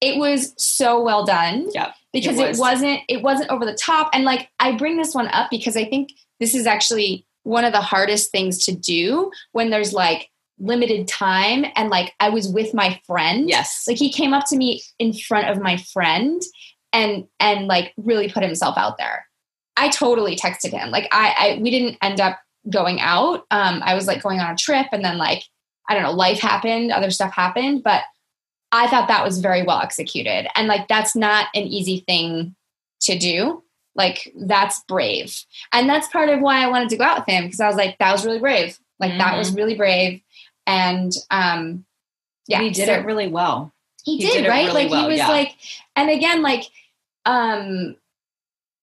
It 0.00 0.18
was 0.18 0.52
so 0.58 1.02
well 1.02 1.24
done. 1.24 1.68
Yeah. 1.72 1.92
because 2.12 2.38
It 2.38 2.42
it, 2.44 2.48
was. 2.50 2.58
was. 2.58 2.82
not 2.82 3.00
it 3.08 3.22
wasn't 3.22 3.50
over 3.50 3.64
the 3.64 3.74
top 3.74 4.10
and 4.12 4.24
like 4.24 4.48
i 4.60 4.72
bring 4.76 4.96
this 4.98 5.14
one 5.14 5.28
up 5.28 5.50
because 5.50 5.76
i 5.76 5.84
think 5.84 6.10
this 6.40 6.54
is 6.54 6.66
actually 6.66 7.26
one 7.44 7.64
of 7.64 7.72
the 7.72 7.80
hardest 7.80 8.30
things 8.30 8.64
to 8.64 8.74
do 8.74 9.30
when 9.52 9.70
there's 9.70 9.92
like 9.92 10.30
limited 10.58 11.08
time 11.08 11.64
and 11.74 11.90
like 11.90 12.12
i 12.20 12.28
was 12.28 12.48
with 12.48 12.74
my 12.74 13.00
friend. 13.06 13.48
Yes. 13.48 13.84
like 13.86 13.98
he 13.98 14.12
came 14.12 14.32
up 14.32 14.46
to 14.48 14.56
me 14.56 14.82
in 14.98 15.12
front 15.12 15.48
of 15.48 15.62
my 15.62 15.76
friend 15.76 16.42
and 16.92 17.26
and 17.40 17.66
like 17.66 17.92
really 17.96 18.30
put 18.30 18.42
himself 18.42 18.76
out 18.78 18.98
there. 18.98 19.26
I 19.76 19.88
totally 19.88 20.36
texted 20.36 20.70
him. 20.70 20.90
Like 20.90 21.08
i, 21.12 21.34
I 21.38 21.58
we 21.60 21.70
didn't 21.70 21.98
end 22.02 22.20
up 22.20 22.38
going 22.70 23.00
out. 23.00 23.46
Um 23.50 23.82
i 23.84 23.94
was 23.94 24.06
like 24.06 24.22
going 24.22 24.40
on 24.40 24.52
a 24.52 24.56
trip 24.56 24.86
and 24.92 25.04
then 25.04 25.18
like 25.18 25.42
i 25.88 25.94
don't 25.94 26.04
know 26.04 26.12
life 26.12 26.40
happened 26.40 26.92
other 26.92 27.10
stuff 27.10 27.34
happened 27.34 27.82
but 27.82 28.02
i 28.72 28.86
thought 28.86 29.08
that 29.08 29.24
was 29.24 29.40
very 29.40 29.64
well 29.64 29.80
executed. 29.80 30.46
And 30.54 30.68
like 30.68 30.86
that's 30.88 31.16
not 31.16 31.48
an 31.54 31.64
easy 31.64 32.04
thing 32.06 32.54
to 33.00 33.18
do 33.18 33.63
like 33.96 34.32
that's 34.36 34.82
brave. 34.88 35.44
And 35.72 35.88
that's 35.88 36.08
part 36.08 36.28
of 36.28 36.40
why 36.40 36.64
i 36.64 36.68
wanted 36.68 36.88
to 36.90 36.96
go 36.96 37.04
out 37.04 37.18
with 37.20 37.28
him 37.28 37.44
because 37.44 37.60
i 37.60 37.66
was 37.66 37.76
like 37.76 37.96
that 37.98 38.12
was 38.12 38.24
really 38.26 38.38
brave. 38.40 38.78
Like 39.00 39.16
that 39.18 39.36
was 39.36 39.52
really 39.54 39.74
brave. 39.74 40.20
And 40.66 41.12
um 41.30 41.84
yeah 42.46 42.60
he 42.60 42.70
did 42.70 42.86
so- 42.86 42.94
it 42.94 43.04
really 43.06 43.28
well. 43.28 43.72
he, 44.04 44.16
He 44.18 44.26
did, 44.26 44.42
did 44.42 44.48
right? 44.48 44.66
really 44.66 44.82
like 44.84 44.90
well, 44.90 45.02
he 45.02 45.08
was 45.08 45.18
yeah. 45.18 45.28
like 45.28 45.54
and 45.96 46.10
again 46.10 46.42
like 46.42 46.64
um 47.26 47.96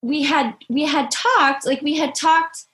we 0.01 0.23
had 0.23 0.55
we 0.69 0.83
had 0.83 1.11
talked 1.11 1.65
like 1.65 1.81
we 1.81 1.95
had 1.97 2.15
talked 2.15 2.65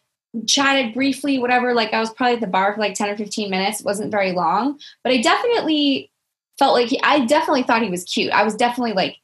chatted 0.46 0.94
briefly 0.94 1.40
whatever 1.40 1.74
like 1.74 1.94
i 1.94 2.00
was 2.00 2.12
probably 2.14 2.36
at 2.36 2.42
the 2.42 2.48
bar 2.48 2.74
for 2.74 2.80
like 2.80 2.94
10 2.94 3.10
or 3.10 3.18
15 3.18 3.50
minutes. 3.50 3.80
It 3.80 3.86
wasn't 3.86 4.12
very 4.12 4.32
long. 4.32 4.80
But 5.04 5.14
i 5.14 5.22
definitely 5.22 6.12
felt 6.60 6.74
like 6.74 6.88
he, 6.88 7.02
i 7.02 7.26
definitely 7.26 7.64
thought 7.64 7.82
he 7.82 7.90
was 7.90 8.04
cute. 8.04 8.32
I 8.32 8.44
was 8.44 8.56
definitely 8.56 8.94
like 8.94 9.18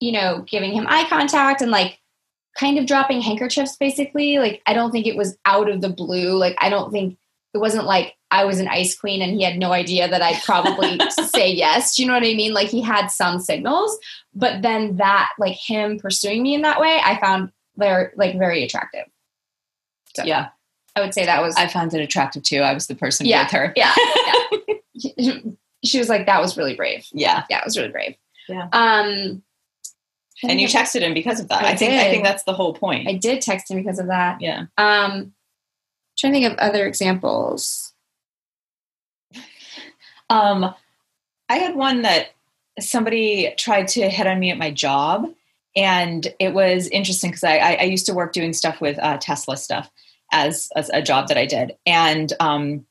you 0.00 0.12
know 0.12 0.42
giving 0.46 0.72
him 0.72 0.86
eye 0.88 1.06
contact 1.08 1.62
and 1.62 1.70
like 1.70 1.98
kind 2.58 2.78
of 2.78 2.86
dropping 2.86 3.20
handkerchiefs 3.20 3.76
basically 3.76 4.38
like 4.38 4.62
i 4.66 4.72
don't 4.72 4.90
think 4.92 5.06
it 5.06 5.16
was 5.16 5.36
out 5.44 5.68
of 5.68 5.80
the 5.80 5.88
blue 5.88 6.36
like 6.36 6.56
i 6.60 6.68
don't 6.68 6.90
think 6.92 7.16
it 7.52 7.58
wasn't 7.58 7.84
like 7.84 8.16
I 8.32 8.44
was 8.46 8.58
an 8.58 8.66
ice 8.66 8.98
queen 8.98 9.22
and 9.22 9.32
he 9.36 9.44
had 9.44 9.56
no 9.58 9.70
idea 9.70 10.08
that 10.08 10.20
I'd 10.20 10.42
probably 10.42 10.98
say 11.32 11.52
yes. 11.52 11.94
Do 11.94 12.02
you 12.02 12.08
know 12.08 12.14
what 12.14 12.24
I 12.24 12.34
mean? 12.34 12.52
Like 12.52 12.66
he 12.66 12.80
had 12.82 13.06
some 13.06 13.38
signals, 13.38 13.96
but 14.34 14.60
then 14.60 14.96
that, 14.96 15.28
like 15.38 15.54
him 15.54 16.00
pursuing 16.00 16.42
me 16.42 16.56
in 16.56 16.62
that 16.62 16.80
way, 16.80 16.98
I 17.00 17.16
found 17.20 17.52
very, 17.76 18.08
like 18.16 18.36
very 18.36 18.64
attractive. 18.64 19.04
So 20.16 20.24
Yeah. 20.24 20.48
I 20.96 21.00
would 21.00 21.14
say 21.14 21.26
that 21.26 21.42
was, 21.42 21.54
I 21.54 21.68
found 21.68 21.94
it 21.94 22.00
attractive 22.00 22.42
too. 22.42 22.58
I 22.58 22.74
was 22.74 22.88
the 22.88 22.96
person 22.96 23.24
Yeah. 23.26 23.44
with 23.44 23.52
her. 23.52 23.72
yeah, 23.76 23.94
yeah. 24.94 25.38
she 25.84 26.00
was 26.00 26.08
like, 26.08 26.26
that 26.26 26.40
was 26.42 26.56
really 26.56 26.74
brave. 26.74 27.06
Yeah. 27.12 27.44
Yeah, 27.48 27.58
it 27.60 27.64
was 27.64 27.76
really 27.76 27.92
brave. 27.92 28.16
Yeah. 28.48 28.66
Um, 28.72 29.43
And 30.42 30.60
you 30.60 30.66
texted 30.66 31.02
him 31.02 31.14
because 31.14 31.40
of 31.40 31.48
that. 31.48 31.64
I 31.64 31.70
I, 31.70 31.76
think 31.76 31.92
I 31.92 32.10
think 32.10 32.24
that's 32.24 32.42
the 32.42 32.52
whole 32.52 32.74
point. 32.74 33.08
I 33.08 33.14
did 33.14 33.40
text 33.40 33.70
him 33.70 33.76
because 33.76 33.98
of 33.98 34.08
that. 34.08 34.40
yeah. 34.40 34.66
Um, 34.76 35.32
trying 36.18 36.32
to 36.32 36.40
think 36.40 36.52
of 36.52 36.58
other 36.58 36.86
examples. 36.86 37.92
Um, 40.30 40.74
I 41.48 41.56
had 41.56 41.76
one 41.76 42.02
that 42.02 42.28
somebody 42.80 43.54
tried 43.56 43.88
to 43.88 44.08
hit 44.08 44.26
on 44.26 44.38
me 44.40 44.50
at 44.50 44.58
my 44.58 44.70
job, 44.70 45.32
and 45.76 46.26
it 46.40 46.54
was 46.54 46.88
interesting 46.88 47.30
because 47.30 47.44
I, 47.44 47.58
I, 47.58 47.72
I 47.80 47.84
used 47.84 48.06
to 48.06 48.14
work 48.14 48.32
doing 48.32 48.52
stuff 48.52 48.80
with 48.80 48.98
uh, 48.98 49.18
Tesla 49.18 49.56
stuff 49.56 49.90
as, 50.32 50.68
as 50.74 50.90
a 50.90 51.02
job 51.02 51.28
that 51.28 51.36
I 51.36 51.46
did, 51.46 51.76
and 51.86 52.32
um, 52.40 52.86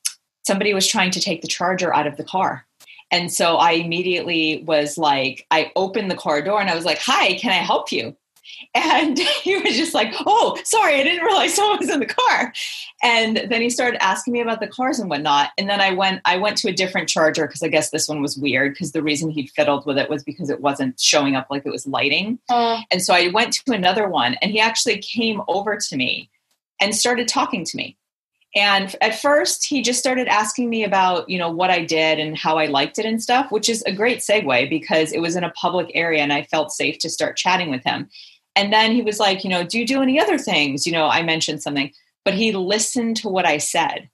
somebody 0.46 0.74
was 0.74 0.88
trying 0.88 1.12
to 1.12 1.20
take 1.20 1.42
the 1.42 1.48
charger 1.48 1.94
out 1.94 2.08
of 2.08 2.18
the 2.18 2.24
car. 2.24 2.66
And 3.14 3.32
so 3.32 3.58
I 3.58 3.74
immediately 3.74 4.64
was 4.66 4.98
like, 4.98 5.46
I 5.52 5.72
opened 5.76 6.10
the 6.10 6.16
car 6.16 6.42
door 6.42 6.60
and 6.60 6.68
I 6.68 6.76
was 6.76 6.84
like, 6.84 6.98
Hi, 6.98 7.36
can 7.36 7.52
I 7.52 7.64
help 7.64 7.92
you? 7.92 8.18
And 8.76 9.20
he 9.20 9.56
was 9.58 9.76
just 9.76 9.94
like, 9.94 10.14
Oh, 10.26 10.60
sorry, 10.66 10.96
I 10.96 11.04
didn't 11.04 11.24
realize 11.24 11.54
someone 11.56 11.78
was 11.78 11.92
in 11.92 12.00
the 12.00 12.08
car. 12.08 12.52
And 13.04 13.38
then 13.38 13.62
he 13.62 13.70
started 13.70 14.04
asking 14.04 14.34
me 14.34 14.42
about 14.42 14.62
the 14.62 14.68
cars 14.68 15.00
and 15.00 15.12
whatnot. 15.12 15.52
And 15.60 15.70
then 15.70 15.80
I 15.80 15.92
went, 15.92 16.22
I 16.26 16.38
went 16.38 16.58
to 16.58 16.70
a 16.70 16.74
different 16.74 17.08
charger 17.08 17.46
because 17.46 17.62
I 17.62 17.68
guess 17.68 17.92
this 17.92 18.08
one 18.08 18.22
was 18.22 18.36
weird 18.36 18.74
because 18.74 18.92
the 18.92 19.04
reason 19.04 19.30
he 19.30 19.48
fiddled 19.48 19.86
with 19.86 20.00
it 20.00 20.10
was 20.10 20.24
because 20.24 20.50
it 20.50 20.60
wasn't 20.60 21.00
showing 21.00 21.36
up 21.36 21.48
like 21.52 21.68
it 21.68 21.72
was 21.72 21.86
lighting. 21.86 22.40
Uh. 22.50 22.82
And 22.90 23.02
so 23.02 23.14
I 23.14 23.28
went 23.28 23.54
to 23.54 23.74
another 23.74 24.10
one 24.10 24.34
and 24.42 24.52
he 24.52 24.60
actually 24.60 24.98
came 24.98 25.42
over 25.48 25.78
to 25.78 25.96
me 25.96 26.32
and 26.82 26.96
started 26.96 27.28
talking 27.28 27.64
to 27.66 27.78
me. 27.78 27.96
And 28.56 28.96
at 29.02 29.20
first, 29.20 29.66
he 29.66 29.82
just 29.82 30.00
started 30.00 30.28
asking 30.28 30.70
me 30.70 30.84
about, 30.84 31.28
you 31.28 31.40
know, 31.40 31.50
what 31.50 31.72
I 31.72 31.84
did 31.84 32.20
and 32.20 32.38
how 32.38 32.60
I 32.60 32.68
liked 32.68 33.00
it 33.00 33.06
and 33.06 33.22
stuff, 33.22 33.52
which 33.52 33.68
is 33.68 33.82
a 33.84 33.92
great 33.92 34.20
segue 34.20 34.70
because 34.70 35.12
it 35.12 35.22
was 35.22 35.36
in 35.36 35.44
a 35.44 35.52
public 35.52 35.90
area 35.96 36.22
and 36.22 36.32
I 36.32 36.44
felt 36.44 36.72
safe 36.72 37.00
to 37.00 37.10
start 37.10 37.36
chatting 37.36 37.72
with 37.72 37.84
him. 37.84 38.10
And 38.56 38.72
then 38.72 38.92
he 38.92 39.02
was 39.02 39.20
like, 39.20 39.44
you 39.44 39.50
know, 39.50 39.64
do 39.64 39.80
you 39.80 39.88
do 39.88 40.04
any 40.04 40.20
other 40.20 40.38
things? 40.38 40.86
You 40.86 40.94
know, 40.94 41.08
I 41.08 41.24
mentioned 41.24 41.64
something, 41.64 41.92
but 42.24 42.36
he 42.36 42.52
listened 42.52 43.18
to 43.18 43.30
what 43.30 43.48
I 43.48 43.58
said. 43.58 44.10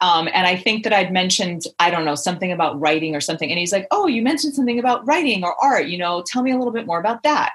Um, 0.00 0.28
and 0.32 0.46
I 0.46 0.56
think 0.56 0.84
that 0.84 0.92
I'd 0.92 1.12
mentioned, 1.12 1.62
I 1.80 1.90
don't 1.90 2.04
know, 2.04 2.14
something 2.14 2.52
about 2.52 2.78
writing 2.78 3.16
or 3.16 3.20
something. 3.20 3.50
And 3.50 3.58
he's 3.58 3.72
like, 3.72 3.88
oh, 3.90 4.06
you 4.06 4.22
mentioned 4.22 4.54
something 4.54 4.78
about 4.78 5.04
writing 5.06 5.42
or 5.42 5.56
art, 5.60 5.86
you 5.86 5.98
know, 5.98 6.22
tell 6.24 6.42
me 6.42 6.52
a 6.52 6.56
little 6.56 6.72
bit 6.72 6.86
more 6.86 7.00
about 7.00 7.24
that. 7.24 7.52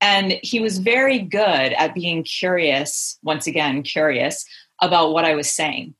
And 0.00 0.38
he 0.42 0.58
was 0.58 0.78
very 0.78 1.20
good 1.20 1.72
at 1.72 1.94
being 1.94 2.24
curious, 2.24 3.18
once 3.22 3.46
again, 3.46 3.82
curious 3.82 4.44
about 4.80 5.12
what 5.12 5.24
I 5.24 5.34
was 5.34 5.50
saying. 5.50 5.94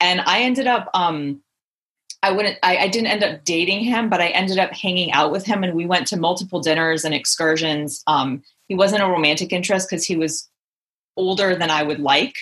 And 0.00 0.20
I 0.20 0.40
ended 0.40 0.66
up, 0.66 0.88
um, 0.94 1.40
I 2.22 2.32
wouldn't, 2.32 2.58
I, 2.62 2.78
I 2.78 2.88
didn't 2.88 3.08
end 3.08 3.22
up 3.22 3.44
dating 3.44 3.80
him, 3.84 4.08
but 4.08 4.20
I 4.20 4.28
ended 4.28 4.58
up 4.58 4.72
hanging 4.72 5.12
out 5.12 5.30
with 5.30 5.44
him 5.44 5.62
and 5.62 5.74
we 5.74 5.86
went 5.86 6.06
to 6.08 6.16
multiple 6.16 6.60
dinners 6.60 7.04
and 7.04 7.14
excursions. 7.14 8.02
Um, 8.06 8.42
he 8.66 8.74
wasn't 8.74 9.02
a 9.02 9.08
romantic 9.08 9.52
interest 9.52 9.88
because 9.88 10.04
he 10.04 10.16
was 10.16 10.48
older 11.16 11.54
than 11.54 11.70
I 11.70 11.82
would 11.82 12.00
like. 12.00 12.34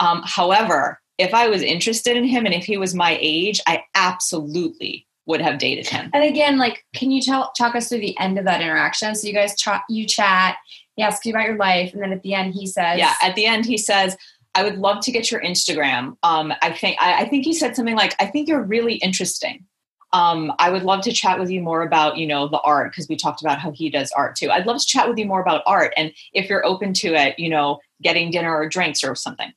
Um, 0.00 0.22
however, 0.24 1.00
if 1.18 1.32
I 1.32 1.48
was 1.48 1.62
interested 1.62 2.16
in 2.16 2.24
him 2.24 2.44
and 2.44 2.54
if 2.54 2.64
he 2.64 2.76
was 2.76 2.94
my 2.94 3.18
age, 3.20 3.60
I 3.66 3.84
absolutely 3.94 5.06
would 5.26 5.40
have 5.40 5.58
dated 5.58 5.86
him. 5.86 6.10
And 6.12 6.24
again, 6.24 6.58
like, 6.58 6.84
can 6.94 7.10
you 7.10 7.22
tell 7.22 7.52
talk 7.56 7.74
us 7.74 7.88
through 7.88 8.00
the 8.00 8.18
end 8.18 8.38
of 8.38 8.44
that 8.44 8.60
interaction? 8.60 9.14
So 9.14 9.26
you 9.26 9.32
guys 9.32 9.58
chat, 9.58 9.82
you 9.88 10.06
chat. 10.06 10.56
He 10.96 11.02
asks 11.02 11.24
you 11.26 11.32
about 11.32 11.46
your 11.46 11.56
life, 11.56 11.92
and 11.92 12.00
then 12.00 12.12
at 12.12 12.22
the 12.22 12.34
end, 12.34 12.54
he 12.54 12.66
says, 12.66 12.98
Yeah. 12.98 13.14
At 13.20 13.34
the 13.34 13.46
end, 13.46 13.66
he 13.66 13.76
says, 13.76 14.16
"I 14.54 14.62
would 14.62 14.78
love 14.78 15.00
to 15.04 15.12
get 15.12 15.30
your 15.30 15.40
Instagram." 15.40 16.16
Um, 16.22 16.52
I 16.62 16.72
think 16.72 16.96
I, 17.00 17.22
I 17.22 17.28
think 17.28 17.44
he 17.44 17.52
said 17.52 17.76
something 17.76 17.96
like, 17.96 18.14
"I 18.20 18.26
think 18.26 18.48
you're 18.48 18.62
really 18.62 18.94
interesting. 18.94 19.64
Um, 20.12 20.52
I 20.58 20.70
would 20.70 20.84
love 20.84 21.02
to 21.02 21.12
chat 21.12 21.40
with 21.40 21.50
you 21.50 21.60
more 21.60 21.82
about 21.82 22.16
you 22.16 22.26
know 22.26 22.48
the 22.48 22.60
art 22.60 22.92
because 22.92 23.08
we 23.08 23.16
talked 23.16 23.40
about 23.40 23.58
how 23.58 23.72
he 23.72 23.90
does 23.90 24.12
art 24.16 24.36
too. 24.36 24.50
I'd 24.50 24.66
love 24.66 24.78
to 24.78 24.86
chat 24.86 25.08
with 25.08 25.18
you 25.18 25.26
more 25.26 25.40
about 25.40 25.62
art 25.66 25.92
and 25.96 26.12
if 26.32 26.48
you're 26.48 26.64
open 26.64 26.92
to 26.94 27.14
it, 27.14 27.38
you 27.38 27.48
know, 27.48 27.80
getting 28.02 28.30
dinner 28.30 28.54
or 28.54 28.68
drinks 28.68 29.02
or 29.04 29.14
something." 29.14 29.52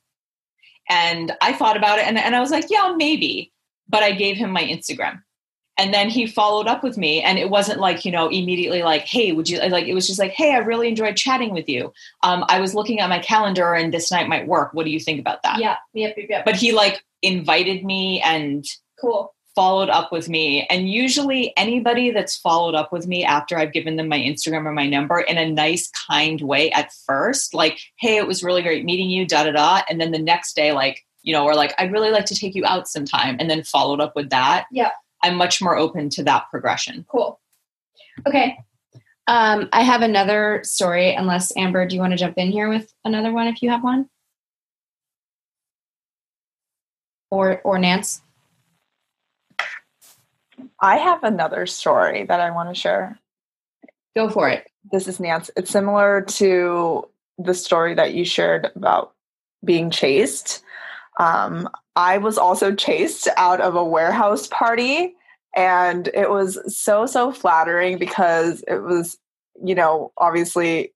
And 0.90 1.32
I 1.42 1.52
thought 1.52 1.76
about 1.76 1.98
it, 1.98 2.06
and, 2.06 2.18
and 2.18 2.34
I 2.34 2.40
was 2.40 2.50
like, 2.50 2.66
"Yeah, 2.70 2.94
maybe," 2.96 3.52
but 3.88 4.02
I 4.02 4.12
gave 4.12 4.36
him 4.36 4.50
my 4.50 4.62
Instagram. 4.62 5.22
And 5.78 5.94
then 5.94 6.10
he 6.10 6.26
followed 6.26 6.66
up 6.66 6.82
with 6.82 6.98
me, 6.98 7.22
and 7.22 7.38
it 7.38 7.48
wasn't 7.48 7.80
like, 7.80 8.04
you 8.04 8.12
know, 8.12 8.28
immediately 8.28 8.82
like, 8.82 9.02
hey, 9.02 9.32
would 9.32 9.48
you 9.48 9.58
like, 9.60 9.86
it 9.86 9.94
was 9.94 10.06
just 10.06 10.18
like, 10.18 10.32
hey, 10.32 10.52
I 10.52 10.58
really 10.58 10.88
enjoyed 10.88 11.16
chatting 11.16 11.54
with 11.54 11.68
you 11.68 11.92
um, 12.22 12.44
I 12.48 12.60
was 12.60 12.74
looking 12.74 13.00
at 13.00 13.08
my 13.08 13.18
calendar 13.18 13.74
and 13.74 13.92
this 13.92 14.10
night 14.10 14.28
might 14.28 14.46
work. 14.46 14.74
What 14.74 14.84
do 14.84 14.90
you 14.90 15.00
think 15.00 15.20
about 15.20 15.42
that? 15.42 15.60
"Yeah, 15.60 15.76
yep, 15.92 16.14
yep, 16.16 16.26
yep." 16.28 16.44
But 16.44 16.56
he 16.56 16.72
like 16.72 17.04
invited 17.22 17.84
me 17.84 18.20
and 18.24 18.64
cool. 19.00 19.34
followed 19.54 19.88
up 19.88 20.12
with 20.12 20.28
me. 20.28 20.66
And 20.68 20.90
usually 20.90 21.52
anybody 21.56 22.10
that's 22.10 22.36
followed 22.36 22.74
up 22.74 22.92
with 22.92 23.06
me 23.06 23.24
after 23.24 23.56
I've 23.56 23.72
given 23.72 23.96
them 23.96 24.08
my 24.08 24.18
Instagram 24.18 24.66
or 24.66 24.72
my 24.72 24.86
number 24.86 25.20
in 25.20 25.38
a 25.38 25.48
nice, 25.48 25.90
kind 26.08 26.40
way 26.40 26.70
at 26.72 26.92
first, 27.06 27.54
like, 27.54 27.78
hey, 27.98 28.16
it 28.16 28.26
was 28.26 28.42
really 28.42 28.62
great 28.62 28.84
meeting 28.84 29.10
you, 29.10 29.26
da 29.26 29.44
da 29.44 29.52
da. 29.52 29.82
And 29.88 30.00
then 30.00 30.10
the 30.12 30.18
next 30.18 30.54
day, 30.54 30.72
like, 30.72 31.04
you 31.22 31.32
know, 31.32 31.44
or 31.44 31.54
like, 31.54 31.74
I'd 31.78 31.92
really 31.92 32.10
like 32.10 32.26
to 32.26 32.36
take 32.36 32.54
you 32.54 32.64
out 32.64 32.88
sometime, 32.88 33.36
and 33.38 33.50
then 33.50 33.62
followed 33.62 34.00
up 34.00 34.14
with 34.14 34.30
that. 34.30 34.66
Yeah. 34.70 34.90
I'm 35.22 35.36
much 35.36 35.60
more 35.60 35.76
open 35.76 36.10
to 36.10 36.22
that 36.24 36.44
progression. 36.50 37.04
Cool. 37.08 37.40
Okay. 38.26 38.58
Um, 39.26 39.68
I 39.72 39.82
have 39.82 40.02
another 40.02 40.60
story. 40.64 41.14
Unless 41.14 41.56
Amber, 41.56 41.86
do 41.86 41.94
you 41.94 42.00
want 42.00 42.12
to 42.12 42.18
jump 42.18 42.38
in 42.38 42.50
here 42.50 42.68
with 42.68 42.92
another 43.04 43.32
one 43.32 43.46
if 43.46 43.62
you 43.62 43.70
have 43.70 43.84
one? 43.84 44.08
Or 47.30 47.60
or 47.62 47.78
Nance? 47.78 48.22
I 50.80 50.96
have 50.96 51.24
another 51.24 51.66
story 51.66 52.24
that 52.24 52.40
I 52.40 52.50
want 52.50 52.68
to 52.70 52.80
share. 52.80 53.18
Go 54.16 54.28
for 54.28 54.48
it. 54.48 54.66
This 54.90 55.08
is 55.08 55.20
Nance. 55.20 55.50
It's 55.56 55.70
similar 55.70 56.22
to 56.22 57.08
the 57.36 57.54
story 57.54 57.94
that 57.94 58.14
you 58.14 58.24
shared 58.24 58.70
about 58.74 59.12
being 59.64 59.90
chased. 59.90 60.62
Um, 61.20 61.68
I 61.98 62.18
was 62.18 62.38
also 62.38 62.72
chased 62.72 63.26
out 63.36 63.60
of 63.60 63.74
a 63.74 63.84
warehouse 63.84 64.46
party, 64.46 65.16
and 65.56 66.06
it 66.14 66.30
was 66.30 66.56
so, 66.72 67.06
so 67.06 67.32
flattering 67.32 67.98
because 67.98 68.62
it 68.68 68.84
was, 68.84 69.18
you 69.64 69.74
know, 69.74 70.12
obviously 70.16 70.92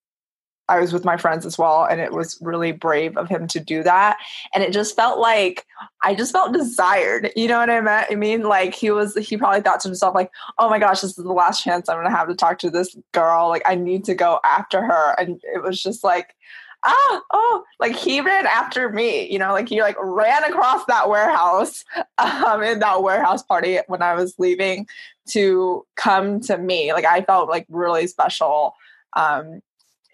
I 0.68 0.78
was 0.78 0.92
with 0.92 1.04
my 1.04 1.16
friends 1.16 1.44
as 1.44 1.58
well, 1.58 1.84
and 1.84 2.00
it 2.00 2.12
was 2.12 2.38
really 2.40 2.70
brave 2.70 3.16
of 3.16 3.28
him 3.28 3.48
to 3.48 3.58
do 3.58 3.82
that. 3.82 4.18
And 4.54 4.62
it 4.62 4.72
just 4.72 4.94
felt 4.94 5.18
like 5.18 5.66
I 6.04 6.14
just 6.14 6.30
felt 6.30 6.52
desired. 6.52 7.32
You 7.34 7.48
know 7.48 7.58
what 7.58 7.68
I 7.68 8.14
mean, 8.14 8.42
like 8.42 8.72
he 8.72 8.92
was, 8.92 9.16
he 9.16 9.36
probably 9.36 9.60
thought 9.60 9.80
to 9.80 9.88
himself, 9.88 10.14
like, 10.14 10.30
"Oh 10.58 10.70
my 10.70 10.78
gosh, 10.78 11.00
this 11.00 11.18
is 11.18 11.24
the 11.24 11.32
last 11.32 11.64
chance 11.64 11.88
I'm 11.88 11.96
going 11.96 12.08
to 12.08 12.16
have 12.16 12.28
to 12.28 12.36
talk 12.36 12.60
to 12.60 12.70
this 12.70 12.96
girl. 13.10 13.48
Like, 13.48 13.64
I 13.66 13.74
need 13.74 14.04
to 14.04 14.14
go 14.14 14.38
after 14.44 14.82
her." 14.82 15.16
And 15.18 15.40
it 15.52 15.64
was 15.64 15.82
just 15.82 16.04
like, 16.04 16.36
ah, 16.84 17.22
oh, 17.32 17.64
like 17.80 17.96
he 17.96 18.20
ran 18.20 18.46
after 18.46 18.90
me. 18.90 19.30
You 19.30 19.38
know, 19.38 19.52
like 19.52 19.68
he 19.68 19.82
like 19.82 19.96
ran 20.00 20.44
across 20.44 20.84
that 20.86 21.08
warehouse 21.08 21.84
um, 22.18 22.62
in 22.62 22.78
that 22.80 23.02
warehouse 23.02 23.42
party 23.42 23.78
when 23.86 24.02
I 24.02 24.14
was 24.14 24.34
leaving 24.38 24.86
to 25.30 25.86
come 25.96 26.40
to 26.40 26.58
me. 26.58 26.92
Like 26.92 27.04
I 27.04 27.22
felt 27.22 27.48
like 27.48 27.66
really 27.68 28.06
special. 28.06 28.74
Um, 29.14 29.60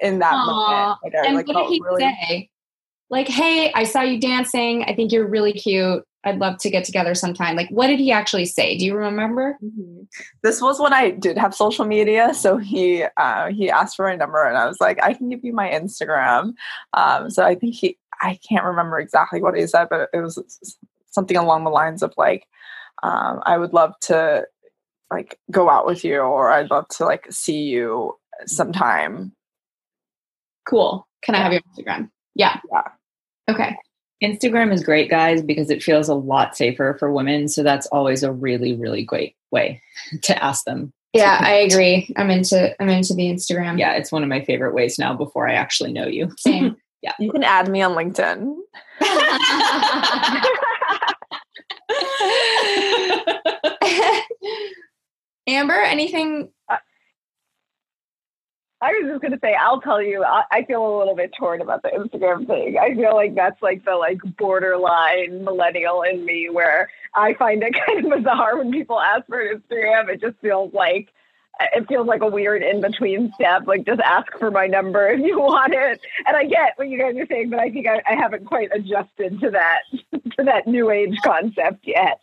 in 0.00 0.18
that 0.20 0.32
Aww. 0.32 0.46
moment. 0.46 0.98
Like, 1.02 1.14
I, 1.14 1.26
and 1.26 1.36
like, 1.36 1.46
what 1.48 1.56
did 1.56 1.72
he 1.72 1.80
really... 1.80 2.02
say? 2.02 2.50
Like, 3.10 3.28
hey, 3.28 3.72
I 3.74 3.84
saw 3.84 4.02
you 4.02 4.20
dancing. 4.20 4.84
I 4.84 4.94
think 4.94 5.12
you're 5.12 5.26
really 5.26 5.52
cute. 5.52 6.04
I'd 6.24 6.38
love 6.38 6.58
to 6.58 6.70
get 6.70 6.84
together 6.84 7.14
sometime. 7.14 7.56
Like, 7.56 7.70
what 7.70 7.86
did 7.86 8.00
he 8.00 8.10
actually 8.10 8.44
say? 8.44 8.76
Do 8.76 8.84
you 8.84 8.96
remember? 8.96 9.56
Mm-hmm. 9.62 10.02
This 10.42 10.60
was 10.60 10.80
when 10.80 10.92
I 10.92 11.10
did 11.10 11.38
have 11.38 11.54
social 11.54 11.84
media, 11.84 12.34
so 12.34 12.56
he 12.56 13.04
uh, 13.16 13.48
he 13.48 13.70
asked 13.70 13.96
for 13.96 14.06
my 14.06 14.16
number, 14.16 14.44
and 14.44 14.58
I 14.58 14.66
was 14.66 14.80
like, 14.80 15.02
I 15.02 15.14
can 15.14 15.28
give 15.28 15.44
you 15.44 15.52
my 15.52 15.68
Instagram. 15.68 16.54
Um, 16.92 17.30
so 17.30 17.44
I 17.44 17.54
think 17.54 17.74
he, 17.74 17.98
I 18.20 18.38
can't 18.48 18.64
remember 18.64 18.98
exactly 18.98 19.40
what 19.40 19.56
he 19.56 19.66
said, 19.66 19.88
but 19.88 20.08
it 20.12 20.20
was 20.20 20.76
something 21.10 21.36
along 21.36 21.64
the 21.64 21.70
lines 21.70 22.02
of 22.02 22.12
like, 22.16 22.46
um, 23.02 23.40
I 23.46 23.56
would 23.56 23.72
love 23.72 23.94
to 24.02 24.44
like 25.10 25.38
go 25.50 25.70
out 25.70 25.86
with 25.86 26.04
you, 26.04 26.18
or 26.18 26.50
I'd 26.50 26.70
love 26.70 26.88
to 26.96 27.04
like 27.04 27.26
see 27.30 27.62
you 27.62 28.18
sometime 28.46 29.32
Cool. 30.68 31.08
Can 31.22 31.34
I 31.34 31.38
have 31.38 31.52
your 31.52 31.62
Instagram? 31.62 32.10
Yeah. 32.34 32.60
Yeah. 32.70 32.82
Okay. 33.48 33.76
Instagram 34.22 34.72
is 34.72 34.82
great, 34.82 35.08
guys, 35.08 35.42
because 35.42 35.70
it 35.70 35.82
feels 35.82 36.08
a 36.08 36.14
lot 36.14 36.56
safer 36.56 36.96
for 36.98 37.12
women. 37.12 37.48
So 37.48 37.62
that's 37.62 37.86
always 37.88 38.22
a 38.22 38.32
really, 38.32 38.74
really 38.74 39.04
great 39.04 39.36
way 39.50 39.82
to 40.22 40.42
ask 40.42 40.64
them. 40.64 40.92
Yeah, 41.14 41.38
I 41.40 41.52
agree. 41.52 42.12
I'm 42.16 42.30
into 42.30 42.80
I'm 42.80 42.90
into 42.90 43.14
the 43.14 43.30
Instagram. 43.30 43.78
Yeah, 43.78 43.94
it's 43.94 44.12
one 44.12 44.22
of 44.22 44.28
my 44.28 44.44
favorite 44.44 44.74
ways 44.74 44.98
now 44.98 45.14
before 45.14 45.48
I 45.48 45.54
actually 45.54 45.92
know 45.92 46.06
you. 46.06 46.30
Same. 46.38 46.76
yeah. 47.02 47.12
You 47.18 47.32
can 47.32 47.44
add 47.44 47.68
me 47.68 47.80
on 47.82 47.96
LinkedIn. 47.96 48.56
Amber, 55.46 55.80
anything 55.80 56.50
I 58.80 58.92
was 58.92 59.10
just 59.10 59.22
gonna 59.22 59.38
say, 59.42 59.54
I'll 59.54 59.80
tell 59.80 60.00
you, 60.00 60.22
I, 60.22 60.44
I, 60.52 60.64
feel 60.64 60.86
a 60.86 60.98
little 60.98 61.16
bit 61.16 61.32
torn 61.36 61.60
about 61.60 61.82
the 61.82 61.88
Instagram 61.88 62.46
thing. 62.46 62.78
I 62.78 62.94
feel 62.94 63.14
like 63.14 63.34
that's 63.34 63.60
like 63.60 63.84
the 63.84 63.96
like 63.96 64.18
borderline 64.36 65.44
millennial 65.44 66.02
in 66.02 66.24
me, 66.24 66.48
where 66.48 66.88
I 67.14 67.34
find 67.34 67.62
it 67.64 67.74
kind 67.86 68.04
of 68.04 68.18
bizarre 68.18 68.56
when 68.56 68.70
people 68.70 69.00
ask 69.00 69.26
for 69.26 69.40
an 69.40 69.60
Instagram. 69.60 70.08
It 70.08 70.20
just 70.20 70.38
feels 70.40 70.72
like 70.72 71.08
it 71.74 71.88
feels 71.88 72.06
like 72.06 72.22
a 72.22 72.28
weird 72.28 72.62
in 72.62 72.80
between 72.80 73.32
step. 73.34 73.66
Like 73.66 73.84
just 73.84 74.00
ask 74.00 74.30
for 74.38 74.50
my 74.50 74.66
number 74.66 75.08
if 75.08 75.20
you 75.20 75.40
want 75.40 75.74
it. 75.74 76.00
And 76.26 76.36
I 76.36 76.44
get 76.44 76.74
what 76.76 76.88
you 76.88 76.98
guys 76.98 77.16
are 77.16 77.26
saying, 77.26 77.50
but 77.50 77.58
I 77.58 77.70
think 77.70 77.86
I, 77.88 78.00
I 78.08 78.14
haven't 78.14 78.44
quite 78.46 78.70
adjusted 78.72 79.40
to 79.40 79.50
that 79.50 79.80
to 80.38 80.44
that 80.44 80.66
new 80.66 80.90
age 80.90 81.18
concept 81.24 81.84
yet. 81.84 82.20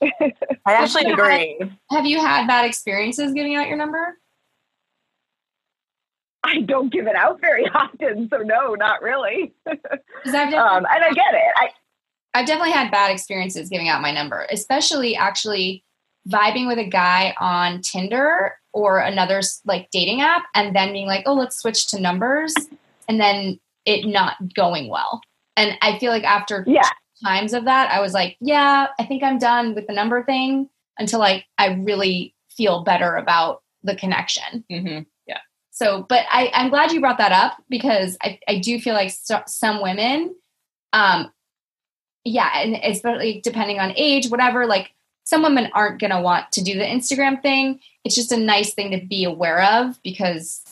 I 0.02 0.72
actually 0.72 1.12
agree. 1.12 1.60
have 1.90 2.06
you 2.06 2.18
had 2.18 2.46
bad 2.46 2.64
experiences 2.64 3.32
giving 3.34 3.56
out 3.56 3.68
your 3.68 3.76
number? 3.76 4.16
I 6.44 6.60
don't 6.62 6.92
give 6.92 7.06
it 7.06 7.16
out 7.16 7.40
very 7.40 7.68
often, 7.74 8.28
so 8.28 8.38
no, 8.38 8.74
not 8.74 9.02
really. 9.02 9.52
um, 9.66 9.76
and 10.26 10.86
I 11.04 11.12
get 11.12 11.34
it. 11.34 11.52
I 11.56 11.68
I've 12.34 12.46
definitely 12.46 12.72
had 12.72 12.90
bad 12.90 13.10
experiences 13.10 13.68
giving 13.68 13.88
out 13.88 14.00
my 14.00 14.10
number, 14.10 14.46
especially 14.50 15.14
actually 15.14 15.84
vibing 16.28 16.66
with 16.66 16.78
a 16.78 16.88
guy 16.88 17.34
on 17.38 17.82
Tinder 17.82 18.56
or 18.72 19.00
another 19.00 19.42
like 19.66 19.88
dating 19.92 20.22
app, 20.22 20.44
and 20.54 20.74
then 20.74 20.92
being 20.92 21.06
like, 21.06 21.24
"Oh, 21.26 21.34
let's 21.34 21.58
switch 21.58 21.88
to 21.88 22.00
numbers," 22.00 22.54
and 23.08 23.20
then 23.20 23.60
it 23.84 24.06
not 24.06 24.36
going 24.54 24.88
well. 24.88 25.20
And 25.56 25.76
I 25.82 25.98
feel 25.98 26.10
like 26.10 26.24
after 26.24 26.64
yeah. 26.66 26.88
times 27.24 27.52
of 27.52 27.66
that, 27.66 27.90
I 27.90 28.00
was 28.00 28.14
like, 28.14 28.36
"Yeah, 28.40 28.86
I 28.98 29.04
think 29.04 29.22
I'm 29.22 29.38
done 29.38 29.74
with 29.74 29.86
the 29.86 29.92
number 29.92 30.24
thing." 30.24 30.68
Until 30.98 31.20
like 31.20 31.46
I 31.58 31.74
really 31.74 32.34
feel 32.56 32.82
better 32.84 33.16
about 33.16 33.62
the 33.82 33.96
connection. 33.96 34.64
Mm-hmm. 34.70 35.02
So, 35.82 36.06
but 36.08 36.24
I, 36.30 36.50
I'm 36.54 36.70
glad 36.70 36.92
you 36.92 37.00
brought 37.00 37.18
that 37.18 37.32
up 37.32 37.62
because 37.68 38.16
I, 38.22 38.38
I 38.46 38.58
do 38.58 38.80
feel 38.80 38.94
like 38.94 39.10
so, 39.10 39.42
some 39.46 39.82
women, 39.82 40.34
um, 40.92 41.32
yeah, 42.24 42.50
and 42.54 42.76
especially 42.76 43.40
depending 43.42 43.78
on 43.78 43.92
age, 43.96 44.28
whatever, 44.28 44.66
like 44.66 44.92
some 45.24 45.42
women 45.42 45.70
aren't 45.74 46.00
going 46.00 46.10
to 46.10 46.20
want 46.20 46.50
to 46.52 46.62
do 46.62 46.74
the 46.74 46.84
Instagram 46.84 47.42
thing. 47.42 47.80
It's 48.04 48.14
just 48.14 48.32
a 48.32 48.36
nice 48.36 48.74
thing 48.74 48.90
to 48.92 49.04
be 49.04 49.24
aware 49.24 49.62
of 49.62 50.00
because 50.02 50.62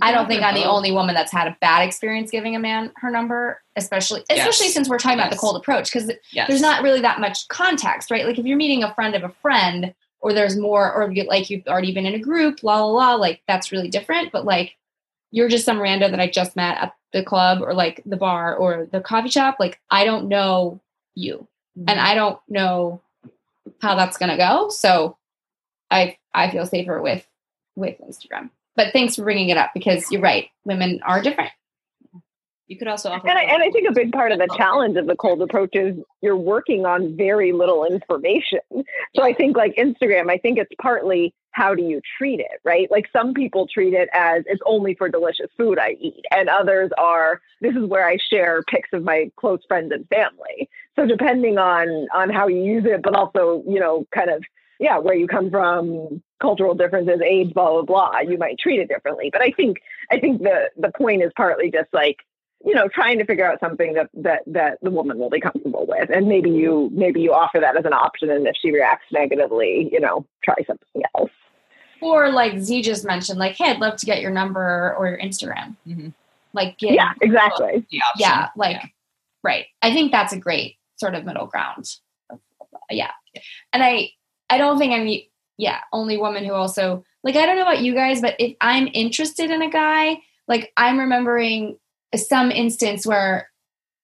I 0.00 0.12
don't 0.12 0.26
think 0.26 0.42
I'm 0.42 0.54
the 0.54 0.64
only 0.64 0.90
woman 0.90 1.14
that's 1.14 1.30
had 1.30 1.46
a 1.46 1.56
bad 1.60 1.86
experience 1.86 2.30
giving 2.30 2.56
a 2.56 2.58
man 2.58 2.92
her 2.96 3.10
number, 3.10 3.60
especially 3.76 4.22
especially 4.30 4.66
yes. 4.66 4.74
since 4.74 4.88
we're 4.88 4.98
talking 4.98 5.18
yes. 5.18 5.26
about 5.26 5.32
the 5.32 5.38
cold 5.38 5.56
approach 5.56 5.92
because 5.92 6.10
yes. 6.32 6.48
there's 6.48 6.62
not 6.62 6.82
really 6.82 7.02
that 7.02 7.20
much 7.20 7.46
context, 7.48 8.10
right? 8.10 8.24
Like 8.24 8.38
if 8.38 8.46
you're 8.46 8.56
meeting 8.56 8.82
a 8.82 8.94
friend 8.94 9.14
of 9.14 9.22
a 9.22 9.28
friend, 9.42 9.94
or 10.22 10.32
there's 10.32 10.56
more 10.56 10.90
or 10.92 11.12
like 11.26 11.50
you've 11.50 11.66
already 11.66 11.92
been 11.92 12.06
in 12.06 12.14
a 12.14 12.18
group 12.18 12.62
la 12.62 12.82
la 12.82 12.86
la 12.86 13.14
like 13.14 13.42
that's 13.46 13.72
really 13.72 13.88
different 13.88 14.32
but 14.32 14.44
like 14.44 14.76
you're 15.30 15.48
just 15.48 15.64
some 15.64 15.78
rando 15.78 16.10
that 16.10 16.20
i 16.20 16.28
just 16.28 16.56
met 16.56 16.78
at 16.78 16.94
the 17.12 17.22
club 17.22 17.60
or 17.60 17.74
like 17.74 18.00
the 18.06 18.16
bar 18.16 18.56
or 18.56 18.88
the 18.90 19.00
coffee 19.00 19.28
shop 19.28 19.56
like 19.60 19.78
i 19.90 20.04
don't 20.04 20.28
know 20.28 20.80
you. 21.14 21.46
Mm-hmm. 21.78 21.90
and 21.90 22.00
i 22.00 22.14
don't 22.14 22.38
know 22.48 23.00
how 23.80 23.94
that's 23.94 24.16
going 24.16 24.30
to 24.30 24.36
go 24.36 24.68
so 24.70 25.16
i 25.90 26.16
i 26.32 26.50
feel 26.50 26.66
safer 26.66 27.02
with 27.02 27.26
with 27.74 27.96
instagram. 28.00 28.50
But 28.74 28.92
thanks 28.94 29.16
for 29.16 29.22
bringing 29.22 29.50
it 29.50 29.58
up 29.58 29.70
because 29.74 30.10
you're 30.10 30.22
right 30.22 30.48
women 30.64 31.00
are 31.04 31.22
different 31.22 31.50
you 32.68 32.78
could 32.78 32.88
also 32.88 33.10
offer 33.10 33.28
and 33.28 33.38
I, 33.38 33.42
and 33.42 33.62
I 33.62 33.70
think 33.70 33.88
a 33.88 33.92
big 33.92 34.12
part 34.12 34.32
of 34.32 34.38
the 34.38 34.48
challenge 34.56 34.96
of 34.96 35.06
the 35.06 35.16
cold 35.16 35.42
approach 35.42 35.74
is 35.74 35.96
you're 36.20 36.36
working 36.36 36.86
on 36.86 37.16
very 37.16 37.52
little 37.52 37.84
information. 37.84 38.60
So 39.14 39.22
I 39.22 39.34
think 39.34 39.56
like 39.56 39.74
Instagram, 39.76 40.30
I 40.30 40.38
think 40.38 40.58
it's 40.58 40.72
partly 40.80 41.34
how 41.52 41.74
do 41.74 41.82
you 41.82 42.00
treat 42.18 42.40
it, 42.40 42.60
right? 42.64 42.90
Like 42.90 43.06
some 43.12 43.34
people 43.34 43.68
treat 43.72 43.92
it 43.92 44.08
as 44.12 44.42
it's 44.46 44.62
only 44.64 44.94
for 44.94 45.08
delicious 45.08 45.50
food 45.56 45.78
I 45.78 45.96
eat, 46.00 46.24
and 46.30 46.48
others 46.48 46.90
are 46.98 47.40
this 47.60 47.76
is 47.76 47.84
where 47.84 48.06
I 48.06 48.16
share 48.30 48.62
pics 48.68 48.88
of 48.92 49.02
my 49.02 49.30
close 49.36 49.60
friends 49.68 49.92
and 49.92 50.08
family. 50.08 50.68
So 50.96 51.06
depending 51.06 51.58
on 51.58 52.08
on 52.14 52.30
how 52.30 52.48
you 52.48 52.62
use 52.62 52.84
it, 52.86 53.02
but 53.02 53.14
also 53.14 53.62
you 53.68 53.80
know 53.80 54.06
kind 54.14 54.30
of 54.30 54.42
yeah 54.80 54.98
where 54.98 55.14
you 55.14 55.26
come 55.26 55.50
from, 55.50 56.22
cultural 56.40 56.74
differences, 56.74 57.20
age, 57.20 57.52
blah 57.52 57.70
blah 57.70 57.82
blah, 57.82 58.20
you 58.20 58.38
might 58.38 58.58
treat 58.58 58.80
it 58.80 58.88
differently. 58.88 59.28
But 59.30 59.42
I 59.42 59.50
think 59.50 59.78
I 60.10 60.18
think 60.18 60.42
the 60.42 60.70
the 60.78 60.90
point 60.96 61.22
is 61.22 61.32
partly 61.36 61.70
just 61.70 61.92
like 61.92 62.16
you 62.64 62.74
know 62.74 62.88
trying 62.88 63.18
to 63.18 63.24
figure 63.24 63.50
out 63.50 63.60
something 63.60 63.94
that 63.94 64.10
that 64.14 64.42
that 64.46 64.78
the 64.82 64.90
woman 64.90 65.18
will 65.18 65.30
be 65.30 65.40
comfortable 65.40 65.86
with. 65.88 66.10
And 66.10 66.28
maybe 66.28 66.50
you 66.50 66.90
maybe 66.92 67.20
you 67.20 67.32
offer 67.32 67.58
that 67.60 67.76
as 67.76 67.84
an 67.84 67.92
option 67.92 68.30
and 68.30 68.46
if 68.46 68.56
she 68.60 68.70
reacts 68.70 69.06
negatively 69.12 69.88
you 69.92 70.00
know 70.00 70.26
try 70.42 70.56
something 70.66 71.02
else. 71.14 71.30
Or 72.00 72.30
like 72.30 72.58
z 72.58 72.82
just 72.82 73.04
mentioned 73.04 73.38
like 73.38 73.56
hey 73.56 73.70
i'd 73.70 73.80
love 73.80 73.96
to 73.96 74.06
get 74.06 74.20
your 74.20 74.30
number 74.30 74.94
or 74.98 75.08
your 75.08 75.18
instagram. 75.18 75.76
Mm-hmm. 75.86 76.08
like 76.52 76.76
yeah 76.80 77.12
exactly. 77.20 77.86
Yeah 77.90 78.48
like 78.56 78.76
yeah. 78.76 78.86
right. 79.42 79.66
I 79.80 79.92
think 79.92 80.12
that's 80.12 80.32
a 80.32 80.38
great 80.38 80.76
sort 80.96 81.14
of 81.14 81.24
middle 81.24 81.46
ground. 81.46 81.86
Yeah. 82.90 83.10
And 83.72 83.82
i 83.82 84.10
i 84.50 84.58
don't 84.58 84.78
think 84.78 84.92
i'm 84.92 85.08
yeah 85.56 85.78
only 85.92 86.18
woman 86.18 86.44
who 86.44 86.52
also 86.52 87.04
like 87.24 87.36
i 87.36 87.46
don't 87.46 87.56
know 87.56 87.62
about 87.62 87.80
you 87.80 87.94
guys 87.94 88.20
but 88.20 88.36
if 88.38 88.54
i'm 88.60 88.88
interested 88.92 89.50
in 89.50 89.62
a 89.62 89.70
guy 89.70 90.18
like 90.46 90.72
i'm 90.76 90.98
remembering 90.98 91.78
some 92.16 92.50
instance 92.50 93.06
where 93.06 93.48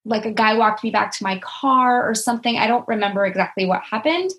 like 0.05 0.25
a 0.25 0.33
guy 0.33 0.55
walked 0.55 0.83
me 0.83 0.91
back 0.91 1.13
to 1.13 1.25
my 1.25 1.39
car 1.41 2.09
or 2.09 2.15
something. 2.15 2.57
I 2.57 2.67
don't 2.67 2.89
remember 2.89 3.27
exactly 3.27 3.67
what 3.67 3.83
happened, 3.83 4.31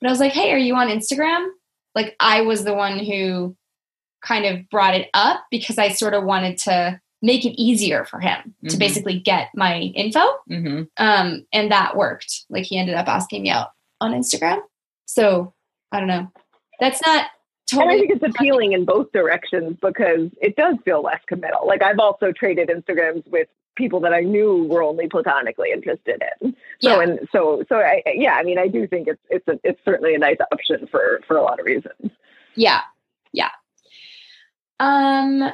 but 0.00 0.08
I 0.08 0.10
was 0.10 0.20
like, 0.20 0.32
"Hey, 0.32 0.52
are 0.52 0.58
you 0.58 0.74
on 0.74 0.88
Instagram?" 0.88 1.48
Like 1.94 2.16
I 2.20 2.42
was 2.42 2.64
the 2.64 2.74
one 2.74 2.98
who 2.98 3.56
kind 4.22 4.44
of 4.46 4.68
brought 4.70 4.94
it 4.94 5.08
up 5.14 5.44
because 5.50 5.78
I 5.78 5.90
sort 5.90 6.14
of 6.14 6.24
wanted 6.24 6.58
to 6.58 7.00
make 7.20 7.44
it 7.44 7.60
easier 7.60 8.04
for 8.04 8.20
him 8.20 8.38
mm-hmm. 8.38 8.68
to 8.68 8.76
basically 8.76 9.18
get 9.18 9.48
my 9.54 9.80
info. 9.80 10.20
Mm-hmm. 10.50 10.82
Um, 10.96 11.46
and 11.52 11.70
that 11.70 11.96
worked. 11.96 12.44
Like 12.48 12.64
he 12.64 12.78
ended 12.78 12.94
up 12.94 13.08
asking 13.08 13.42
me 13.42 13.50
out 13.50 13.70
on 14.00 14.12
Instagram. 14.12 14.60
So 15.06 15.52
I 15.92 15.98
don't 15.98 16.08
know. 16.08 16.30
That's 16.80 17.04
not 17.04 17.26
Totally. 17.70 17.82
And 17.82 17.92
I 17.92 17.98
think 17.98 18.22
it's 18.22 18.36
appealing 18.36 18.72
in 18.72 18.84
both 18.84 19.12
directions 19.12 19.76
because 19.80 20.30
it 20.40 20.56
does 20.56 20.76
feel 20.84 21.02
less 21.02 21.20
committal. 21.26 21.66
Like 21.66 21.82
I've 21.82 21.98
also 21.98 22.32
traded 22.32 22.68
Instagrams 22.68 23.28
with 23.30 23.48
people 23.76 24.00
that 24.00 24.12
I 24.14 24.20
knew 24.20 24.64
were 24.64 24.82
only 24.82 25.06
platonically 25.06 25.70
interested 25.70 26.22
in. 26.42 26.56
So 26.80 26.96
yeah. 26.96 27.02
and 27.02 27.28
so 27.30 27.64
so 27.68 27.76
I 27.76 28.02
yeah, 28.06 28.34
I 28.34 28.42
mean 28.42 28.58
I 28.58 28.68
do 28.68 28.86
think 28.86 29.06
it's 29.06 29.20
it's 29.28 29.46
a, 29.48 29.58
it's 29.64 29.80
certainly 29.84 30.14
a 30.14 30.18
nice 30.18 30.38
option 30.50 30.86
for 30.90 31.20
for 31.26 31.36
a 31.36 31.42
lot 31.42 31.60
of 31.60 31.66
reasons. 31.66 32.10
Yeah. 32.54 32.80
Yeah. 33.32 33.50
Um 34.80 35.50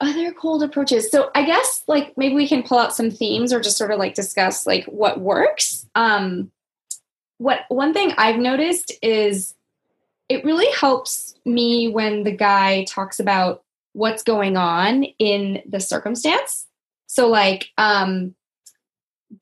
other 0.00 0.32
cold 0.32 0.64
approaches. 0.64 1.10
So 1.10 1.30
I 1.34 1.44
guess 1.44 1.84
like 1.86 2.12
maybe 2.16 2.34
we 2.34 2.48
can 2.48 2.64
pull 2.64 2.78
out 2.78 2.94
some 2.94 3.10
themes 3.10 3.52
or 3.52 3.60
just 3.60 3.78
sort 3.78 3.92
of 3.92 4.00
like 4.00 4.14
discuss 4.14 4.66
like 4.66 4.84
what 4.86 5.20
works. 5.20 5.86
Um 5.94 6.50
what 7.38 7.60
one 7.68 7.94
thing 7.94 8.12
I've 8.18 8.38
noticed 8.38 8.92
is 9.00 9.54
it 10.28 10.44
really 10.44 10.70
helps 10.72 11.34
me 11.44 11.88
when 11.88 12.24
the 12.24 12.32
guy 12.32 12.84
talks 12.84 13.20
about 13.20 13.62
what's 13.92 14.22
going 14.22 14.56
on 14.56 15.04
in 15.18 15.62
the 15.68 15.80
circumstance. 15.80 16.66
So 17.06 17.28
like 17.28 17.68
um 17.78 18.34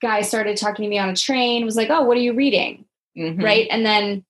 guy 0.01 0.22
started 0.22 0.57
talking 0.57 0.85
to 0.85 0.89
me 0.89 0.99
on 0.99 1.09
a 1.11 1.16
train 1.16 1.64
was 1.64 1.76
like, 1.76 1.91
"Oh, 1.91 2.03
what 2.03 2.16
are 2.16 2.20
you 2.20 2.35
reading?" 2.35 2.85
Mhm. 3.16 3.43
right? 3.43 3.66
And 3.70 3.85
then 3.85 4.24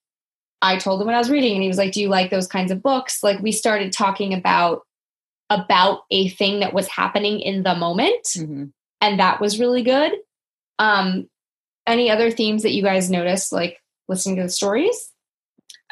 I 0.61 0.77
told 0.77 1.01
him 1.01 1.07
what 1.07 1.15
I 1.15 1.19
was 1.19 1.31
reading, 1.31 1.55
and 1.55 1.63
he 1.63 1.69
was 1.69 1.79
like, 1.79 1.93
"Do 1.93 2.01
you 2.01 2.09
like 2.09 2.31
those 2.31 2.47
kinds 2.49 2.71
of 2.71 2.83
books?" 2.83 3.23
Like 3.23 3.41
we 3.41 3.53
started 3.53 3.93
talking 3.93 4.35
about 4.35 4.83
about 5.51 6.05
a 6.11 6.29
thing 6.29 6.61
that 6.61 6.73
was 6.73 6.89
happening 6.89 7.41
in 7.41 7.63
the 7.63 7.75
moment, 7.75 8.25
Mhm. 8.37 8.73
and 9.01 9.21
that 9.21 9.41
was 9.41 9.61
really 9.61 9.83
good. 9.83 10.13
Um, 10.79 11.29
any 11.87 12.11
other 12.11 12.31
themes 12.31 12.63
that 12.63 12.73
you 12.73 12.83
guys 12.83 13.11
noticed, 13.11 13.53
like 13.53 13.81
listening 14.09 14.37
to 14.37 14.43
the 14.45 14.49
stories? 14.49 15.12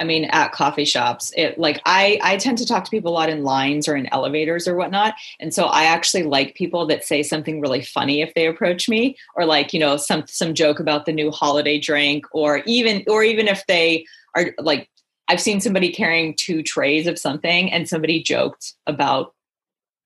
I 0.00 0.04
mean, 0.04 0.24
at 0.24 0.52
coffee 0.52 0.86
shops, 0.86 1.30
it 1.36 1.58
like 1.58 1.80
I 1.84 2.18
I 2.22 2.38
tend 2.38 2.56
to 2.58 2.66
talk 2.66 2.84
to 2.84 2.90
people 2.90 3.12
a 3.12 3.14
lot 3.14 3.28
in 3.28 3.44
lines 3.44 3.86
or 3.86 3.94
in 3.94 4.12
elevators 4.12 4.66
or 4.66 4.74
whatnot, 4.74 5.14
and 5.38 5.52
so 5.52 5.66
I 5.66 5.84
actually 5.84 6.22
like 6.22 6.54
people 6.54 6.86
that 6.86 7.04
say 7.04 7.22
something 7.22 7.60
really 7.60 7.82
funny 7.82 8.22
if 8.22 8.32
they 8.34 8.46
approach 8.46 8.88
me, 8.88 9.16
or 9.36 9.44
like 9.44 9.74
you 9.74 9.78
know 9.78 9.98
some 9.98 10.24
some 10.26 10.54
joke 10.54 10.80
about 10.80 11.04
the 11.04 11.12
new 11.12 11.30
holiday 11.30 11.78
drink, 11.78 12.24
or 12.32 12.62
even 12.66 13.04
or 13.06 13.22
even 13.22 13.46
if 13.46 13.64
they 13.66 14.06
are 14.34 14.54
like 14.58 14.88
I've 15.28 15.40
seen 15.40 15.60
somebody 15.60 15.92
carrying 15.92 16.34
two 16.34 16.62
trays 16.62 17.06
of 17.06 17.18
something, 17.18 17.70
and 17.70 17.86
somebody 17.86 18.22
joked 18.22 18.72
about 18.86 19.34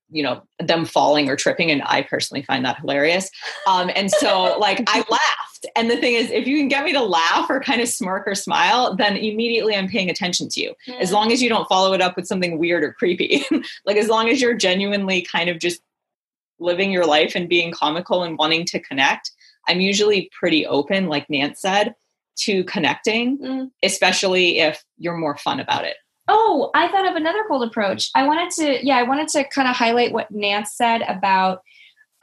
you 0.09 0.23
know 0.23 0.43
them 0.59 0.83
falling 0.85 1.29
or 1.29 1.37
tripping. 1.37 1.71
And 1.71 1.81
i 1.85 2.01
personally 2.01 2.43
find 2.43 2.65
that 2.65 2.79
hilarious. 2.79 3.31
Um, 3.65 3.89
and 3.95 4.11
so 4.11 4.57
like 4.59 4.83
i 4.87 5.03
and 5.75 5.89
the 5.89 5.97
thing 5.97 6.13
is 6.15 6.31
if 6.31 6.47
you 6.47 6.57
can 6.57 6.67
get 6.67 6.83
me 6.83 6.91
to 6.93 7.01
laugh 7.01 7.49
or 7.49 7.59
kind 7.59 7.81
of 7.81 7.87
smirk 7.87 8.27
or 8.27 8.35
smile 8.35 8.95
then 8.95 9.15
immediately 9.17 9.75
i'm 9.75 9.87
paying 9.87 10.09
attention 10.09 10.47
to 10.49 10.61
you 10.61 10.73
as 10.99 11.11
long 11.11 11.31
as 11.31 11.41
you 11.41 11.49
don't 11.49 11.67
follow 11.67 11.93
it 11.93 12.01
up 12.01 12.15
with 12.15 12.27
something 12.27 12.57
weird 12.57 12.83
or 12.83 12.93
creepy 12.93 13.43
like 13.85 13.97
as 13.97 14.07
long 14.07 14.29
as 14.29 14.41
you're 14.41 14.53
genuinely 14.55 15.21
kind 15.21 15.49
of 15.49 15.59
just 15.59 15.81
living 16.59 16.91
your 16.91 17.05
life 17.05 17.33
and 17.35 17.49
being 17.49 17.71
comical 17.71 18.23
and 18.23 18.37
wanting 18.37 18.65
to 18.65 18.79
connect 18.79 19.31
i'm 19.67 19.81
usually 19.81 20.29
pretty 20.37 20.65
open 20.65 21.07
like 21.07 21.29
nance 21.29 21.61
said 21.61 21.93
to 22.37 22.63
connecting 22.65 23.37
Mm. 23.37 23.71
especially 23.83 24.59
if 24.59 24.83
you're 24.97 25.17
more 25.17 25.37
fun 25.37 25.59
about 25.59 25.85
it 25.85 25.95
Oh, 26.27 26.71
I 26.73 26.87
thought 26.87 27.07
of 27.07 27.15
another 27.15 27.43
cold 27.47 27.61
approach. 27.61 28.09
I 28.15 28.25
wanted 28.25 28.49
to, 28.55 28.83
yeah, 28.83 28.97
I 28.97 29.03
wanted 29.03 29.27
to 29.27 29.43
kind 29.47 29.67
of 29.67 29.75
highlight 29.75 30.11
what 30.11 30.31
Nance 30.31 30.71
said 30.75 31.03
about 31.03 31.61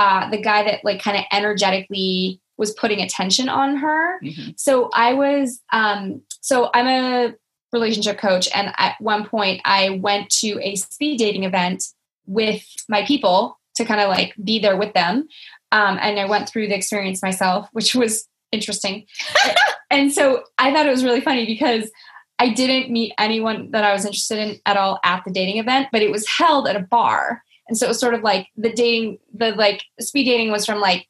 uh, 0.01 0.29
the 0.29 0.43
guy 0.43 0.65
that 0.65 0.81
like 0.85 1.01
kind 1.01 1.17
of 1.17 1.23
energetically 1.31 2.41
was 2.63 2.73
putting 2.75 3.01
attention 3.01 3.49
on 3.49 3.75
her. 3.75 4.21
Mhm. 4.23 4.55
So 4.57 4.89
I 4.95 5.15
was, 5.15 5.61
um, 5.73 6.23
so 6.41 6.71
I'm 6.73 6.87
a 6.87 7.35
relationship 7.73 8.19
coach, 8.19 8.49
and 8.55 8.73
at 8.79 8.95
one 9.01 9.27
point 9.27 9.61
I 9.65 9.99
went 10.01 10.31
to 10.43 10.61
a 10.63 10.77
speed 10.77 11.19
dating 11.19 11.43
event 11.43 11.83
with 12.25 12.65
my 12.89 13.05
people 13.05 13.59
to 13.75 13.85
kind 13.85 14.01
of 14.01 14.09
like 14.11 14.33
be 14.45 14.61
there 14.61 14.77
with 14.77 14.93
them, 14.93 15.27
um, 15.73 15.99
and 16.01 16.21
I 16.21 16.27
went 16.27 16.49
through 16.49 16.69
the 16.69 16.77
experience 16.77 17.21
myself, 17.21 17.69
which 17.73 17.97
was 17.97 18.29
interesting. 18.53 19.07
and 19.91 20.13
so 20.13 20.45
I 20.57 20.73
thought 20.73 20.87
it 20.87 20.91
was 20.91 21.03
really 21.03 21.21
funny 21.21 21.45
because 21.45 21.91
I 22.39 22.51
didn't 22.51 22.93
meet 22.93 23.13
anyone 23.19 23.73
that 23.73 23.83
I 23.83 23.93
was 23.93 24.05
interested 24.05 24.39
in 24.39 24.61
at 24.67 24.77
all 24.77 25.01
at 25.03 25.25
the 25.25 25.33
dating 25.33 25.59
event, 25.59 25.89
but 25.91 26.03
it 26.03 26.13
was 26.13 26.29
held 26.29 26.69
at 26.69 26.77
a 26.77 26.87
bar. 26.97 27.43
And 27.67 27.77
so 27.77 27.87
it 27.87 27.89
was 27.89 27.99
sort 27.99 28.15
of 28.15 28.23
like 28.23 28.47
the 28.57 28.73
dating, 28.73 29.19
the 29.35 29.51
like 29.53 29.83
speed 29.99 30.25
dating 30.25 30.53
was 30.53 30.65
from 30.65 30.79
like 30.79 31.09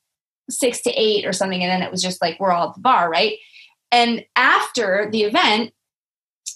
six 0.50 0.82
to 0.82 0.90
eight 0.90 1.26
or 1.26 1.32
something. 1.32 1.62
And 1.62 1.70
then 1.70 1.82
it 1.82 1.90
was 1.90 2.02
just 2.02 2.20
like, 2.20 2.38
we're 2.38 2.52
all 2.52 2.68
at 2.68 2.74
the 2.74 2.80
bar, 2.80 3.10
right? 3.10 3.34
And 3.90 4.24
after 4.36 5.08
the 5.10 5.22
event, 5.22 5.72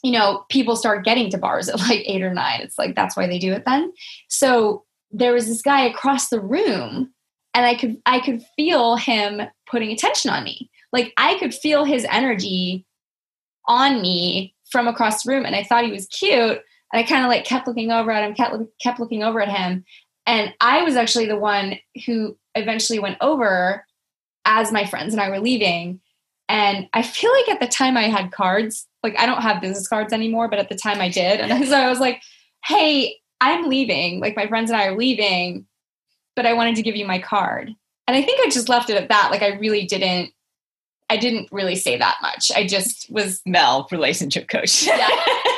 you 0.03 0.13
know, 0.13 0.45
people 0.49 0.77
start 0.77 1.05
getting 1.05 1.31
to 1.31 1.39
bars 1.39 1.69
at 1.69 1.81
like 1.81 2.03
eight 2.07 2.23
or 2.23 2.33
nine. 2.33 2.61
It's 2.61 2.79
like, 2.79 2.95
that's 2.95 3.17
why 3.17 3.27
they 3.27 3.39
do 3.39 3.53
it 3.53 3.65
then. 3.67 3.93
So 4.29 4.85
there 5.11 5.33
was 5.33 5.47
this 5.47 5.63
guy 5.63 5.87
across 5.87 6.29
the 6.29 6.41
room 6.41 7.13
and 7.55 7.65
I 7.65 7.75
could, 7.75 7.97
I 8.07 8.21
could 8.21 8.43
feel 8.57 8.97
him 8.97 9.43
putting 9.71 9.91
attention 9.91 10.31
on 10.31 10.45
me. 10.45 10.71
Like 10.93 11.13
I 11.17 11.39
could 11.39 11.55
feel 11.55 11.85
his 11.85 12.07
energy 12.11 12.85
on 13.69 14.01
me 14.01 14.55
from 14.71 14.89
across 14.89 15.23
the 15.23 15.33
room 15.33 15.45
and 15.45 15.55
I 15.55 15.63
thought 15.63 15.85
he 15.85 15.93
was 15.93 16.07
cute 16.07 16.61
and 16.93 17.01
I 17.01 17.03
kind 17.03 17.25
of 17.25 17.29
like 17.29 17.45
kept 17.45 17.67
looking 17.67 17.93
over 17.93 18.11
at 18.11 18.25
him 18.25 18.35
kept 18.35 18.55
kept 18.81 19.01
looking 19.01 19.23
over 19.23 19.41
at 19.41 19.49
him 19.49 19.85
and 20.27 20.53
I 20.61 20.83
was 20.83 20.97
actually 20.97 21.27
the 21.27 21.39
one 21.39 21.79
who 22.05 22.37
eventually 22.55 22.99
went 22.99 23.19
over 23.21 23.85
as 24.45 24.73
my 24.73 24.85
friends 24.85 25.15
and 25.15 25.21
I 25.21 25.31
were 25.31 25.41
leaving. 25.41 26.01
And 26.49 26.89
I 26.93 27.03
feel 27.03 27.33
like 27.33 27.49
at 27.49 27.61
the 27.61 27.67
time 27.67 27.97
I 27.97 28.05
had 28.05 28.33
cards 28.33 28.87
like 29.03 29.19
I 29.19 29.27
don't 29.27 29.43
have 29.43 29.61
business 29.61 29.89
cards 29.89 30.13
anymore 30.13 30.49
but 30.49 30.59
at 30.59 30.69
the 30.69 30.77
time 30.77 31.01
I 31.01 31.09
did. 31.09 31.41
And 31.41 31.67
so 31.69 31.77
I 31.77 31.89
was 31.89 32.01
like 32.01 32.23
hey 32.65 33.17
I'm 33.41 33.69
leaving. 33.69 34.21
Like 34.21 34.37
my 34.37 34.47
friends 34.47 34.71
and 34.71 34.81
I 34.81 34.87
are 34.87 34.97
leaving 34.97 35.67
but 36.35 36.47
I 36.47 36.53
wanted 36.53 36.77
to 36.77 36.83
give 36.83 36.97
you 36.97 37.07
my 37.07 37.19
card. 37.19 37.71
And 38.09 38.17
I 38.17 38.23
think 38.23 38.41
I 38.45 38.51
just 38.51 38.69
left 38.69 38.91
it 38.91 38.97
at 38.97 39.09
that. 39.09 39.31
Like 39.31 39.43
I 39.43 39.55
really 39.57 39.87
didn't 39.87 40.33
I 41.09 41.17
didn't 41.17 41.49
really 41.53 41.77
say 41.77 41.97
that 41.97 42.17
much. 42.21 42.51
I 42.55 42.67
just 42.67 43.11
was 43.11 43.41
mel 43.47 43.87
relationship 43.93 44.49
coach. 44.49 44.87
Yeah. 44.87 45.09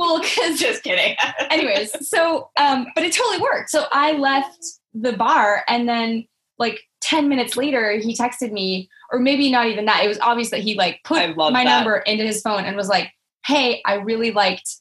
well 0.00 0.18
because 0.20 0.58
just 0.58 0.82
kidding 0.82 1.14
anyways 1.50 2.08
so 2.08 2.50
um 2.58 2.86
but 2.94 3.04
it 3.04 3.12
totally 3.12 3.38
worked 3.38 3.68
so 3.70 3.84
i 3.92 4.12
left 4.12 4.58
the 4.94 5.12
bar 5.12 5.62
and 5.68 5.88
then 5.88 6.26
like 6.58 6.80
10 7.02 7.28
minutes 7.28 7.56
later 7.56 7.92
he 7.92 8.16
texted 8.16 8.50
me 8.50 8.88
or 9.12 9.18
maybe 9.18 9.50
not 9.50 9.66
even 9.66 9.84
that 9.84 10.02
it 10.02 10.08
was 10.08 10.18
obvious 10.20 10.50
that 10.50 10.60
he 10.60 10.74
like 10.74 11.00
put 11.04 11.36
my 11.36 11.50
that. 11.52 11.64
number 11.64 11.98
into 11.98 12.24
his 12.24 12.40
phone 12.40 12.64
and 12.64 12.76
was 12.76 12.88
like 12.88 13.10
hey 13.46 13.82
i 13.84 13.94
really 13.94 14.30
liked 14.30 14.76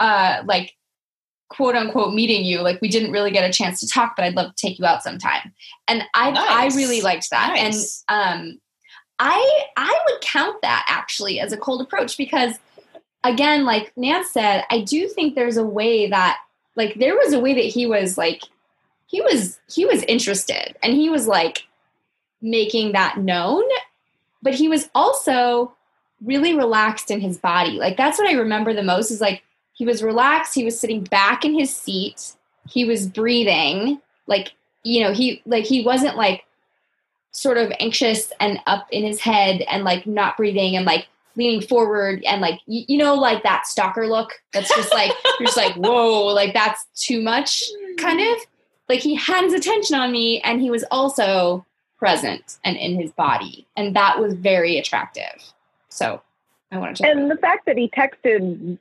uh 0.00 0.42
like 0.46 0.72
quote 1.48 1.74
unquote 1.74 2.14
meeting 2.14 2.44
you 2.44 2.60
like 2.60 2.80
we 2.80 2.88
didn't 2.88 3.10
really 3.12 3.30
get 3.30 3.48
a 3.48 3.52
chance 3.52 3.80
to 3.80 3.88
talk 3.88 4.14
but 4.16 4.24
i'd 4.24 4.34
love 4.34 4.54
to 4.54 4.66
take 4.66 4.78
you 4.78 4.84
out 4.84 5.02
sometime 5.02 5.52
and 5.88 6.02
i 6.14 6.30
Nice. 6.30 6.74
i 6.74 6.76
really 6.76 7.00
liked 7.00 7.30
that 7.30 7.52
Nice. 7.54 8.04
and 8.08 8.40
um 8.48 8.60
i 9.18 9.64
i 9.76 10.00
would 10.08 10.20
count 10.20 10.56
that 10.62 10.84
actually 10.88 11.40
as 11.40 11.52
a 11.52 11.56
cold 11.56 11.80
approach 11.80 12.16
because 12.16 12.54
again 13.28 13.64
like 13.64 13.92
nance 13.96 14.30
said 14.30 14.64
i 14.70 14.80
do 14.80 15.08
think 15.08 15.34
there's 15.34 15.56
a 15.56 15.64
way 15.64 16.08
that 16.08 16.38
like 16.76 16.94
there 16.94 17.14
was 17.14 17.32
a 17.32 17.40
way 17.40 17.54
that 17.54 17.64
he 17.64 17.86
was 17.86 18.16
like 18.16 18.42
he 19.06 19.20
was 19.20 19.58
he 19.68 19.84
was 19.84 20.02
interested 20.04 20.76
and 20.82 20.94
he 20.94 21.08
was 21.08 21.26
like 21.26 21.66
making 22.42 22.92
that 22.92 23.18
known 23.18 23.64
but 24.42 24.54
he 24.54 24.68
was 24.68 24.88
also 24.94 25.72
really 26.24 26.54
relaxed 26.54 27.10
in 27.10 27.20
his 27.20 27.36
body. 27.36 27.72
Like 27.72 27.96
that's 27.96 28.18
what 28.18 28.28
i 28.28 28.32
remember 28.32 28.72
the 28.72 28.82
most 28.82 29.10
is 29.10 29.20
like 29.20 29.42
he 29.72 29.84
was 29.84 30.02
relaxed 30.02 30.54
he 30.54 30.64
was 30.64 30.78
sitting 30.78 31.04
back 31.04 31.44
in 31.44 31.52
his 31.52 31.74
seat 31.74 32.32
he 32.68 32.84
was 32.84 33.06
breathing 33.06 34.00
like 34.26 34.52
you 34.82 35.02
know 35.02 35.12
he 35.12 35.42
like 35.46 35.64
he 35.64 35.84
wasn't 35.84 36.16
like 36.16 36.44
sort 37.32 37.58
of 37.58 37.72
anxious 37.80 38.32
and 38.40 38.58
up 38.66 38.86
in 38.90 39.04
his 39.04 39.20
head 39.20 39.60
and 39.62 39.84
like 39.84 40.06
not 40.06 40.36
breathing 40.36 40.74
and 40.76 40.86
like 40.86 41.06
leaning 41.36 41.60
forward 41.60 42.22
and 42.24 42.40
like 42.40 42.60
you, 42.66 42.84
you 42.88 42.98
know 42.98 43.14
like 43.14 43.42
that 43.42 43.66
stalker 43.66 44.06
look 44.06 44.32
that's 44.52 44.74
just 44.74 44.92
like 44.92 45.12
you're 45.38 45.46
just 45.46 45.56
like 45.56 45.74
whoa 45.74 46.24
like 46.26 46.54
that's 46.54 46.86
too 46.94 47.22
much 47.22 47.62
kind 47.98 48.20
mm-hmm. 48.20 48.40
of? 48.40 48.46
Like 48.88 49.00
he 49.00 49.14
had 49.14 49.44
his 49.44 49.52
attention 49.52 49.96
on 49.96 50.12
me 50.12 50.40
and 50.42 50.60
he 50.60 50.70
was 50.70 50.84
also 50.90 51.66
present 51.98 52.58
and 52.64 52.76
in 52.76 53.00
his 53.00 53.10
body 53.12 53.66
and 53.76 53.96
that 53.96 54.20
was 54.20 54.34
very 54.34 54.78
attractive. 54.78 55.52
So 55.88 56.22
i 56.70 56.78
want 56.78 56.96
to 56.96 57.02
check 57.02 57.16
And 57.16 57.30
the 57.30 57.36
fact 57.36 57.66
that 57.66 57.76
he 57.76 57.88
texted 57.88 58.78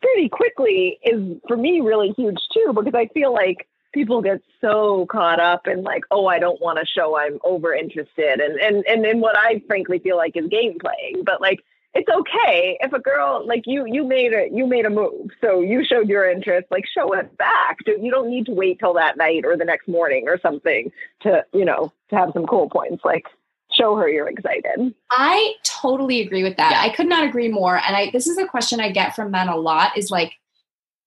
pretty 0.00 0.28
quickly 0.28 0.98
is 1.02 1.36
for 1.46 1.56
me 1.56 1.80
really 1.80 2.10
huge 2.16 2.40
too, 2.52 2.72
because 2.74 2.94
I 2.94 3.06
feel 3.08 3.32
like 3.32 3.68
people 3.92 4.22
get 4.22 4.40
so 4.60 5.06
caught 5.06 5.38
up 5.38 5.66
in 5.66 5.82
like, 5.82 6.04
oh, 6.10 6.26
I 6.26 6.38
don't 6.38 6.60
want 6.60 6.78
to 6.78 6.86
show 6.86 7.18
I'm 7.18 7.38
over 7.44 7.74
interested 7.74 8.40
and, 8.40 8.58
and 8.60 8.86
and 8.86 9.04
in 9.04 9.20
what 9.20 9.36
I 9.36 9.62
frankly 9.66 9.98
feel 9.98 10.16
like 10.16 10.36
is 10.36 10.46
game 10.48 10.78
playing. 10.78 11.24
But 11.24 11.40
like 11.40 11.62
it's 11.94 12.08
okay 12.08 12.78
if 12.80 12.92
a 12.92 12.98
girl 12.98 13.46
like 13.46 13.62
you 13.66 13.84
you 13.86 14.04
made 14.04 14.32
a 14.32 14.48
you 14.50 14.66
made 14.66 14.86
a 14.86 14.90
move. 14.90 15.30
So 15.40 15.60
you 15.60 15.84
showed 15.84 16.08
your 16.08 16.28
interest, 16.30 16.66
like 16.70 16.84
show 16.86 17.12
it 17.12 17.36
back. 17.36 17.78
You 17.86 18.10
don't 18.10 18.30
need 18.30 18.46
to 18.46 18.52
wait 18.52 18.78
till 18.78 18.94
that 18.94 19.16
night 19.16 19.44
or 19.44 19.56
the 19.56 19.64
next 19.64 19.88
morning 19.88 20.24
or 20.26 20.38
something 20.40 20.90
to, 21.22 21.44
you 21.52 21.64
know, 21.64 21.92
to 22.10 22.16
have 22.16 22.30
some 22.32 22.46
cool 22.46 22.70
points. 22.70 23.04
Like 23.04 23.26
show 23.72 23.96
her 23.96 24.08
you're 24.08 24.28
excited. 24.28 24.94
I 25.10 25.54
totally 25.64 26.20
agree 26.20 26.42
with 26.42 26.56
that. 26.56 26.72
Yeah. 26.72 26.80
I 26.80 26.94
could 26.94 27.08
not 27.08 27.24
agree 27.24 27.48
more. 27.48 27.76
And 27.76 27.94
I 27.94 28.10
this 28.10 28.26
is 28.26 28.38
a 28.38 28.46
question 28.46 28.80
I 28.80 28.90
get 28.90 29.14
from 29.14 29.30
men 29.30 29.48
a 29.48 29.56
lot 29.56 29.96
is 29.98 30.10
like, 30.10 30.32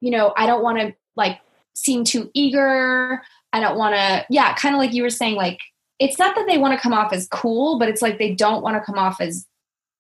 you 0.02 0.12
know, 0.12 0.34
I 0.38 0.46
don't 0.46 0.64
want 0.64 0.80
to 0.80 0.94
like 1.16 1.40
seem 1.74 2.04
too 2.04 2.30
eager. 2.34 3.22
I 3.54 3.60
don't 3.60 3.78
want 3.78 3.96
to, 3.96 4.26
yeah, 4.30 4.54
kind 4.56 4.76
of 4.76 4.80
like 4.80 4.94
you 4.94 5.02
were 5.02 5.10
saying, 5.10 5.36
like, 5.36 5.60
it's 5.98 6.20
not 6.20 6.36
that 6.36 6.46
they 6.46 6.58
want 6.58 6.74
to 6.78 6.82
come 6.82 6.94
off 6.94 7.14
as 7.14 7.28
cool, 7.30 7.80
but 7.80 7.88
it's 7.88 8.02
like 8.02 8.18
they 8.18 8.34
don't 8.34 8.62
want 8.62 8.76
to 8.76 8.86
come 8.86 9.00
off 9.00 9.22
as 9.22 9.46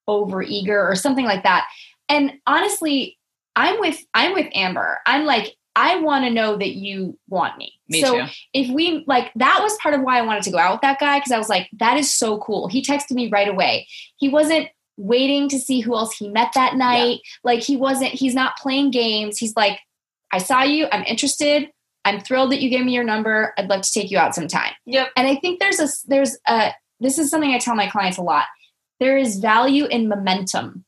over 0.07 0.41
eager 0.41 0.87
or 0.87 0.95
something 0.95 1.25
like 1.25 1.43
that. 1.43 1.67
And 2.09 2.33
honestly, 2.45 3.17
I'm 3.55 3.79
with 3.79 4.03
I'm 4.13 4.33
with 4.33 4.47
Amber. 4.53 4.99
I'm 5.05 5.25
like 5.25 5.55
I 5.75 5.99
want 5.99 6.23
to 6.25 6.31
know 6.31 6.55
that 6.57 6.75
you 6.75 7.17
want 7.27 7.57
me. 7.57 7.73
Me 7.89 8.01
so 8.01 8.21
too. 8.21 8.31
if 8.53 8.69
we 8.69 9.03
like 9.07 9.31
that 9.35 9.59
was 9.61 9.77
part 9.81 9.93
of 9.93 10.01
why 10.01 10.19
I 10.19 10.21
wanted 10.21 10.43
to 10.43 10.51
go 10.51 10.57
out 10.57 10.73
with 10.73 10.81
that 10.81 10.99
guy 10.99 11.19
because 11.19 11.31
I 11.31 11.37
was 11.37 11.49
like, 11.49 11.69
that 11.73 11.97
is 11.97 12.13
so 12.13 12.37
cool. 12.39 12.67
He 12.67 12.81
texted 12.81 13.11
me 13.11 13.29
right 13.29 13.49
away. 13.49 13.87
He 14.17 14.29
wasn't 14.29 14.69
waiting 14.97 15.49
to 15.49 15.59
see 15.59 15.81
who 15.81 15.95
else 15.95 16.15
he 16.15 16.29
met 16.29 16.51
that 16.55 16.75
night. 16.75 17.19
Like 17.43 17.61
he 17.61 17.77
wasn't, 17.77 18.11
he's 18.13 18.33
not 18.33 18.57
playing 18.57 18.91
games. 18.91 19.37
He's 19.37 19.55
like, 19.55 19.79
I 20.31 20.37
saw 20.37 20.63
you, 20.63 20.87
I'm 20.91 21.03
interested. 21.03 21.69
I'm 22.05 22.21
thrilled 22.21 22.51
that 22.51 22.61
you 22.61 22.69
gave 22.69 22.85
me 22.85 22.93
your 22.93 23.03
number. 23.03 23.53
I'd 23.57 23.67
love 23.67 23.81
to 23.81 23.91
take 23.91 24.11
you 24.11 24.17
out 24.17 24.35
sometime. 24.35 24.71
Yep. 24.85 25.09
And 25.17 25.27
I 25.27 25.35
think 25.37 25.59
there's 25.59 25.79
a 25.79 25.87
there's 26.07 26.37
a 26.47 26.71
this 26.99 27.17
is 27.17 27.29
something 27.29 27.51
I 27.51 27.57
tell 27.57 27.75
my 27.75 27.89
clients 27.89 28.17
a 28.17 28.21
lot. 28.21 28.45
There 28.99 29.17
is 29.17 29.37
value 29.37 29.85
in 29.85 30.07
momentum. 30.07 30.85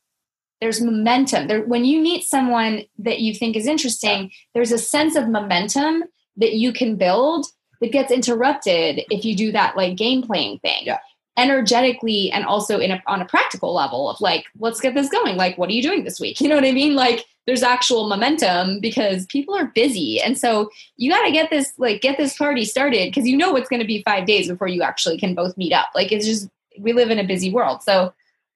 There's 0.60 0.80
momentum. 0.80 1.46
There 1.46 1.64
when 1.64 1.84
you 1.84 2.00
meet 2.00 2.24
someone 2.24 2.84
that 2.98 3.20
you 3.20 3.34
think 3.34 3.56
is 3.56 3.66
interesting, 3.66 4.32
there's 4.54 4.72
a 4.72 4.78
sense 4.78 5.14
of 5.16 5.28
momentum 5.28 6.04
that 6.36 6.54
you 6.54 6.72
can 6.72 6.96
build 6.96 7.46
that 7.80 7.92
gets 7.92 8.10
interrupted 8.10 9.02
if 9.10 9.24
you 9.24 9.36
do 9.36 9.52
that 9.52 9.76
like 9.76 9.96
game 9.96 10.22
playing 10.22 10.58
thing. 10.60 10.82
Yeah. 10.84 10.98
Energetically 11.36 12.32
and 12.32 12.44
also 12.44 12.80
in 12.80 12.90
a, 12.90 13.02
on 13.06 13.22
a 13.22 13.26
practical 13.26 13.72
level 13.72 14.10
of 14.10 14.20
like, 14.20 14.44
let's 14.58 14.80
get 14.80 14.94
this 14.94 15.08
going. 15.08 15.36
Like, 15.36 15.56
what 15.56 15.68
are 15.68 15.72
you 15.72 15.82
doing 15.82 16.04
this 16.04 16.18
week? 16.18 16.40
You 16.48 16.48
know 16.48 16.56
what 16.56 16.64
I 16.64 16.72
mean? 16.72 16.96
Like, 16.96 17.24
there's 17.46 17.62
actual 17.62 18.08
momentum 18.08 18.80
because 18.80 19.24
people 19.26 19.54
are 19.54 19.66
busy, 19.66 20.20
and 20.20 20.36
so 20.36 20.68
you 20.96 21.10
got 21.10 21.24
to 21.24 21.32
get 21.32 21.48
this 21.48 21.72
like 21.78 22.02
get 22.02 22.18
this 22.18 22.36
party 22.36 22.64
started 22.66 23.08
because 23.08 23.26
you 23.26 23.38
know 23.38 23.56
it's 23.56 23.70
going 23.70 23.80
to 23.80 23.86
be 23.86 24.02
five 24.02 24.26
days 24.26 24.48
before 24.48 24.68
you 24.68 24.82
actually 24.82 25.16
can 25.16 25.34
both 25.34 25.56
meet 25.56 25.72
up. 25.72 25.88
Like, 25.94 26.12
it's 26.12 26.26
just 26.26 26.48
we 26.80 26.92
live 26.92 27.10
in 27.10 27.18
a 27.18 27.24
busy 27.24 27.50
world, 27.52 27.82
so 27.82 28.12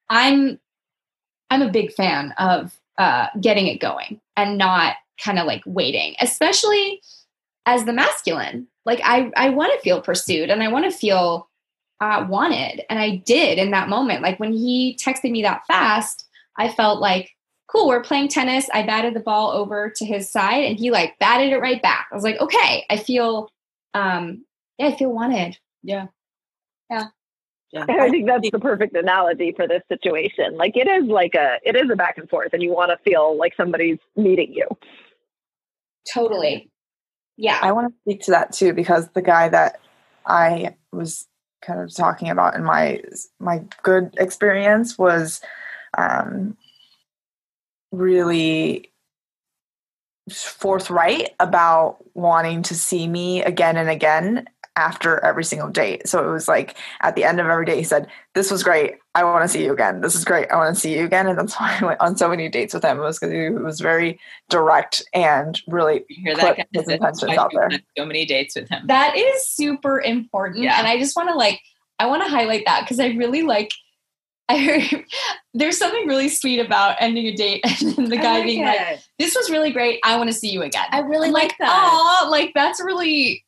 I'm 0.08 0.58
I'm 1.50 1.62
a 1.62 1.70
big 1.70 1.92
fan 1.92 2.32
of 2.38 2.78
uh, 2.98 3.26
getting 3.40 3.66
it 3.66 3.80
going 3.80 4.20
and 4.36 4.56
not 4.56 4.96
kind 5.22 5.38
of 5.38 5.46
like 5.46 5.62
waiting, 5.66 6.14
especially 6.20 7.00
as 7.66 7.84
the 7.84 7.92
masculine. 7.92 8.66
Like 8.84 9.00
I, 9.04 9.30
I 9.36 9.50
want 9.50 9.72
to 9.72 9.80
feel 9.80 10.00
pursued 10.00 10.50
and 10.50 10.62
I 10.62 10.68
want 10.68 10.84
to 10.86 10.90
feel 10.90 11.48
uh, 12.00 12.26
wanted, 12.28 12.82
and 12.90 12.98
I 12.98 13.16
did 13.16 13.58
in 13.58 13.70
that 13.70 13.88
moment. 13.88 14.22
Like 14.22 14.40
when 14.40 14.52
he 14.52 14.98
texted 15.00 15.30
me 15.30 15.42
that 15.42 15.66
fast, 15.66 16.26
I 16.58 16.68
felt 16.68 17.00
like, 17.00 17.30
cool. 17.68 17.86
We're 17.86 18.02
playing 18.02 18.28
tennis. 18.28 18.68
I 18.74 18.82
batted 18.82 19.14
the 19.14 19.20
ball 19.20 19.52
over 19.52 19.92
to 19.96 20.04
his 20.04 20.30
side, 20.30 20.64
and 20.64 20.78
he 20.78 20.90
like 20.90 21.18
batted 21.18 21.52
it 21.52 21.58
right 21.58 21.80
back. 21.80 22.08
I 22.10 22.14
was 22.14 22.24
like, 22.24 22.40
okay, 22.40 22.84
I 22.90 22.96
feel, 22.96 23.48
um, 23.94 24.44
yeah, 24.78 24.88
I 24.88 24.96
feel 24.96 25.12
wanted. 25.12 25.58
Yeah. 25.82 26.08
Yeah. 26.90 27.06
I 27.74 28.10
think 28.10 28.26
that's 28.26 28.50
the 28.50 28.58
perfect 28.58 28.94
analogy 28.94 29.52
for 29.52 29.66
this 29.66 29.82
situation. 29.88 30.56
Like 30.56 30.76
it 30.76 30.86
is 30.86 31.08
like 31.08 31.34
a 31.34 31.58
it 31.64 31.76
is 31.76 31.90
a 31.90 31.96
back 31.96 32.18
and 32.18 32.28
forth 32.28 32.52
and 32.52 32.62
you 32.62 32.72
want 32.72 32.90
to 32.90 32.98
feel 33.02 33.36
like 33.36 33.54
somebody's 33.56 33.98
meeting 34.16 34.52
you. 34.52 34.66
Totally. 36.12 36.70
Yeah. 37.36 37.58
I 37.62 37.72
want 37.72 37.88
to 37.88 37.94
speak 38.02 38.22
to 38.24 38.32
that 38.32 38.52
too 38.52 38.72
because 38.72 39.08
the 39.14 39.22
guy 39.22 39.48
that 39.48 39.80
I 40.26 40.76
was 40.92 41.26
kind 41.62 41.80
of 41.80 41.94
talking 41.94 42.28
about 42.28 42.54
in 42.54 42.64
my 42.64 43.00
my 43.38 43.62
good 43.82 44.14
experience 44.18 44.98
was 44.98 45.40
um, 45.96 46.56
really 47.90 48.92
forthright 50.30 51.30
about 51.40 51.98
wanting 52.14 52.62
to 52.62 52.74
see 52.74 53.08
me 53.08 53.42
again 53.42 53.76
and 53.76 53.88
again 53.88 54.46
after 54.76 55.22
every 55.24 55.44
single 55.44 55.68
date. 55.68 56.08
So 56.08 56.26
it 56.26 56.32
was 56.32 56.48
like 56.48 56.76
at 57.00 57.14
the 57.14 57.24
end 57.24 57.40
of 57.40 57.46
every 57.46 57.66
day, 57.66 57.76
he 57.76 57.84
said, 57.84 58.08
"This 58.34 58.50
was 58.50 58.62
great. 58.62 58.94
I 59.14 59.24
want 59.24 59.44
to 59.44 59.48
see 59.48 59.64
you 59.64 59.72
again. 59.72 60.00
This 60.00 60.14
is 60.14 60.24
great. 60.24 60.50
I 60.50 60.56
want 60.56 60.74
to 60.74 60.80
see 60.80 60.96
you 60.96 61.04
again." 61.04 61.26
And 61.26 61.38
that's 61.38 61.54
why 61.60 61.78
I 61.80 61.84
went 61.84 62.00
on 62.00 62.16
so 62.16 62.28
many 62.28 62.48
dates 62.48 62.72
with 62.74 62.84
him. 62.84 62.98
It 62.98 63.02
was 63.02 63.18
because 63.18 63.32
he 63.32 63.50
was 63.50 63.80
very 63.80 64.18
direct 64.48 65.02
and 65.12 65.60
really 65.68 66.04
You 66.08 66.22
hear 66.24 66.34
put 66.34 66.56
that? 66.56 66.68
his 66.72 66.86
guys? 66.86 66.94
Intentions 66.94 67.38
out 67.38 67.50
there. 67.54 67.70
So 67.96 68.06
many 68.06 68.24
dates 68.24 68.56
with 68.56 68.68
him. 68.68 68.86
That 68.86 69.16
is 69.16 69.46
super 69.46 70.00
important. 70.00 70.62
Yeah. 70.62 70.78
And 70.78 70.86
I 70.86 70.98
just 70.98 71.16
want 71.16 71.28
to 71.28 71.34
like, 71.34 71.60
I 71.98 72.06
want 72.06 72.22
to 72.22 72.28
highlight 72.28 72.64
that 72.66 72.82
because 72.82 72.98
I 73.00 73.08
really 73.08 73.42
like, 73.42 73.72
I 74.48 74.58
heard 74.58 75.04
there's 75.54 75.78
something 75.78 76.06
really 76.06 76.28
sweet 76.28 76.58
about 76.58 76.96
ending 77.00 77.26
a 77.26 77.34
date 77.34 77.62
and 77.80 77.94
then 77.96 78.10
the 78.10 78.16
guy 78.16 78.38
like 78.38 78.44
being 78.44 78.64
like, 78.64 79.00
this 79.18 79.34
was 79.34 79.48
really 79.50 79.70
great. 79.70 80.00
I 80.04 80.16
want 80.16 80.28
to 80.28 80.34
see 80.34 80.50
you 80.50 80.62
again. 80.62 80.84
I 80.90 80.98
really 80.98 81.28
I'm 81.28 81.32
like 81.32 81.56
that. 81.58 81.90
Oh, 81.90 82.28
like 82.28 82.52
that's 82.54 82.82
really 82.82 83.44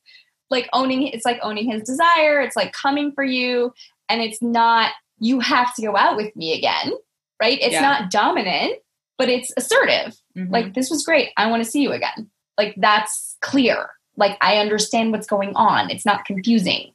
like 0.51 0.69
owning, 0.73 1.07
it's 1.09 1.25
like 1.25 1.39
owning 1.43 1.71
his 1.71 1.83
desire. 1.83 2.41
It's 2.41 2.57
like 2.57 2.73
coming 2.73 3.13
for 3.13 3.25
you. 3.25 3.73
And 4.09 4.21
it's 4.21 4.41
not, 4.43 4.93
you 5.19 5.41
have 5.41 5.75
to 5.77 5.83
go 5.83 5.97
out 5.97 6.17
with 6.17 6.35
me 6.37 6.57
again, 6.57 6.93
right? 7.41 7.59
It's 7.61 7.73
Yeah. 7.73 7.81
not 7.81 8.11
dominant, 8.11 8.75
but 9.17 9.29
it's 9.29 9.53
assertive 9.57 10.17
Mhm. 10.37 10.51
like 10.51 10.75
this 10.75 10.91
was 10.91 11.05
great 11.05 11.31
i 11.37 11.49
want 11.49 11.63
to 11.63 11.71
see 11.71 11.81
you 11.81 11.93
again 11.93 12.29
like 12.59 12.75
that's 12.79 13.37
clear 13.41 13.91
like 14.17 14.37
i 14.41 14.57
understand 14.57 15.13
what's 15.13 15.29
going 15.29 15.55
on 15.55 15.89
it's 15.89 16.05
not 16.05 16.25
confusing 16.25 16.91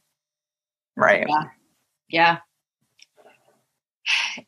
Right. 0.97 1.25
Yeah. 2.09 2.39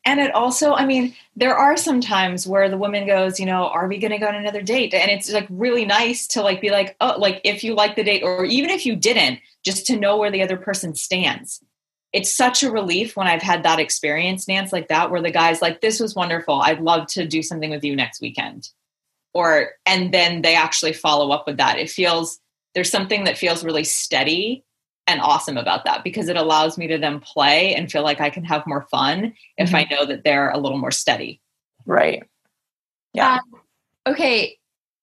And 0.04 0.18
it 0.20 0.34
also, 0.34 0.72
I 0.72 0.86
mean, 0.86 1.14
there 1.36 1.56
are 1.56 1.76
some 1.76 2.00
times 2.00 2.46
where 2.46 2.68
the 2.68 2.78
woman 2.78 3.06
goes, 3.06 3.38
you 3.38 3.46
know, 3.46 3.68
are 3.68 3.86
we 3.86 3.98
going 3.98 4.10
to 4.10 4.18
go 4.18 4.26
on 4.26 4.34
another 4.34 4.62
date? 4.62 4.94
And 4.94 5.10
it's 5.10 5.30
like 5.30 5.46
really 5.50 5.84
nice 5.84 6.26
to 6.28 6.42
like 6.42 6.60
be 6.60 6.70
like, 6.70 6.96
oh, 7.00 7.14
like 7.18 7.40
if 7.44 7.62
you 7.62 7.74
like 7.74 7.94
the 7.94 8.04
date 8.04 8.22
or 8.22 8.44
even 8.44 8.70
if 8.70 8.86
you 8.86 8.96
didn't, 8.96 9.40
just 9.64 9.86
to 9.86 9.96
know 9.96 10.16
where 10.16 10.30
the 10.30 10.42
other 10.42 10.56
person 10.56 10.94
stands. 10.94 11.62
It's 12.12 12.36
such 12.36 12.62
a 12.62 12.70
relief 12.70 13.16
when 13.16 13.26
I've 13.26 13.42
had 13.42 13.62
that 13.62 13.78
experience, 13.78 14.48
Nance, 14.48 14.72
like 14.72 14.88
that, 14.88 15.10
where 15.10 15.22
the 15.22 15.30
guy's 15.30 15.62
like, 15.62 15.80
this 15.80 16.00
was 16.00 16.14
wonderful. 16.14 16.60
I'd 16.60 16.80
love 16.80 17.06
to 17.08 17.26
do 17.26 17.42
something 17.42 17.70
with 17.70 17.84
you 17.84 17.96
next 17.96 18.20
weekend. 18.20 18.68
Or, 19.32 19.70
and 19.86 20.12
then 20.12 20.42
they 20.42 20.54
actually 20.54 20.92
follow 20.92 21.30
up 21.30 21.46
with 21.46 21.56
that. 21.56 21.78
It 21.78 21.88
feels, 21.88 22.38
there's 22.74 22.90
something 22.90 23.24
that 23.24 23.38
feels 23.38 23.64
really 23.64 23.84
steady 23.84 24.64
and 25.06 25.20
awesome 25.20 25.56
about 25.56 25.84
that 25.84 26.04
because 26.04 26.28
it 26.28 26.36
allows 26.36 26.78
me 26.78 26.86
to 26.86 26.98
then 26.98 27.20
play 27.20 27.74
and 27.74 27.90
feel 27.90 28.02
like 28.02 28.20
I 28.20 28.30
can 28.30 28.44
have 28.44 28.66
more 28.66 28.86
fun 28.90 29.34
if 29.58 29.74
I 29.74 29.84
mm-hmm. 29.84 29.94
know 29.94 30.06
that 30.06 30.24
they're 30.24 30.50
a 30.50 30.58
little 30.58 30.78
more 30.78 30.92
steady. 30.92 31.40
Right. 31.84 32.24
Yeah. 33.12 33.34
Um, 33.34 33.60
okay 34.06 34.58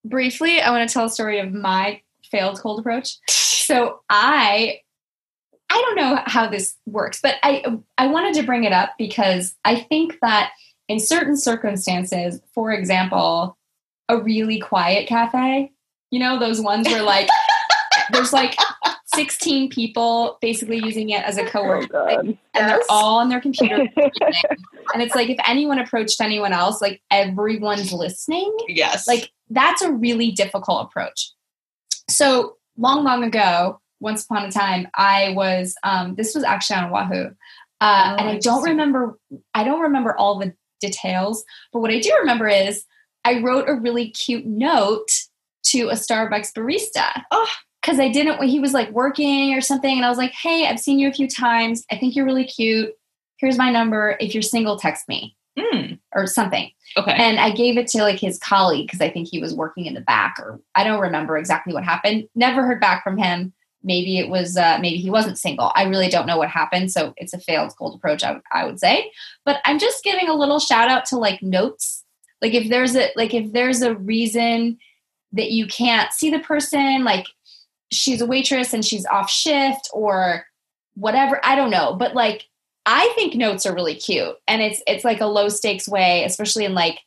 briefly 0.06 0.62
i 0.62 0.72
want 0.72 0.88
to 0.88 0.94
tell 0.94 1.06
a 1.06 1.10
story 1.10 1.40
of 1.40 1.54
my 1.54 2.02
failed 2.24 2.60
cold 2.60 2.80
approach 2.80 3.18
so 3.28 4.02
i 4.10 4.80
i 5.70 5.82
don't 5.82 5.96
know 5.96 6.22
how 6.26 6.48
this 6.48 6.76
works 6.86 7.20
but 7.22 7.36
i 7.44 7.64
i 7.98 8.08
wanted 8.08 8.34
to 8.34 8.44
bring 8.44 8.64
it 8.64 8.74
up 8.74 8.92
because 8.98 9.56
i 9.66 9.76
think 9.76 10.18
that 10.22 10.52
in 10.88 11.00
certain 11.00 11.36
circumstances 11.36 12.42
for 12.54 12.72
example 12.72 13.58
a 14.08 14.18
really 14.18 14.60
quiet 14.60 15.08
cafe 15.08 15.72
you 16.12 16.20
know 16.20 16.40
those 16.40 16.62
ones 16.62 16.88
where 16.88 17.04
like 17.04 17.28
there's 18.12 18.34
like 18.34 18.56
16 19.16 19.70
people 19.70 20.38
basically 20.42 20.78
using 20.78 21.10
it 21.10 21.24
as 21.24 21.38
a 21.38 21.44
Oh, 21.44 21.50
co-working 21.50 22.38
and 22.54 22.70
they're 22.70 22.82
all 22.90 23.20
on 23.20 23.30
their 23.30 23.42
computer 23.42 23.76
and 24.94 25.02
it's 25.02 25.16
like 25.16 25.30
if 25.30 25.38
anyone 25.48 25.80
approached 25.80 26.22
anyone 26.22 26.54
else 26.54 26.82
like 26.82 27.02
everyone's 27.12 27.92
listening. 27.92 28.56
Yes. 28.68 29.08
like 29.08 29.32
that's 29.50 29.82
a 29.82 29.92
really 29.92 30.32
difficult 30.32 30.86
approach. 30.88 31.32
So 32.10 32.58
long 32.78 33.04
long 33.04 33.24
ago 33.24 33.80
once 34.00 34.24
upon 34.24 34.46
a 34.46 34.52
time 34.52 34.88
i 34.96 35.34
was 35.36 35.76
um, 35.84 36.16
this 36.16 36.34
was 36.36 36.44
actually 36.44 36.78
on 36.78 36.92
oahu. 36.92 37.26
Uh, 37.82 38.16
Oh, 38.16 38.16
and 38.20 38.30
i 38.30 38.38
don't 38.38 38.64
remember 38.64 39.18
i 39.54 39.64
don't 39.64 39.82
remember 39.82 40.16
all 40.18 40.38
the 40.40 40.54
details 40.82 41.44
but 41.74 41.80
what 41.80 41.92
i 41.92 42.00
do 42.00 42.14
remember 42.20 42.48
is 42.48 42.86
i 43.26 43.40
wrote 43.42 43.66
a 43.68 43.74
really 43.76 44.10
cute 44.12 44.46
note 44.46 45.08
to 45.64 45.90
a 45.90 45.94
starbucks 45.94 46.52
barista. 46.54 47.24
Oh. 47.32 47.48
Because 47.82 48.00
i 48.00 48.10
didn't 48.10 48.42
he 48.44 48.60
was 48.60 48.74
like 48.74 48.90
working 48.92 49.54
or 49.54 49.62
something 49.62 49.96
and 49.96 50.06
i 50.06 50.10
was 50.10 50.18
like 50.18 50.32
hey 50.32 50.68
i've 50.68 50.80
seen 50.80 51.00
you 51.00 51.08
a 51.08 51.14
few 51.14 51.28
times 51.28 51.86
i 51.92 51.98
think 51.98 52.16
you're 52.16 52.26
really 52.26 52.46
cute 52.46 52.92
here's 53.38 53.58
my 53.58 53.72
number 53.72 54.18
if 54.20 54.34
you're 54.34 54.42
single 54.44 54.78
text 54.78 55.08
me 55.08 55.36
Hmm. 55.58 55.96
or 56.16 56.26
something 56.26 56.72
okay. 56.96 57.12
and 57.12 57.38
I 57.38 57.52
gave 57.52 57.78
it 57.78 57.88
to 57.88 58.04
like 58.04 58.20
his 58.20 58.38
colleague 58.40 58.88
because 58.88 59.02
I 59.02 59.10
think 59.10 59.28
he 59.28 59.40
was 59.40 59.54
working 59.54 59.88
in 59.88 59.94
the 59.94 60.00
back, 60.00 60.36
or 60.40 60.62
I 60.76 60.86
don't 60.86 61.02
remember 61.02 61.38
exactly 61.38 61.74
what 61.74 61.84
happened. 61.84 62.30
Never 62.34 62.66
heard 62.66 62.80
back 62.80 63.04
from 63.04 63.18
him. 63.18 63.52
Maybe 63.84 64.20
it 64.20 64.30
was, 64.30 64.56
uh, 64.56 64.78
maybe 64.80 64.98
he 64.98 65.10
wasn't 65.10 65.38
single. 65.38 65.74
I 65.76 65.84
really 65.84 66.08
don't 66.08 66.28
know 66.28 66.38
what 66.38 66.50
happened. 66.50 66.94
So 66.94 67.14
it's 67.18 67.34
a 67.34 67.40
failed 67.40 67.74
cold 67.78 67.96
approach, 67.96 68.24
I, 68.24 68.40
I 68.54 68.64
would 68.66 68.80
say. 68.80 69.12
But 69.44 69.58
I'm 69.66 69.80
just 69.80 70.04
giving 70.04 70.30
a 70.30 70.34
little 70.36 70.60
shout 70.60 70.90
out 70.90 71.04
to 71.06 71.18
like 71.18 71.42
notes. 71.42 72.06
Like 72.42 72.54
if 72.54 72.70
there's 72.70 72.96
a 72.96 73.10
like 73.18 73.34
if 73.34 73.52
there's 73.52 73.82
a 73.82 73.96
reason 73.96 74.78
that 75.34 75.52
you 75.52 75.68
can't 75.68 76.14
see 76.14 76.30
the 76.30 76.40
person, 76.40 77.04
like 77.04 77.26
she's 77.92 78.22
a 78.22 78.26
waitress 78.26 78.74
and 78.74 78.86
she's 78.86 79.06
off 79.06 79.30
shift 79.30 79.90
or 79.94 80.46
whatever. 80.96 81.40
I 81.44 81.56
don't 81.56 81.72
know, 81.72 81.94
but 81.94 82.14
like 82.14 82.46
I 82.86 83.12
think 83.16 83.36
notes 83.36 83.66
are 83.66 83.74
really 83.76 83.96
cute, 83.96 84.36
and 84.48 84.62
it's 84.62 84.82
it's 84.88 85.04
like 85.04 85.22
a 85.22 85.26
low 85.26 85.50
stakes 85.50 85.88
way, 85.88 86.24
especially 86.24 86.66
in 86.66 86.74
like 86.74 87.00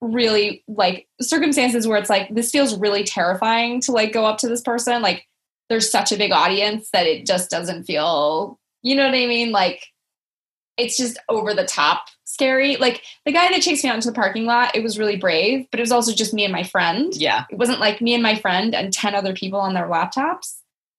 really 0.00 0.64
like 0.66 1.06
circumstances 1.20 1.86
where 1.86 1.98
it's 1.98 2.10
like 2.10 2.34
this 2.34 2.50
feels 2.50 2.78
really 2.78 3.04
terrifying 3.04 3.80
to 3.82 3.92
like 3.92 4.12
go 4.12 4.24
up 4.24 4.38
to 4.38 4.48
this 4.48 4.62
person. 4.62 5.02
Like 5.02 5.26
there's 5.68 5.90
such 5.90 6.12
a 6.12 6.16
big 6.16 6.32
audience 6.32 6.88
that 6.92 7.06
it 7.06 7.26
just 7.26 7.50
doesn't 7.50 7.84
feel, 7.84 8.58
you 8.82 8.96
know 8.96 9.04
what 9.04 9.14
I 9.14 9.26
mean? 9.26 9.52
Like 9.52 9.86
it's 10.76 10.96
just 10.96 11.18
over 11.28 11.54
the 11.54 11.66
top 11.66 12.06
scary. 12.40 12.76
Like 12.76 13.02
the 13.26 13.32
guy 13.32 13.50
that 13.50 13.60
chased 13.60 13.84
me 13.84 13.90
out 13.90 13.96
into 13.96 14.08
the 14.08 14.14
parking 14.14 14.46
lot, 14.46 14.74
it 14.74 14.82
was 14.82 14.98
really 14.98 15.16
brave, 15.16 15.66
but 15.70 15.78
it 15.78 15.82
was 15.82 15.92
also 15.92 16.12
just 16.12 16.32
me 16.32 16.44
and 16.44 16.52
my 16.52 16.62
friend. 16.62 17.14
Yeah. 17.14 17.44
It 17.50 17.58
wasn't 17.58 17.80
like 17.80 18.00
me 18.00 18.14
and 18.14 18.22
my 18.22 18.34
friend 18.34 18.74
and 18.74 18.92
10 18.92 19.14
other 19.14 19.34
people 19.34 19.60
on 19.60 19.74
their 19.74 19.86
laptops. 19.86 20.56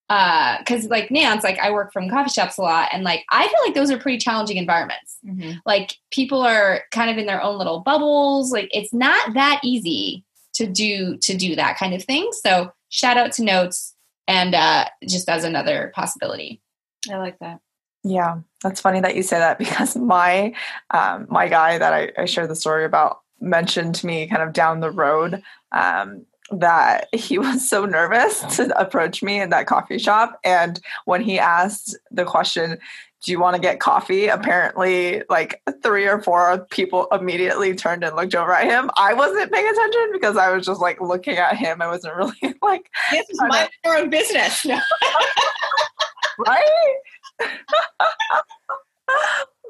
Uh, 0.08 0.62
cause 0.66 0.86
like 0.86 1.10
Nance, 1.10 1.44
like 1.44 1.58
I 1.58 1.72
work 1.72 1.94
from 1.94 2.10
coffee 2.10 2.30
shops 2.30 2.58
a 2.58 2.62
lot 2.62 2.90
and 2.92 3.04
like 3.04 3.24
I 3.32 3.48
feel 3.48 3.60
like 3.66 3.74
those 3.74 3.90
are 3.90 3.98
pretty 3.98 4.18
challenging 4.18 4.58
environments. 4.58 5.18
Mm-hmm. 5.26 5.60
Like 5.66 5.96
people 6.12 6.42
are 6.42 6.84
kind 6.92 7.10
of 7.10 7.18
in 7.18 7.26
their 7.26 7.42
own 7.42 7.58
little 7.58 7.80
bubbles. 7.80 8.52
Like 8.52 8.70
it's 8.72 8.94
not 8.94 9.34
that 9.34 9.62
easy 9.64 10.26
to 10.56 10.68
do 10.68 11.18
to 11.22 11.36
do 11.36 11.56
that 11.56 11.78
kind 11.78 11.94
of 11.94 12.04
thing. 12.04 12.30
So 12.34 12.72
shout 12.90 13.18
out 13.18 13.32
to 13.34 13.44
Notes 13.44 13.96
and 14.28 14.54
uh 14.54 14.86
just 15.08 15.30
as 15.30 15.46
another 15.46 15.92
possibility. 15.96 16.62
I 17.10 17.16
like 17.18 17.40
that. 17.40 17.62
Yeah, 18.04 18.40
that's 18.64 18.82
funny 18.82 19.00
that 19.02 19.16
you 19.16 19.24
say 19.24 19.40
that 19.40 19.60
because 19.60 19.96
my 19.96 20.54
um, 20.92 21.28
my 21.30 21.48
guy 21.48 21.78
that 21.78 21.94
I, 21.94 22.12
I 22.18 22.26
shared 22.26 22.50
the 22.50 22.56
story 22.56 22.86
about 22.86 23.20
mentioned 23.40 23.96
to 23.96 24.06
me 24.06 24.28
kind 24.28 24.44
of 24.44 24.54
down 24.54 24.80
the 24.80 24.92
road 24.92 25.42
um, 25.72 26.26
that 26.52 27.08
he 27.14 27.38
was 27.40 27.68
so 27.68 27.86
nervous 27.86 28.42
to 28.58 28.78
approach 28.80 29.24
me 29.24 29.42
in 29.42 29.50
that 29.50 29.68
coffee 29.68 30.00
shop, 30.00 30.40
and 30.44 30.80
when 31.06 31.22
he 31.22 31.38
asked 31.40 31.98
the 32.10 32.26
question, 32.26 32.78
"Do 33.24 33.32
you 33.32 33.40
want 33.40 33.56
to 33.56 33.62
get 33.62 33.80
coffee?" 33.80 34.28
apparently, 34.28 35.22
like 35.30 35.62
three 35.84 36.08
or 36.08 36.22
four 36.22 36.66
people 36.72 37.08
immediately 37.12 37.76
turned 37.76 38.04
and 38.04 38.16
looked 38.16 38.36
over 38.36 38.54
at 38.54 38.66
him. 38.66 38.90
I 38.98 39.14
wasn't 39.14 39.52
paying 39.52 39.70
attention 39.70 40.10
because 40.12 40.38
I 40.38 40.52
was 40.52 40.66
just 40.66 40.82
like 40.82 41.00
looking 41.02 41.38
at 41.38 41.56
him. 41.56 41.82
I 41.82 41.88
wasn't 41.88 42.16
really 42.18 42.56
like 42.64 42.90
This 43.12 43.30
is 43.30 43.40
my 43.48 43.70
own 43.86 44.10
business. 44.10 44.66
Right 46.40 46.96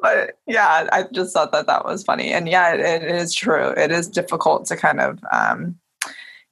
but 0.01 0.39
yeah 0.47 0.88
i 0.91 1.03
just 1.13 1.34
thought 1.34 1.51
that 1.51 1.67
that 1.67 1.86
was 1.86 2.03
funny 2.03 2.32
and 2.32 2.47
yeah 2.47 2.74
it, 2.74 2.80
it 2.80 3.03
is 3.03 3.34
true 3.34 3.69
it 3.78 3.91
is 3.91 4.07
difficult 4.07 4.65
to 4.65 4.76
kind 4.76 4.99
of 4.99 5.19
um, 5.32 5.78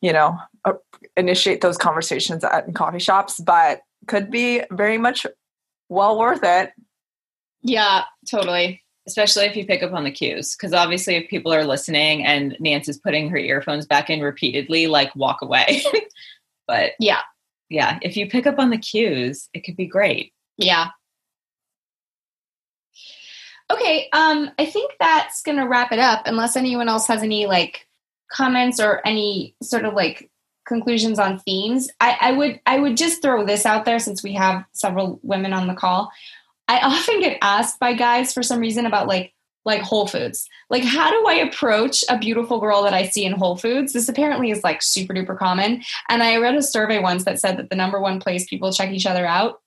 you 0.02 0.14
know 0.14 0.38
uh, 0.66 0.74
initiate 1.18 1.62
those 1.62 1.78
conversations 1.78 2.44
at 2.44 2.68
in 2.68 2.74
coffee 2.74 3.00
shops 3.00 3.40
but 3.40 3.82
could 4.08 4.30
be 4.32 4.62
very 4.72 4.98
much 4.98 5.26
well 5.90 6.18
worth 6.18 6.44
it 6.44 6.72
Yeah, 7.62 8.04
totally. 8.30 8.82
Especially 9.08 9.44
if 9.46 9.56
you 9.58 9.66
pick 9.66 9.84
up 9.84 9.92
on 9.92 10.04
the 10.06 10.12
cues. 10.12 10.56
Because 10.56 10.72
obviously, 10.72 11.16
if 11.16 11.30
people 11.30 11.52
are 11.52 11.66
listening 11.66 12.24
and 12.24 12.56
Nance 12.60 12.88
is 12.88 12.98
putting 12.98 13.28
her 13.30 13.38
earphones 13.38 13.86
back 13.86 14.10
in 14.10 14.22
repeatedly, 14.22 14.88
like 14.88 15.14
walk 15.16 15.42
away. 15.42 15.82
but 16.68 16.92
Yeah. 17.00 17.20
yeah, 17.70 18.00
if 18.02 18.16
you 18.16 18.30
pick 18.30 18.48
up 18.48 18.60
on 18.60 18.70
the 18.70 18.78
cues, 18.78 19.50
it 19.54 19.66
could 19.66 19.76
be 19.76 19.88
great. 19.88 20.32
Yeah. 20.58 20.90
Okay, 23.72 24.10
um, 24.14 24.50
I 24.58 24.66
think 24.66 24.94
that's 25.00 25.42
gonna 25.42 25.68
wrap 25.68 25.92
it 25.92 26.00
up. 26.00 26.24
Unless 26.26 26.56
anyone 26.56 26.90
else 26.90 27.08
has 27.08 27.22
any 27.22 27.46
like 27.46 27.88
comments 28.32 28.80
or 28.80 29.06
any 29.06 29.56
sort 29.62 29.86
of 29.86 29.94
like 29.94 30.30
conclusions 30.68 31.20
on 31.20 31.40
themes, 31.40 31.90
I, 32.00 32.18
I 32.20 32.32
would 32.32 32.60
I 32.66 32.80
would 32.80 32.98
just 32.98 33.22
throw 33.22 33.46
this 33.46 33.66
out 33.66 33.86
there 33.86 34.00
since 34.00 34.24
we 34.24 34.34
have 34.34 34.66
several 34.74 35.20
women 35.24 35.54
on 35.54 35.68
the 35.68 35.76
call. 35.76 36.12
I 36.68 36.80
often 36.80 37.20
get 37.20 37.38
asked 37.42 37.80
by 37.80 37.94
guys 37.94 38.34
for 38.34 38.44
some 38.44 38.60
reason 38.60 38.86
about 38.86 39.08
like 39.08 39.34
like 39.66 39.82
Whole 39.82 40.08
Foods. 40.08 40.48
Like, 40.70 40.84
how 40.84 41.12
do 41.12 41.28
I 41.28 41.36
approach 41.36 42.04
a 42.10 42.18
beautiful 42.18 42.60
girl 42.60 42.84
that 42.84 42.94
I 42.94 43.08
see 43.08 43.26
in 43.26 43.34
Whole 43.34 43.58
Foods? 43.58 43.94
This 43.94 44.10
apparently 44.10 44.52
is 44.52 44.64
like 44.64 44.82
super 44.82 45.14
duper 45.14 45.38
common. 45.38 45.84
And 46.08 46.24
I 46.24 46.38
read 46.38 46.56
a 46.56 46.64
survey 46.64 47.00
once 47.00 47.26
that 47.26 47.40
said 47.40 47.58
that 47.58 47.70
the 47.70 47.76
number 47.76 48.00
one 48.00 48.20
place 48.20 48.50
people 48.50 48.72
check 48.72 48.92
each 48.92 49.06
other 49.06 49.26
out 49.26 49.62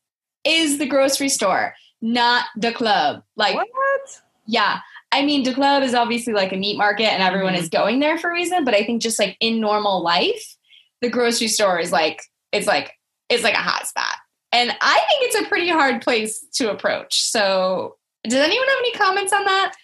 is 0.44 0.78
the 0.78 0.86
grocery 0.86 1.28
store, 1.28 1.74
not 2.02 2.46
the 2.56 2.72
club. 2.72 3.22
Like, 3.36 3.54
what 3.54 3.68
yeah. 4.46 4.80
I 5.12 5.24
mean, 5.24 5.44
the 5.44 5.54
club 5.54 5.82
is 5.82 5.94
obviously 5.94 6.32
like 6.32 6.52
a 6.52 6.56
meat 6.56 6.76
market 6.76 7.12
and 7.12 7.22
everyone 7.22 7.54
is 7.54 7.68
mm-hmm. 7.68 7.82
going 7.82 8.00
there 8.00 8.18
for 8.18 8.30
a 8.30 8.34
reason. 8.34 8.64
But 8.64 8.74
I 8.74 8.84
think 8.84 9.02
just 9.02 9.18
like 9.18 9.36
in 9.40 9.60
normal 9.60 10.02
life, 10.02 10.56
the 11.00 11.10
grocery 11.10 11.48
store 11.48 11.78
is 11.78 11.92
like, 11.92 12.22
it's 12.50 12.66
like, 12.66 12.92
it's 13.28 13.42
like 13.42 13.54
a 13.54 13.58
hot 13.58 13.86
spot. 13.86 14.16
And 14.52 14.70
I 14.80 15.00
think 15.08 15.22
it's 15.22 15.40
a 15.40 15.48
pretty 15.48 15.68
hard 15.68 16.02
place 16.02 16.44
to 16.54 16.70
approach. 16.70 17.22
So, 17.22 17.96
does 18.24 18.34
anyone 18.34 18.68
have 18.68 18.78
any 18.78 18.92
comments 18.92 19.32
on 19.32 19.44
that? 19.44 19.74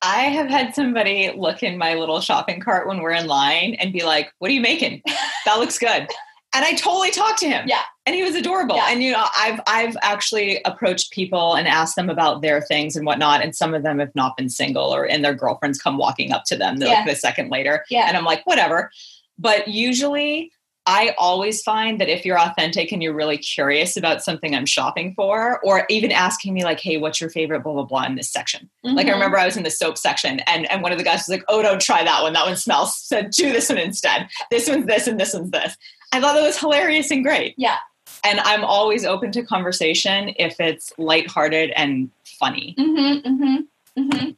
I 0.00 0.22
have 0.24 0.48
had 0.48 0.74
somebody 0.74 1.32
look 1.36 1.62
in 1.62 1.76
my 1.76 1.94
little 1.94 2.20
shopping 2.20 2.60
cart 2.60 2.86
when 2.86 3.00
we're 3.00 3.10
in 3.10 3.26
line 3.26 3.74
and 3.74 3.92
be 3.92 4.04
like, 4.04 4.30
What 4.38 4.50
are 4.50 4.54
you 4.54 4.60
making? 4.60 5.02
That 5.44 5.58
looks 5.58 5.78
good. 5.78 6.08
And 6.54 6.64
I 6.64 6.74
totally 6.74 7.10
talked 7.10 7.40
to 7.40 7.48
him. 7.48 7.66
Yeah. 7.66 7.82
And 8.08 8.14
he 8.16 8.22
was 8.22 8.34
adorable. 8.34 8.76
Yeah. 8.76 8.86
And 8.88 9.02
you 9.02 9.12
know, 9.12 9.26
I've 9.36 9.60
I've 9.66 9.94
actually 10.00 10.62
approached 10.64 11.12
people 11.12 11.54
and 11.56 11.68
asked 11.68 11.94
them 11.94 12.08
about 12.08 12.40
their 12.40 12.62
things 12.62 12.96
and 12.96 13.04
whatnot. 13.04 13.42
And 13.42 13.54
some 13.54 13.74
of 13.74 13.82
them 13.82 13.98
have 13.98 14.14
not 14.14 14.34
been 14.34 14.48
single 14.48 14.94
or 14.94 15.04
and 15.04 15.22
their 15.22 15.34
girlfriends 15.34 15.78
come 15.78 15.98
walking 15.98 16.32
up 16.32 16.44
to 16.44 16.56
them 16.56 16.76
Yeah. 16.80 17.00
like 17.00 17.08
a 17.08 17.16
second 17.16 17.50
later. 17.50 17.84
Yeah. 17.90 18.06
And 18.08 18.16
I'm 18.16 18.24
like, 18.24 18.46
whatever. 18.46 18.90
But 19.38 19.68
usually 19.68 20.50
I 20.86 21.14
always 21.18 21.60
find 21.60 22.00
that 22.00 22.08
if 22.08 22.24
you're 22.24 22.38
authentic 22.40 22.92
and 22.92 23.02
you're 23.02 23.12
really 23.12 23.36
curious 23.36 23.94
about 23.98 24.22
something 24.22 24.54
I'm 24.54 24.64
shopping 24.64 25.12
for, 25.14 25.60
or 25.62 25.84
even 25.90 26.10
asking 26.10 26.54
me 26.54 26.64
like, 26.64 26.80
hey, 26.80 26.96
what's 26.96 27.20
your 27.20 27.28
favorite 27.28 27.60
blah 27.62 27.74
blah 27.74 27.82
blah 27.84 28.04
in 28.06 28.14
this 28.14 28.32
section? 28.32 28.70
Like 28.82 29.06
I 29.06 29.10
Mhm. 29.10 29.14
remember 29.14 29.38
I 29.38 29.44
was 29.44 29.58
in 29.58 29.64
the 29.64 29.70
soap 29.70 29.98
section 29.98 30.40
and, 30.46 30.64
and 30.72 30.82
one 30.82 30.92
of 30.92 30.96
the 30.98 31.04
guys 31.04 31.18
was 31.18 31.28
like, 31.28 31.44
Oh, 31.48 31.60
don't 31.60 31.82
try 31.82 32.02
that 32.04 32.22
one. 32.22 32.32
That 32.32 32.46
one 32.46 32.56
smells. 32.56 32.96
Said 33.02 33.32
do 33.32 33.52
this 33.52 33.68
one 33.68 33.76
instead. 33.76 34.28
This 34.50 34.66
one's 34.66 34.86
this 34.86 35.06
and 35.06 35.20
this 35.20 35.34
one's 35.34 35.50
this. 35.50 35.76
I 36.10 36.20
thought 36.22 36.32
that 36.32 36.42
was 36.42 36.58
hilarious 36.58 37.10
and 37.10 37.22
great. 37.22 37.52
Yeah. 37.58 37.76
And 38.24 38.40
I'm 38.40 38.64
always 38.64 39.04
open 39.04 39.32
to 39.32 39.42
conversation 39.42 40.34
if 40.38 40.60
it's 40.60 40.92
lighthearted 40.98 41.70
and 41.70 42.10
funny. 42.24 42.74
Mm-hmm, 42.78 43.28
mm-hmm, 43.28 44.00
mm-hmm. 44.00 44.30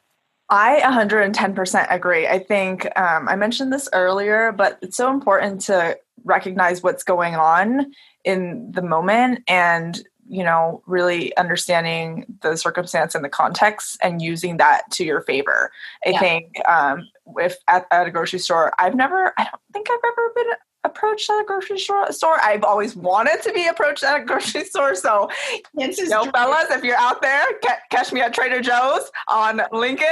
I 0.51 0.81
110% 0.81 1.87
agree. 1.91 2.27
I 2.27 2.41
think 2.41 2.87
um, 2.99 3.29
I 3.29 3.37
mentioned 3.37 3.73
this 3.73 3.89
earlier, 3.93 4.53
but 4.53 4.79
it's 4.83 4.97
so 4.97 5.11
important 5.11 5.61
to 5.63 5.97
recognize 6.25 6.83
what's 6.83 7.05
going 7.05 7.37
on 7.37 7.93
in 8.25 8.73
the 8.73 8.83
moment 8.83 9.45
and, 9.47 10.03
you 10.29 10.43
know, 10.43 10.83
really 10.87 11.35
understanding 11.37 12.27
the 12.43 12.57
circumstance 12.57 13.15
and 13.15 13.25
the 13.25 13.29
context 13.29 13.97
and 14.03 14.21
using 14.21 14.57
that 14.57 14.91
to 14.93 15.05
your 15.05 15.21
favor. 15.21 15.71
I 16.05 16.11
Yeah. 16.11 16.21
think 16.21 16.69
um, 16.69 17.09
if 17.37 17.57
at, 17.69 17.87
at 17.93 18.09
a 18.09 18.11
grocery 18.11 18.41
store, 18.41 18.73
I've 18.79 18.95
never, 18.97 19.33
I 19.39 19.45
don't 19.45 19.63
think 19.73 19.89
I've 19.89 20.01
ever 20.05 20.33
been 20.35 20.47
approached 20.85 21.29
at 21.31 21.41
a 21.41 21.45
grocery 21.45 21.79
store. 21.79 22.41
I've 22.43 22.65
always 22.65 22.97
wanted 22.97 23.43
to 23.43 23.53
be 23.53 23.67
approached 23.67 24.03
at 24.03 24.21
a 24.21 24.25
grocery 24.25 24.65
store. 24.65 24.95
So 24.95 25.29
It's 25.75 25.99
Yo, 25.99 26.25
fellas, 26.31 26.71
if 26.71 26.83
you're 26.85 26.97
out 26.97 27.23
there, 27.23 27.45
ca- 27.63 27.81
catch 27.91 28.13
me 28.13 28.21
at 28.21 28.35
Trader 28.35 28.61
Joe's 28.61 29.11
on 29.29 29.61
Lincoln. 29.73 30.07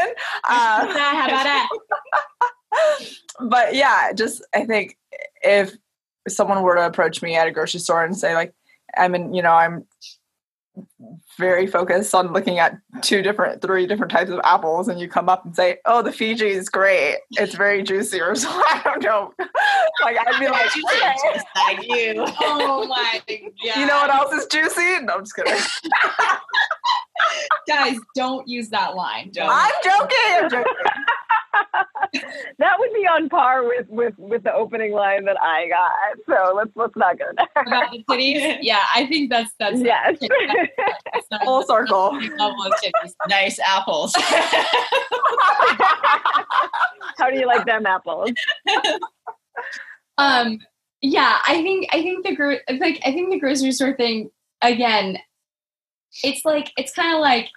Uh, 0.45 0.87
How 0.99 1.27
about 1.27 1.45
that? 1.45 1.69
but 3.49 3.75
yeah, 3.75 4.13
just 4.13 4.45
I 4.55 4.65
think 4.65 4.97
if 5.43 5.75
someone 6.29 6.63
were 6.63 6.77
to 6.77 6.87
approach 6.87 7.23
me 7.23 7.37
at 7.37 7.47
a 7.47 7.51
grocery 7.51 7.81
store 7.81 8.05
and 8.05 8.17
say 8.17 8.35
like, 8.35 8.55
I'm 8.97 9.15
in, 9.15 9.35
you 9.35 9.43
know, 9.43 9.53
I'm 9.53 9.87
very 11.39 11.67
focused 11.67 12.15
on 12.15 12.33
looking 12.33 12.59
at 12.59 12.77
two 13.01 13.23
different, 13.23 13.63
three 13.63 13.87
different 13.87 14.13
types 14.13 14.31
of 14.31 14.41
apples, 14.45 14.89
and 14.89 15.01
you 15.01 15.09
come 15.09 15.29
up 15.29 15.45
and 15.45 15.55
say, 15.57 15.79
"Oh, 15.87 16.03
the 16.03 16.13
Fuji 16.13 16.49
is 16.49 16.69
great. 16.69 17.19
It's 17.33 17.55
very 17.55 17.83
juicy," 17.83 18.21
or 18.21 18.35
so 18.35 18.49
I 18.53 18.81
don't 18.85 19.03
know. 19.03 19.33
like 20.03 20.17
I'd 20.27 20.39
be 20.39 20.49
like, 20.49 20.67
"Okay." 20.67 21.15
just 21.35 21.47
like 21.57 21.87
you. 21.87 22.27
Oh 22.43 22.87
my 22.89 23.23
god! 23.27 23.41
you 23.81 23.87
know 23.87 23.97
what 23.97 24.11
else 24.11 24.33
is 24.35 24.47
juicy? 24.47 25.01
No, 25.03 25.15
I'm 25.15 25.21
just 25.25 25.35
kidding. 25.35 25.55
Guys, 27.69 27.97
don't 28.15 28.47
use 28.49 28.69
that 28.71 28.95
line. 28.95 29.31
Don't. 29.33 29.49
I'm 29.51 29.73
joking. 29.85 30.17
I'm 30.35 30.51
joking. 30.51 30.73
that 32.59 32.79
would 32.79 32.93
be 32.93 33.07
on 33.07 33.29
par 33.29 33.65
with 33.65 33.87
with 33.89 34.15
with 34.19 34.43
the 34.45 34.53
opening 34.53 34.93
line 34.93 35.25
that 35.25 35.41
I 35.41 35.69
got. 35.69 35.91
So 36.27 36.55
let's 36.55 36.71
let's 36.75 36.97
not 36.97 37.19
go 37.19 37.27
there. 37.37 37.47
About 37.67 37.91
the 37.93 38.05
titties. 38.05 38.59
Yeah, 38.63 38.85
I 38.95 39.07
think 39.07 39.31
that's 39.31 39.51
that's 39.59 39.81
yes. 39.81 40.19
that's 40.21 41.27
not 41.31 41.45
Full 41.45 41.63
circle. 41.65 42.13
level 42.17 42.63
of 42.65 42.73
titties. 42.83 43.13
nice 43.29 43.59
apples. 43.61 44.15
How 47.19 47.31
do 47.31 47.39
you 47.39 47.47
like 47.47 47.67
them 47.67 47.87
apples? 47.87 48.31
Um, 50.19 50.59
yeah, 51.01 51.39
I 51.47 51.63
think 51.63 51.89
I 51.93 52.03
think 52.03 52.27
the 52.27 52.35
gro- 52.35 52.59
like 52.81 53.01
I 53.05 53.13
think 53.13 53.31
the 53.31 53.39
grocery 53.39 53.73
store 53.73 53.95
thing 53.97 54.31
again. 54.63 55.19
It's 56.25 56.45
like 56.45 56.73
it's 56.77 56.93
kind 56.93 57.15
of 57.15 57.21
like 57.21 57.49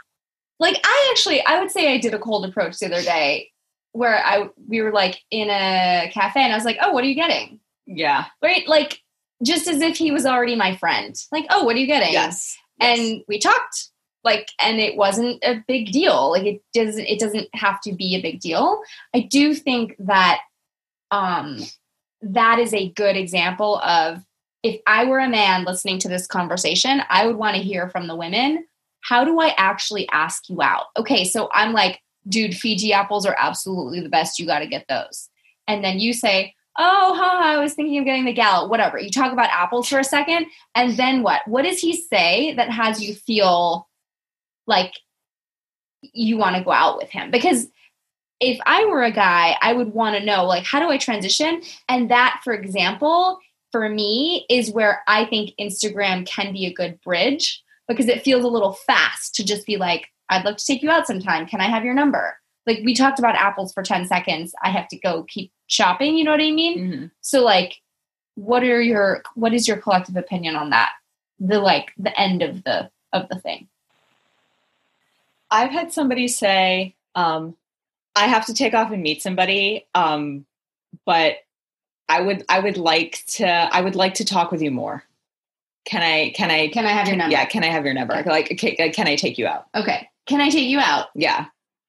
like 0.59 0.77
I 0.83 1.07
actually 1.11 1.43
I 1.45 1.59
would 1.59 1.71
say 1.71 1.91
I 1.91 1.97
did 1.97 2.13
a 2.13 2.19
cold 2.19 2.45
approach 2.45 2.77
the 2.77 2.85
other 2.85 3.01
day 3.01 3.49
where 3.93 4.23
I 4.25 4.49
we 4.67 4.81
were 4.81 4.91
like 4.91 5.21
in 5.31 5.49
a 5.49 6.09
cafe 6.13 6.41
and 6.41 6.53
I 6.53 6.55
was 6.55 6.65
like, 6.65 6.77
oh, 6.81 6.91
what 6.91 7.03
are 7.03 7.07
you 7.07 7.15
getting? 7.15 7.59
yeah. 7.87 8.25
Right, 8.41 8.67
like 8.67 9.01
just 9.43 9.67
as 9.67 9.81
if 9.81 9.97
he 9.97 10.11
was 10.11 10.25
already 10.25 10.55
my 10.55 10.75
friend. 10.77 11.15
Like, 11.31 11.45
oh, 11.49 11.63
what 11.63 11.75
are 11.75 11.79
you 11.79 11.87
getting? 11.87 12.13
Yes. 12.13 12.57
and 12.79 13.23
we 13.27 13.39
talked 13.39 13.89
like 14.23 14.51
and 14.61 14.79
it 14.79 14.95
wasn't 14.95 15.43
a 15.43 15.63
big 15.67 15.91
deal 15.91 16.29
like 16.31 16.45
it 16.45 16.61
doesn't 16.73 17.05
it 17.05 17.19
doesn't 17.19 17.47
have 17.55 17.81
to 17.81 17.91
be 17.91 18.15
a 18.15 18.21
big 18.21 18.39
deal 18.39 18.81
i 19.15 19.19
do 19.19 19.55
think 19.55 19.95
that 19.97 20.39
um 21.09 21.57
that 22.21 22.59
is 22.59 22.71
a 22.73 22.89
good 22.89 23.17
example 23.17 23.79
of 23.79 24.23
if 24.61 24.79
i 24.85 25.05
were 25.05 25.17
a 25.17 25.27
man 25.27 25.63
listening 25.65 25.97
to 25.97 26.07
this 26.07 26.27
conversation 26.27 27.01
i 27.09 27.25
would 27.25 27.35
want 27.35 27.55
to 27.55 27.63
hear 27.63 27.89
from 27.89 28.05
the 28.05 28.15
women 28.15 28.63
how 29.01 29.23
do 29.23 29.39
I 29.39 29.53
actually 29.57 30.07
ask 30.09 30.49
you 30.49 30.61
out? 30.61 30.85
Okay, 30.97 31.25
so 31.25 31.49
I'm 31.53 31.73
like, 31.73 32.01
dude, 32.27 32.57
Fuji 32.57 32.93
apples 32.93 33.25
are 33.25 33.35
absolutely 33.37 33.99
the 34.01 34.09
best. 34.09 34.39
You 34.39 34.45
got 34.45 34.59
to 34.59 34.67
get 34.67 34.85
those. 34.87 35.29
And 35.67 35.83
then 35.83 35.99
you 35.99 36.13
say, 36.13 36.53
oh, 36.77 37.13
huh, 37.17 37.39
I 37.43 37.57
was 37.57 37.73
thinking 37.73 37.97
of 37.99 38.05
getting 38.05 38.25
the 38.25 38.33
Gala, 38.33 38.67
whatever. 38.67 38.97
You 38.97 39.11
talk 39.11 39.33
about 39.33 39.49
apples 39.49 39.87
for 39.87 39.99
a 39.99 40.03
second. 40.03 40.47
And 40.75 40.97
then 40.97 41.23
what? 41.23 41.41
What 41.47 41.63
does 41.63 41.79
he 41.79 41.95
say 41.95 42.53
that 42.55 42.69
has 42.69 43.01
you 43.01 43.13
feel 43.13 43.87
like 44.67 44.93
you 46.01 46.37
want 46.37 46.55
to 46.55 46.63
go 46.63 46.71
out 46.71 46.97
with 46.97 47.09
him? 47.09 47.31
Because 47.31 47.67
if 48.39 48.59
I 48.65 48.85
were 48.85 49.03
a 49.03 49.11
guy, 49.11 49.55
I 49.61 49.73
would 49.73 49.93
want 49.93 50.17
to 50.17 50.25
know, 50.25 50.45
like, 50.45 50.63
how 50.63 50.79
do 50.79 50.89
I 50.89 50.97
transition? 50.97 51.61
And 51.87 52.09
that, 52.09 52.41
for 52.43 52.53
example, 52.53 53.39
for 53.71 53.87
me 53.87 54.45
is 54.49 54.71
where 54.71 55.03
I 55.07 55.25
think 55.25 55.51
Instagram 55.59 56.25
can 56.25 56.51
be 56.51 56.65
a 56.65 56.73
good 56.73 56.99
bridge 57.01 57.61
because 57.87 58.07
it 58.07 58.23
feels 58.23 58.43
a 58.43 58.49
little 58.49 58.73
fast 58.73 59.35
to 59.35 59.45
just 59.45 59.65
be 59.65 59.77
like, 59.77 60.07
I'd 60.31 60.45
love 60.45 60.55
to 60.55 60.65
take 60.65 60.81
you 60.81 60.89
out 60.89 61.05
sometime. 61.05 61.45
Can 61.45 61.61
I 61.61 61.69
have 61.69 61.85
your 61.85 61.93
number? 61.93 62.35
Like 62.65 62.79
we 62.83 62.95
talked 62.95 63.19
about 63.19 63.35
apples 63.35 63.73
for 63.73 63.83
10 63.83 64.07
seconds. 64.07 64.53
I 64.63 64.69
have 64.69 64.87
to 64.89 64.97
go 64.97 65.23
keep 65.27 65.51
shopping, 65.67 66.15
you 66.17 66.23
know 66.23 66.31
what 66.31 66.41
I 66.41 66.51
mean? 66.51 66.79
Mm-hmm. 66.79 67.05
So 67.21 67.43
like 67.43 67.75
what 68.35 68.63
are 68.63 68.81
your 68.81 69.23
what 69.35 69.53
is 69.53 69.67
your 69.67 69.77
collective 69.77 70.15
opinion 70.15 70.55
on 70.55 70.69
that? 70.71 70.91
The 71.39 71.59
like 71.59 71.91
the 71.97 72.17
end 72.19 72.41
of 72.41 72.63
the 72.63 72.89
of 73.13 73.27
the 73.29 73.39
thing. 73.39 73.67
I've 75.49 75.71
had 75.71 75.91
somebody 75.91 76.27
say, 76.29 76.95
um, 77.13 77.57
I 78.15 78.27
have 78.27 78.45
to 78.45 78.53
take 78.53 78.73
off 78.73 78.91
and 78.91 79.03
meet 79.03 79.21
somebody, 79.21 79.85
um, 79.93 80.45
but 81.05 81.37
I 82.07 82.21
would 82.21 82.45
I 82.47 82.59
would 82.59 82.77
like 82.77 83.23
to 83.29 83.47
I 83.47 83.81
would 83.81 83.95
like 83.95 84.15
to 84.15 84.25
talk 84.25 84.51
with 84.51 84.61
you 84.61 84.71
more. 84.71 85.03
Can 85.85 86.01
I 86.01 86.29
can 86.35 86.51
I 86.51 86.67
Can 86.67 86.85
I 86.85 86.91
have 86.91 87.07
your 87.07 87.17
number? 87.17 87.31
yeah 87.31 87.45
can 87.45 87.63
I 87.63 87.67
have 87.67 87.85
your 87.85 87.93
number 87.93 88.15
Okay. 88.15 88.29
like 88.29 88.57
can, 88.57 88.91
can 88.93 89.07
I 89.07 89.15
take 89.15 89.37
you 89.37 89.47
out 89.47 89.65
Okay. 89.75 90.07
Can 90.31 90.41
I 90.41 90.49
take 90.49 90.67
you 90.69 90.79
out? 90.79 91.07
yeah 91.15 91.45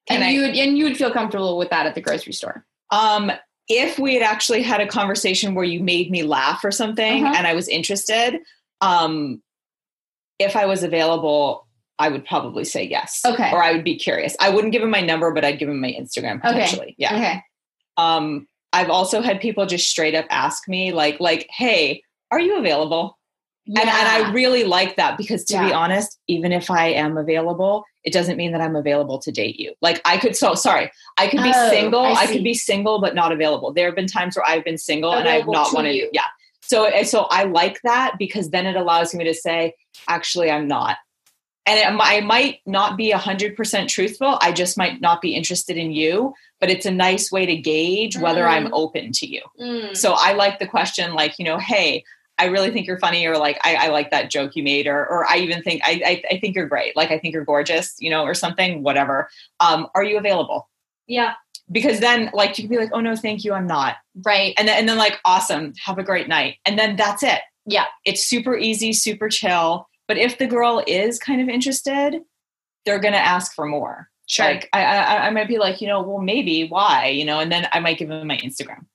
can 0.07 0.17
and 0.17 0.23
I 0.25 0.29
you 0.31 0.41
would 0.41 0.55
and 0.55 0.77
you 0.77 0.83
would 0.83 0.97
feel 0.97 1.11
comfortable 1.11 1.57
with 1.57 1.69
that 1.69 1.85
at 1.85 1.95
the 1.95 2.01
grocery 2.01 2.33
store. 2.33 2.65
um 2.91 3.31
if 3.69 3.97
we 3.97 4.13
had 4.15 4.23
actually 4.23 4.61
had 4.61 4.81
a 4.81 4.87
conversation 4.87 5.55
where 5.55 5.63
you 5.63 5.79
made 5.81 6.11
me 6.11 6.21
laugh 6.23 6.63
or 6.65 6.71
something 6.71 7.23
Uh-huh. 7.23 7.33
and 7.37 7.47
I 7.47 7.53
was 7.53 7.67
interested 7.69 8.39
um 8.81 9.41
if 10.39 10.55
I 10.55 10.65
was 10.65 10.83
available 10.83 11.65
I 11.99 12.09
would 12.09 12.25
probably 12.25 12.65
say 12.65 12.83
yes 12.83 13.21
Okay. 13.25 13.49
or 13.53 13.63
I 13.63 13.71
would 13.71 13.83
be 13.85 13.95
curious 13.97 14.35
I 14.41 14.49
wouldn't 14.49 14.73
give 14.73 14.81
him 14.83 14.89
my 14.89 14.99
number 15.01 15.31
but 15.33 15.45
I'd 15.45 15.59
give 15.59 15.69
him 15.69 15.79
my 15.79 15.91
Instagram 15.97 16.37
Okay. 16.43 16.51
potentially 16.53 16.95
yeah 16.97 17.13
Okay. 17.15 17.41
um 17.97 18.47
i've 18.73 18.89
also 18.89 19.21
had 19.21 19.39
people 19.39 19.65
just 19.65 19.87
straight 19.89 20.15
up 20.15 20.25
ask 20.29 20.67
me 20.67 20.91
like 20.91 21.19
like 21.21 21.47
hey 21.49 22.01
are 22.31 22.39
you 22.41 22.57
available 22.57 23.17
and, 23.67 23.77
and 23.77 23.89
i 23.89 24.31
really 24.31 24.63
like 24.63 24.95
that 24.97 25.17
because 25.17 25.43
to 25.45 25.57
be 25.59 25.71
honest 25.71 26.19
even 26.27 26.51
if 26.51 26.69
i 26.69 26.87
am 26.87 27.17
available 27.17 27.85
it 28.03 28.11
doesn't 28.11 28.35
mean 28.37 28.51
that 28.51 28.61
i'm 28.61 28.75
available 28.75 29.19
to 29.19 29.31
date 29.31 29.59
you 29.59 29.73
like 29.81 30.01
i 30.05 30.17
could 30.17 30.35
so 30.35 30.53
sorry 30.53 30.91
i 31.17 31.27
could 31.27 31.41
be 31.43 31.51
Oh, 31.53 31.69
single 31.69 32.01
I 32.01 32.11
I, 32.13 32.27
could 32.27 32.43
be 32.43 32.53
single 32.53 32.99
but 32.99 33.15
not 33.15 33.31
available 33.31 33.71
there 33.73 33.85
have 33.87 33.95
been 33.95 34.07
times 34.07 34.35
where 34.35 34.45
i've 34.47 34.65
been 34.65 34.77
single 34.77 35.13
and 35.13 35.27
i've 35.27 35.47
not 35.47 35.73
wanted 35.73 35.95
you. 35.95 36.09
yeah 36.11 36.23
so 36.61 36.89
so 37.03 37.21
i 37.31 37.43
like 37.43 37.79
that 37.83 38.15
because 38.19 38.49
then 38.49 38.65
it 38.65 38.75
allows 38.75 39.13
me 39.13 39.23
to 39.23 39.33
say 39.33 39.75
actually 40.07 40.51
i'm 40.51 40.67
not 40.67 40.97
and 41.65 41.79
it, 41.79 41.87
I 42.03 42.19
might 42.19 42.59
not 42.65 42.97
be 42.97 43.13
100% 43.13 43.87
truthful. 43.87 44.37
I 44.41 44.51
just 44.51 44.77
might 44.77 44.99
not 44.99 45.21
be 45.21 45.33
interested 45.33 45.77
in 45.77 45.93
you, 45.93 46.33
but 46.59 46.69
it's 46.69 46.85
a 46.85 46.91
nice 46.91 47.31
way 47.31 47.45
to 47.45 47.55
gauge 47.55 48.17
whether 48.17 48.45
I'm 48.45 48.65
Mm. 48.65 48.71
open 48.73 49.11
to 49.13 49.25
you. 49.25 49.41
Mm. 49.57 49.95
So 49.95 50.11
I 50.11 50.33
like 50.33 50.59
the 50.59 50.67
question, 50.67 51.13
like, 51.13 51.39
you 51.39 51.45
know, 51.45 51.57
hey, 51.57 52.03
I 52.37 52.45
really 52.45 52.71
think 52.71 52.87
you're 52.87 52.99
funny, 52.99 53.25
or 53.25 53.37
like, 53.37 53.59
I, 53.63 53.75
I 53.75 53.87
like 53.89 54.11
that 54.11 54.31
joke 54.31 54.55
you 54.55 54.63
made, 54.63 54.87
or, 54.87 55.05
or 55.05 55.25
I 55.25 55.37
even 55.37 55.61
think, 55.61 55.81
I, 55.85 56.01
I, 56.05 56.35
I 56.35 56.39
think 56.39 56.55
you're 56.55 56.67
great. 56.67 56.95
Like, 56.95 57.11
I 57.11 57.19
think 57.19 57.33
you're 57.33 57.45
gorgeous, 57.45 57.95
you 57.99 58.09
know, 58.09 58.23
or 58.23 58.33
something, 58.33 58.81
whatever. 58.83 59.29
Um, 59.59 59.87
are 59.93 60.03
you 60.03 60.17
available? 60.17 60.69
Yeah. 61.07 61.33
Because 61.71 61.99
then, 61.99 62.29
like, 62.33 62.57
you 62.57 62.63
can 62.63 62.69
be 62.69 62.77
like, 62.77 62.89
oh, 62.91 62.99
no, 62.99 63.15
thank 63.15 63.43
you, 63.43 63.53
I'm 63.53 63.67
not. 63.67 63.97
Right. 64.25 64.53
And 64.57 64.67
then, 64.67 64.79
and 64.79 64.89
then 64.89 64.97
like, 64.97 65.19
awesome, 65.23 65.73
have 65.85 65.97
a 65.97 66.03
great 66.03 66.27
night. 66.27 66.57
And 66.65 66.77
then 66.77 66.95
that's 66.95 67.23
it. 67.23 67.41
Yeah. 67.65 67.85
It's 68.03 68.23
super 68.23 68.57
easy, 68.57 68.93
super 68.93 69.29
chill. 69.29 69.87
But 70.07 70.17
if 70.17 70.37
the 70.37 70.47
girl 70.47 70.83
is 70.85 71.19
kind 71.19 71.41
of 71.41 71.47
interested, 71.47 72.21
they're 72.85 72.99
going 72.99 73.13
to 73.13 73.19
ask 73.19 73.53
for 73.53 73.65
more. 73.65 74.09
Sure. 74.25 74.45
Like 74.45 74.69
I, 74.73 74.83
I, 74.83 75.27
I 75.27 75.29
might 75.29 75.47
be 75.47 75.57
like, 75.57 75.81
you 75.81 75.87
know, 75.87 76.01
well, 76.01 76.19
maybe 76.19 76.67
why, 76.67 77.07
you 77.07 77.25
know, 77.25 77.39
and 77.39 77.51
then 77.51 77.67
I 77.71 77.79
might 77.79 77.97
give 77.97 78.09
them 78.09 78.27
my 78.27 78.37
Instagram, 78.37 78.85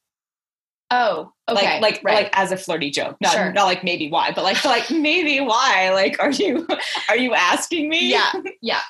oh, 0.91 1.32
okay. 1.49 1.80
like, 1.80 1.82
like, 1.82 2.05
right. 2.05 2.14
like 2.24 2.39
as 2.39 2.53
a 2.53 2.57
flirty 2.57 2.91
joke, 2.91 3.16
not, 3.20 3.32
Sure. 3.32 3.53
not 3.53 3.64
like 3.64 3.84
maybe 3.84 4.11
why, 4.11 4.32
but 4.32 4.45
like, 4.45 4.64
like 4.64 4.91
maybe 4.91 5.41
why, 5.41 5.91
like, 5.93 6.18
are 6.20 6.30
you, 6.32 6.66
are 7.09 7.16
you 7.16 7.34
asking 7.34 7.89
me? 7.89 8.11
yeah. 8.11 8.32
Yeah. 8.61 8.80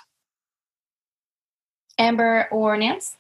Amber 1.99 2.49
or 2.53 2.77
Nance? 2.77 3.17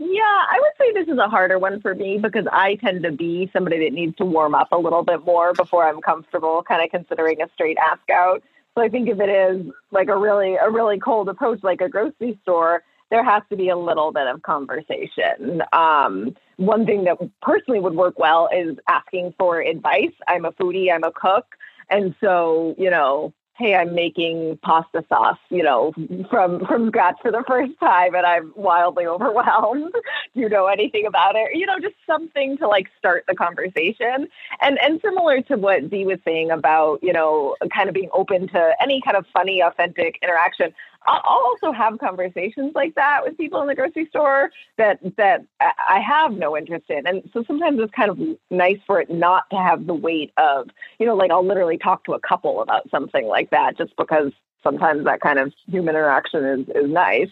Yeah, 0.00 0.22
I 0.22 0.58
would 0.60 0.72
say 0.78 0.92
this 0.92 1.12
is 1.12 1.18
a 1.18 1.28
harder 1.28 1.58
one 1.58 1.80
for 1.80 1.92
me 1.94 2.18
because 2.18 2.46
I 2.52 2.76
tend 2.76 3.02
to 3.02 3.10
be 3.10 3.50
somebody 3.52 3.80
that 3.84 3.92
needs 3.92 4.16
to 4.18 4.24
warm 4.24 4.54
up 4.54 4.68
a 4.70 4.78
little 4.78 5.02
bit 5.02 5.24
more 5.26 5.52
before 5.52 5.86
I'm 5.86 6.00
comfortable 6.00 6.62
kind 6.62 6.82
of 6.84 6.90
considering 6.90 7.42
a 7.42 7.48
straight 7.54 7.76
ask 7.78 8.08
out. 8.08 8.42
So 8.74 8.82
I 8.82 8.88
think 8.88 9.08
if 9.08 9.18
it 9.18 9.28
is 9.28 9.66
like 9.90 10.08
a 10.08 10.16
really 10.16 10.54
a 10.54 10.70
really 10.70 11.00
cold 11.00 11.28
approach 11.28 11.64
like 11.64 11.80
a 11.80 11.88
grocery 11.88 12.38
store, 12.42 12.84
there 13.10 13.24
has 13.24 13.42
to 13.50 13.56
be 13.56 13.70
a 13.70 13.76
little 13.76 14.12
bit 14.12 14.28
of 14.28 14.42
conversation. 14.42 15.62
Um, 15.72 16.36
one 16.58 16.84
thing 16.84 17.04
that 17.04 17.18
personally 17.40 17.80
would 17.80 17.94
work 17.94 18.18
well 18.18 18.48
is 18.54 18.76
asking 18.88 19.32
for 19.38 19.60
advice. 19.60 20.12
I'm 20.26 20.44
a 20.44 20.52
foodie, 20.52 20.92
I'm 20.92 21.04
a 21.04 21.12
cook, 21.12 21.56
and 21.88 22.14
so, 22.20 22.74
you 22.76 22.90
know, 22.90 23.32
hey, 23.58 23.74
I'm 23.74 23.94
making 23.94 24.58
pasta 24.62 25.04
sauce, 25.08 25.38
you 25.50 25.62
know, 25.62 25.92
from 26.30 26.64
from 26.64 26.88
scratch 26.88 27.16
for 27.20 27.32
the 27.32 27.42
first 27.46 27.72
time 27.80 28.14
and 28.14 28.24
I'm 28.24 28.52
wildly 28.54 29.06
overwhelmed. 29.06 29.92
Do 30.34 30.40
you 30.40 30.48
know 30.48 30.66
anything 30.66 31.06
about 31.06 31.34
it? 31.34 31.54
You 31.54 31.66
know, 31.66 31.78
just 31.80 31.96
something 32.06 32.56
to 32.58 32.68
like 32.68 32.86
start 32.98 33.24
the 33.26 33.34
conversation. 33.34 34.28
And 34.60 34.78
and 34.80 35.00
similar 35.02 35.42
to 35.42 35.56
what 35.56 35.90
Dee 35.90 36.06
was 36.06 36.20
saying 36.24 36.50
about, 36.52 37.00
you 37.02 37.12
know, 37.12 37.56
kind 37.74 37.88
of 37.88 37.94
being 37.94 38.10
open 38.12 38.46
to 38.48 38.76
any 38.80 39.00
kind 39.00 39.16
of 39.16 39.26
funny, 39.32 39.60
authentic 39.60 40.18
interaction. 40.22 40.72
I'll 41.08 41.22
also 41.26 41.72
have 41.72 41.98
conversations 41.98 42.72
like 42.74 42.94
that 42.96 43.20
with 43.24 43.36
people 43.36 43.60
in 43.62 43.68
the 43.68 43.74
grocery 43.74 44.06
store 44.06 44.50
that 44.76 44.98
that 45.16 45.44
I 45.60 45.70
I 45.88 46.00
have 46.00 46.32
no 46.32 46.56
interest 46.56 46.84
in. 46.88 47.06
And 47.06 47.28
so 47.32 47.42
sometimes 47.44 47.80
it's 47.80 47.92
kind 47.92 48.10
of 48.10 48.18
nice 48.50 48.78
for 48.86 49.00
it 49.00 49.10
not 49.10 49.48
to 49.50 49.56
have 49.56 49.86
the 49.86 49.94
weight 49.94 50.32
of, 50.36 50.68
you 50.98 51.06
know, 51.06 51.16
like 51.16 51.30
I'll 51.30 51.46
literally 51.46 51.78
talk 51.78 52.04
to 52.04 52.12
a 52.12 52.20
couple 52.20 52.60
about 52.62 52.88
something 52.90 53.26
like 53.26 53.50
that 53.50 53.76
just 53.78 53.96
because 53.96 54.32
sometimes 54.62 55.04
that 55.04 55.20
kind 55.20 55.38
of 55.38 55.52
human 55.66 55.94
interaction 55.94 56.44
is 56.44 56.68
is 56.74 56.90
nice. 56.90 57.30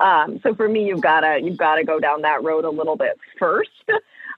Um, 0.00 0.40
so 0.42 0.54
for 0.54 0.68
me, 0.68 0.86
you've 0.86 1.00
gotta 1.00 1.40
you've 1.42 1.58
gotta 1.58 1.84
go 1.84 2.00
down 2.00 2.22
that 2.22 2.42
road 2.42 2.64
a 2.64 2.70
little 2.70 2.96
bit 2.96 3.18
first. 3.38 3.70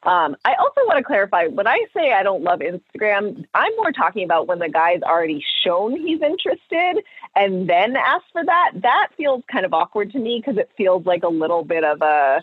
Um, 0.02 0.34
I 0.46 0.54
also 0.54 0.80
want 0.86 0.98
to 0.98 1.04
clarify 1.04 1.46
when 1.48 1.66
I 1.66 1.84
say 1.94 2.12
I 2.12 2.22
don't 2.22 2.42
love 2.42 2.60
Instagram, 2.60 3.44
I'm 3.52 3.76
more 3.76 3.92
talking 3.92 4.24
about 4.24 4.46
when 4.46 4.58
the 4.58 4.68
guy's 4.68 5.02
already 5.02 5.44
shown 5.62 5.94
he's 5.94 6.22
interested 6.22 7.04
and 7.36 7.68
then 7.68 7.96
ask 7.96 8.24
for 8.32 8.44
that. 8.44 8.72
That 8.76 9.08
feels 9.16 9.42
kind 9.52 9.66
of 9.66 9.74
awkward 9.74 10.10
to 10.12 10.18
me 10.18 10.42
because 10.44 10.58
it 10.58 10.70
feels 10.76 11.04
like 11.04 11.22
a 11.22 11.28
little 11.28 11.64
bit 11.64 11.84
of 11.84 12.00
a 12.00 12.42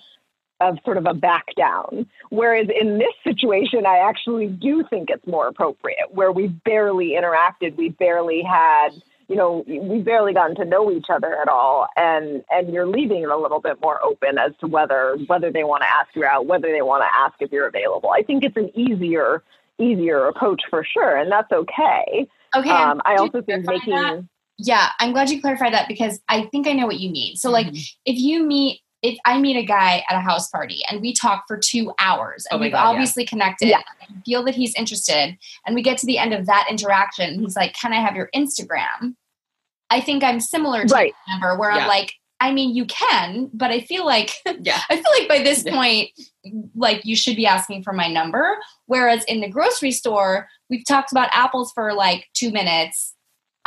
of 0.60 0.78
sort 0.84 0.97
of 0.97 1.05
a 1.05 1.14
back 1.14 1.45
down. 1.55 2.08
Whereas 2.30 2.68
in 2.80 2.97
this 2.97 3.14
situation, 3.24 3.86
I 3.86 3.97
actually 3.97 4.47
do 4.47 4.84
think 4.89 5.10
it's 5.10 5.26
more 5.28 5.47
appropriate, 5.47 6.12
where 6.12 6.32
we 6.32 6.47
barely 6.47 7.10
interacted, 7.12 7.76
we 7.76 7.89
barely 7.89 8.41
had, 8.41 8.89
you 9.28 9.36
know, 9.36 9.63
we've 9.67 10.05
barely 10.05 10.34
gotten 10.34 10.55
to 10.55 10.65
know 10.65 10.91
each 10.91 11.07
other 11.09 11.36
at 11.41 11.49
all, 11.49 11.88
and 11.97 12.43
and 12.49 12.73
you're 12.73 12.88
leaving 12.88 13.23
it 13.23 13.30
a 13.30 13.38
little 13.38 13.59
bit 13.59 13.80
more 13.82 14.03
open 14.03 14.38
as 14.38 14.53
to 14.61 14.67
whether 14.67 15.17
whether 15.28 15.51
they 15.51 15.63
want 15.63 15.84
to 15.84 15.89
ask 15.89 16.15
you 16.15 16.23
out, 16.23 16.45
whether 16.45 16.71
they 16.71 16.82
want 16.82 17.03
to 17.03 17.19
ask 17.19 17.36
if 17.39 17.51
you're 17.51 17.67
available. 17.67 18.09
I 18.09 18.23
think 18.23 18.43
it's 18.43 18.57
an 18.57 18.71
easier 18.78 19.43
easier 19.80 20.28
approach 20.28 20.61
for 20.69 20.84
sure, 20.84 21.17
and 21.17 21.32
that's 21.32 21.51
okay. 21.51 22.28
Okay. 22.55 22.69
Um, 22.69 23.01
I 23.05 23.15
also 23.15 23.41
think 23.41 23.65
making 23.65 23.93
that? 23.93 24.23
Yeah, 24.57 24.89
I'm 24.99 25.11
glad 25.11 25.30
you 25.30 25.39
clarified 25.39 25.73
that 25.73 25.88
because 25.88 26.19
I 26.30 26.45
think 26.45 26.67
I 26.67 26.73
know 26.73 26.88
what 26.88 26.99
you 26.99 27.11
mean. 27.11 27.36
So, 27.36 27.51
like, 27.51 27.67
Mhm. 27.67 27.95
if 28.05 28.17
you 28.17 28.43
meet, 28.43 28.82
if 29.04 29.18
I 29.26 29.39
meet 29.39 29.56
a 29.58 29.64
guy 29.64 30.04
at 30.10 30.16
a 30.18 30.22
house 30.22 30.50
party 30.50 30.82
and 30.89 31.02
we 31.02 31.14
talk 31.14 31.43
for 31.48 31.58
two 31.58 31.91
hours 32.00 32.45
and 32.50 32.60
Oh 32.60 32.62
we've 32.64 32.72
God, 32.72 32.84
yeah. 32.84 32.89
obviously 32.89 33.26
connected, 33.26 33.70
Yeah. 33.70 33.82
feel 34.26 34.43
that 34.45 34.56
he's 34.56 34.74
interested, 34.76 35.38
and 35.66 35.76
we 35.76 35.82
get 35.84 35.98
to 36.00 36.06
the 36.08 36.18
end 36.18 36.34
of 36.34 36.45
that 36.48 36.68
interaction, 36.70 37.39
he's 37.39 37.56
like, 37.56 37.74
"Can 37.74 37.93
I 37.93 37.98
have 38.02 38.16
your 38.16 38.30
Instagram?" 38.36 39.16
I 39.89 40.02
think 40.02 40.24
I'm 40.24 40.39
similar 40.39 40.84
to 40.86 40.93
Right. 40.93 41.14
Amber, 41.30 41.58
where 41.58 41.72
Yeah. 41.72 41.84
I'm 41.84 41.88
like, 41.88 42.14
I 42.39 42.52
mean, 42.52 42.76
you 42.76 42.86
can, 42.86 43.50
but 43.54 43.72
I 43.72 43.82
feel 43.82 44.06
like 44.06 44.32
Yeah. 44.62 44.80
I 44.89 44.95
feel 44.95 45.12
like 45.18 45.28
by 45.30 45.39
this 45.43 45.64
Yeah. 45.66 45.74
point, 45.76 46.10
like 46.76 47.06
you 47.06 47.16
should 47.16 47.36
be 47.36 47.45
asking 47.48 47.84
for 47.84 47.93
my 47.93 48.08
number. 48.08 48.58
Whereas 48.86 49.24
in 49.26 49.41
the 49.41 49.48
grocery 49.50 49.91
store, 49.91 50.48
we've 50.70 50.86
talked 50.88 51.12
about 51.12 51.30
apples 51.32 51.72
for 51.74 51.93
like 51.93 52.28
two 52.34 52.52
minutes. 52.52 53.14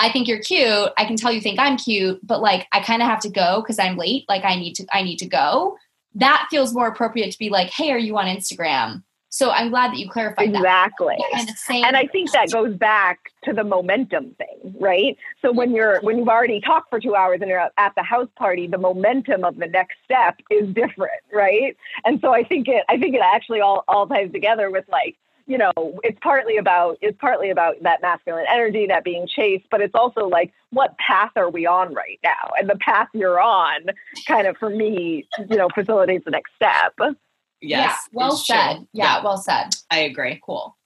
I 0.01 0.11
think 0.11 0.26
you're 0.26 0.40
cute. 0.40 0.90
I 0.96 1.05
can 1.05 1.16
tell 1.16 1.30
you 1.30 1.40
think 1.40 1.61
I'm 1.61 1.76
cute, 1.76 2.26
but 2.26 2.40
like 2.40 2.66
I 2.72 2.80
kind 2.80 3.03
of 3.03 3.09
have 3.09 3.20
to 3.20 3.28
go 3.28 3.61
because 3.61 3.78
I'm 3.78 3.96
late. 3.96 4.24
Like 4.28 4.44
I 4.44 4.57
need 4.57 4.74
to, 4.76 4.86
I 4.92 5.03
need 5.03 5.18
to 5.18 5.26
go. 5.26 5.76
That 6.14 6.48
feels 6.51 6.72
more 6.72 6.88
appropriate 6.88 7.30
to 7.32 7.38
be 7.38 7.51
like, 7.51 7.70
hey, 7.70 7.92
are 7.92 7.98
you 7.98 8.16
on 8.18 8.24
Instagram? 8.24 9.03
So 9.32 9.51
I'm 9.51 9.70
glad 9.70 9.92
that 9.92 9.98
you 9.98 10.11
clarified 10.11 10.48
exactly. 10.48 11.16
that. 11.32 11.55
And, 11.68 11.84
and 11.84 11.96
I 11.96 12.07
think 12.07 12.32
that 12.32 12.51
goes 12.51 12.74
back 12.74 13.20
to 13.44 13.53
the 13.53 13.62
momentum 13.62 14.34
thing, 14.38 14.74
right? 14.80 15.16
So 15.40 15.53
when 15.53 15.70
you're 15.72 16.01
when 16.01 16.18
you've 16.18 16.28
already 16.28 16.61
talked 16.61 16.90
for 16.90 16.98
two 16.98 17.14
hours 17.14 17.38
and 17.40 17.48
you're 17.48 17.70
at 17.76 17.94
the 17.94 18.03
house 18.03 18.28
party, 18.36 18.66
the 18.66 18.78
momentum 18.78 19.44
of 19.44 19.57
the 19.57 19.68
next 19.68 19.98
step 20.05 20.40
is 20.51 20.74
different, 20.74 21.22
right? 21.32 21.76
And 22.05 22.20
so 22.20 22.34
I 22.34 22.42
think 22.42 22.66
it 22.66 22.84
I 22.88 22.98
think 22.98 23.14
it 23.14 23.20
actually 23.22 23.61
all 23.61 23.84
all 23.86 24.09
ties 24.09 24.32
together 24.32 24.68
with 24.68 24.84
like 24.88 25.16
you 25.51 25.59
know, 25.59 25.72
it's 26.05 26.18
partly 26.22 26.59
about 26.59 26.96
it's 27.01 27.18
partly 27.20 27.51
about 27.51 27.74
that 27.82 28.01
masculine 28.01 28.46
energy, 28.48 28.86
that 28.86 29.03
being 29.03 29.26
chased, 29.26 29.66
but 29.68 29.80
it's 29.80 29.96
also 29.96 30.28
like 30.28 30.53
what 30.70 30.96
path 30.98 31.32
are 31.34 31.51
we 31.51 31.66
on 31.66 31.92
right 31.92 32.20
now? 32.22 32.51
And 32.57 32.70
the 32.70 32.76
path 32.76 33.09
you're 33.12 33.40
on 33.40 33.86
kind 34.28 34.46
of 34.46 34.57
for 34.59 34.70
me, 34.70 35.26
you 35.51 35.57
know, 35.57 35.68
facilitates 35.74 36.24
the 36.24 36.30
next 36.30 36.53
step. 36.55 36.94
Yes. 37.61 37.90
Yeah, 37.90 37.96
well 38.12 38.36
said. 38.36 38.86
Yeah, 38.92 39.16
yeah, 39.16 39.24
well 39.24 39.38
said. 39.38 39.70
I 39.90 39.98
agree. 39.98 40.40
Cool. 40.46 40.76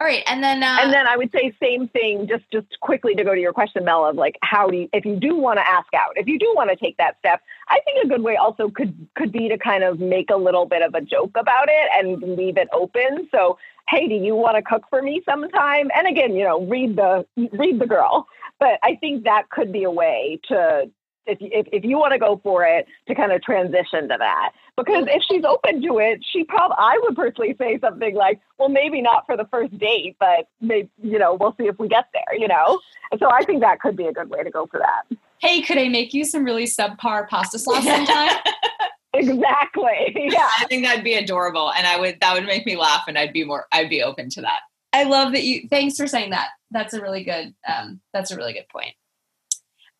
All 0.00 0.06
right, 0.06 0.22
and 0.26 0.42
then 0.42 0.62
uh, 0.62 0.78
and 0.80 0.92
then 0.92 1.06
I 1.06 1.16
would 1.16 1.30
say 1.32 1.54
same 1.60 1.88
thing. 1.88 2.26
Just 2.28 2.44
just 2.52 2.66
quickly 2.80 3.14
to 3.14 3.24
go 3.24 3.34
to 3.34 3.40
your 3.40 3.52
question, 3.52 3.84
Mel, 3.84 4.06
of 4.06 4.16
like 4.16 4.36
how 4.42 4.68
do 4.68 4.76
you, 4.76 4.88
if 4.92 5.04
you 5.04 5.16
do 5.16 5.36
want 5.36 5.58
to 5.58 5.68
ask 5.68 5.92
out, 5.94 6.12
if 6.16 6.26
you 6.26 6.38
do 6.38 6.52
want 6.54 6.70
to 6.70 6.76
take 6.76 6.96
that 6.98 7.18
step, 7.18 7.40
I 7.68 7.80
think 7.84 8.04
a 8.04 8.08
good 8.08 8.22
way 8.22 8.36
also 8.36 8.70
could 8.70 8.94
could 9.16 9.32
be 9.32 9.48
to 9.48 9.58
kind 9.58 9.84
of 9.84 10.00
make 10.00 10.30
a 10.30 10.36
little 10.36 10.66
bit 10.66 10.82
of 10.82 10.94
a 10.94 11.00
joke 11.00 11.36
about 11.36 11.68
it 11.68 11.90
and 11.96 12.36
leave 12.36 12.56
it 12.56 12.68
open. 12.72 13.28
So 13.30 13.58
hey, 13.88 14.08
do 14.08 14.14
you 14.14 14.34
want 14.34 14.56
to 14.56 14.62
cook 14.62 14.84
for 14.88 15.02
me 15.02 15.22
sometime? 15.28 15.90
And 15.94 16.06
again, 16.06 16.34
you 16.34 16.44
know, 16.44 16.62
read 16.62 16.96
the 16.96 17.26
read 17.52 17.78
the 17.78 17.86
girl. 17.86 18.26
But 18.58 18.78
I 18.82 18.96
think 19.00 19.24
that 19.24 19.50
could 19.50 19.72
be 19.72 19.82
a 19.82 19.90
way 19.90 20.38
to 20.48 20.90
if 21.26 21.38
if, 21.40 21.66
if 21.72 21.84
you 21.84 21.98
want 21.98 22.12
to 22.12 22.18
go 22.18 22.40
for 22.42 22.64
it 22.64 22.86
to 23.08 23.14
kind 23.14 23.32
of 23.32 23.42
transition 23.42 24.08
to 24.08 24.16
that. 24.18 24.52
Because 24.76 25.04
if 25.08 25.22
she's 25.28 25.44
open 25.44 25.82
to 25.82 25.98
it 25.98 26.24
she 26.32 26.44
probably 26.44 26.76
i 26.78 26.98
would 27.02 27.14
personally 27.14 27.54
say 27.58 27.78
something 27.78 28.14
like 28.14 28.40
well 28.58 28.68
maybe 28.68 29.02
not 29.02 29.26
for 29.26 29.36
the 29.36 29.44
first 29.50 29.76
date 29.78 30.16
but 30.18 30.48
maybe 30.60 30.88
you 31.02 31.18
know 31.18 31.34
we'll 31.34 31.54
see 31.58 31.66
if 31.66 31.78
we 31.78 31.88
get 31.88 32.06
there 32.12 32.38
you 32.38 32.48
know? 32.48 32.80
And 33.10 33.20
so 33.20 33.30
i 33.30 33.44
think 33.44 33.60
that 33.60 33.80
could 33.80 33.96
be 33.96 34.06
a 34.06 34.12
good 34.12 34.30
way 34.30 34.42
to 34.42 34.50
go 34.50 34.66
for 34.66 34.80
that. 34.80 35.18
Hey 35.38 35.62
could 35.62 35.78
i 35.78 35.88
make 35.88 36.14
you 36.14 36.24
some 36.24 36.44
really 36.44 36.64
subpar 36.64 37.28
pasta 37.28 37.58
sauce 37.58 37.84
sometime? 37.84 38.36
Exactly 39.14 40.14
yeah. 40.16 40.48
I 40.58 40.64
think 40.70 40.84
that'd 40.84 41.04
be 41.04 41.14
adorable 41.14 41.70
and 41.72 41.86
i 41.86 42.00
would 42.00 42.18
that 42.20 42.32
would 42.32 42.46
make 42.46 42.64
me 42.64 42.76
laugh 42.76 43.02
and 43.06 43.18
i'd 43.18 43.34
be 43.34 43.44
more 43.44 43.66
i'd 43.72 43.90
be 43.90 44.02
open 44.02 44.30
to 44.30 44.40
that. 44.40 44.60
I 44.94 45.04
love 45.04 45.32
that 45.32 45.44
you 45.44 45.68
thanks 45.68 45.96
for 45.96 46.06
saying 46.06 46.30
that. 46.30 46.48
That's 46.70 46.94
a 46.94 47.00
really 47.02 47.22
good 47.22 47.54
um 47.68 48.00
that's 48.14 48.30
a 48.30 48.36
really 48.36 48.54
good 48.54 48.68
point 48.68 48.94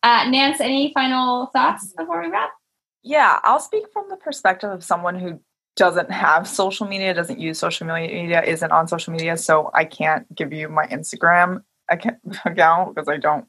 uh, 0.03 0.29
Nance, 0.29 0.59
any 0.59 0.91
final 0.93 1.47
thoughts 1.47 1.93
before 1.97 2.21
we 2.21 2.29
wrap? 2.29 2.51
Yeah, 3.03 3.39
I'll 3.43 3.59
speak 3.59 3.85
from 3.91 4.05
the 4.09 4.17
perspective 4.17 4.69
of 4.69 4.83
someone 4.83 5.19
who 5.19 5.39
doesn't 5.75 6.11
have 6.11 6.47
social 6.47 6.87
media, 6.87 7.13
doesn't 7.13 7.39
use 7.39 7.57
social 7.57 7.87
media, 7.87 8.43
isn't 8.43 8.71
on 8.71 8.87
social 8.87 9.11
media. 9.11 9.37
So 9.37 9.71
I 9.73 9.85
can't 9.85 10.33
give 10.35 10.53
you 10.53 10.69
my 10.69 10.85
Instagram 10.87 11.63
account 11.89 12.95
because 12.95 13.07
I 13.07 13.17
don't 13.17 13.45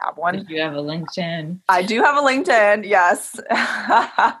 have 0.00 0.16
one. 0.16 0.44
Do 0.44 0.54
you 0.54 0.60
have 0.60 0.74
a 0.74 0.82
LinkedIn? 0.82 1.60
I 1.68 1.82
do 1.82 2.02
have 2.02 2.16
a 2.16 2.20
LinkedIn, 2.20 2.86
yes. 2.88 3.38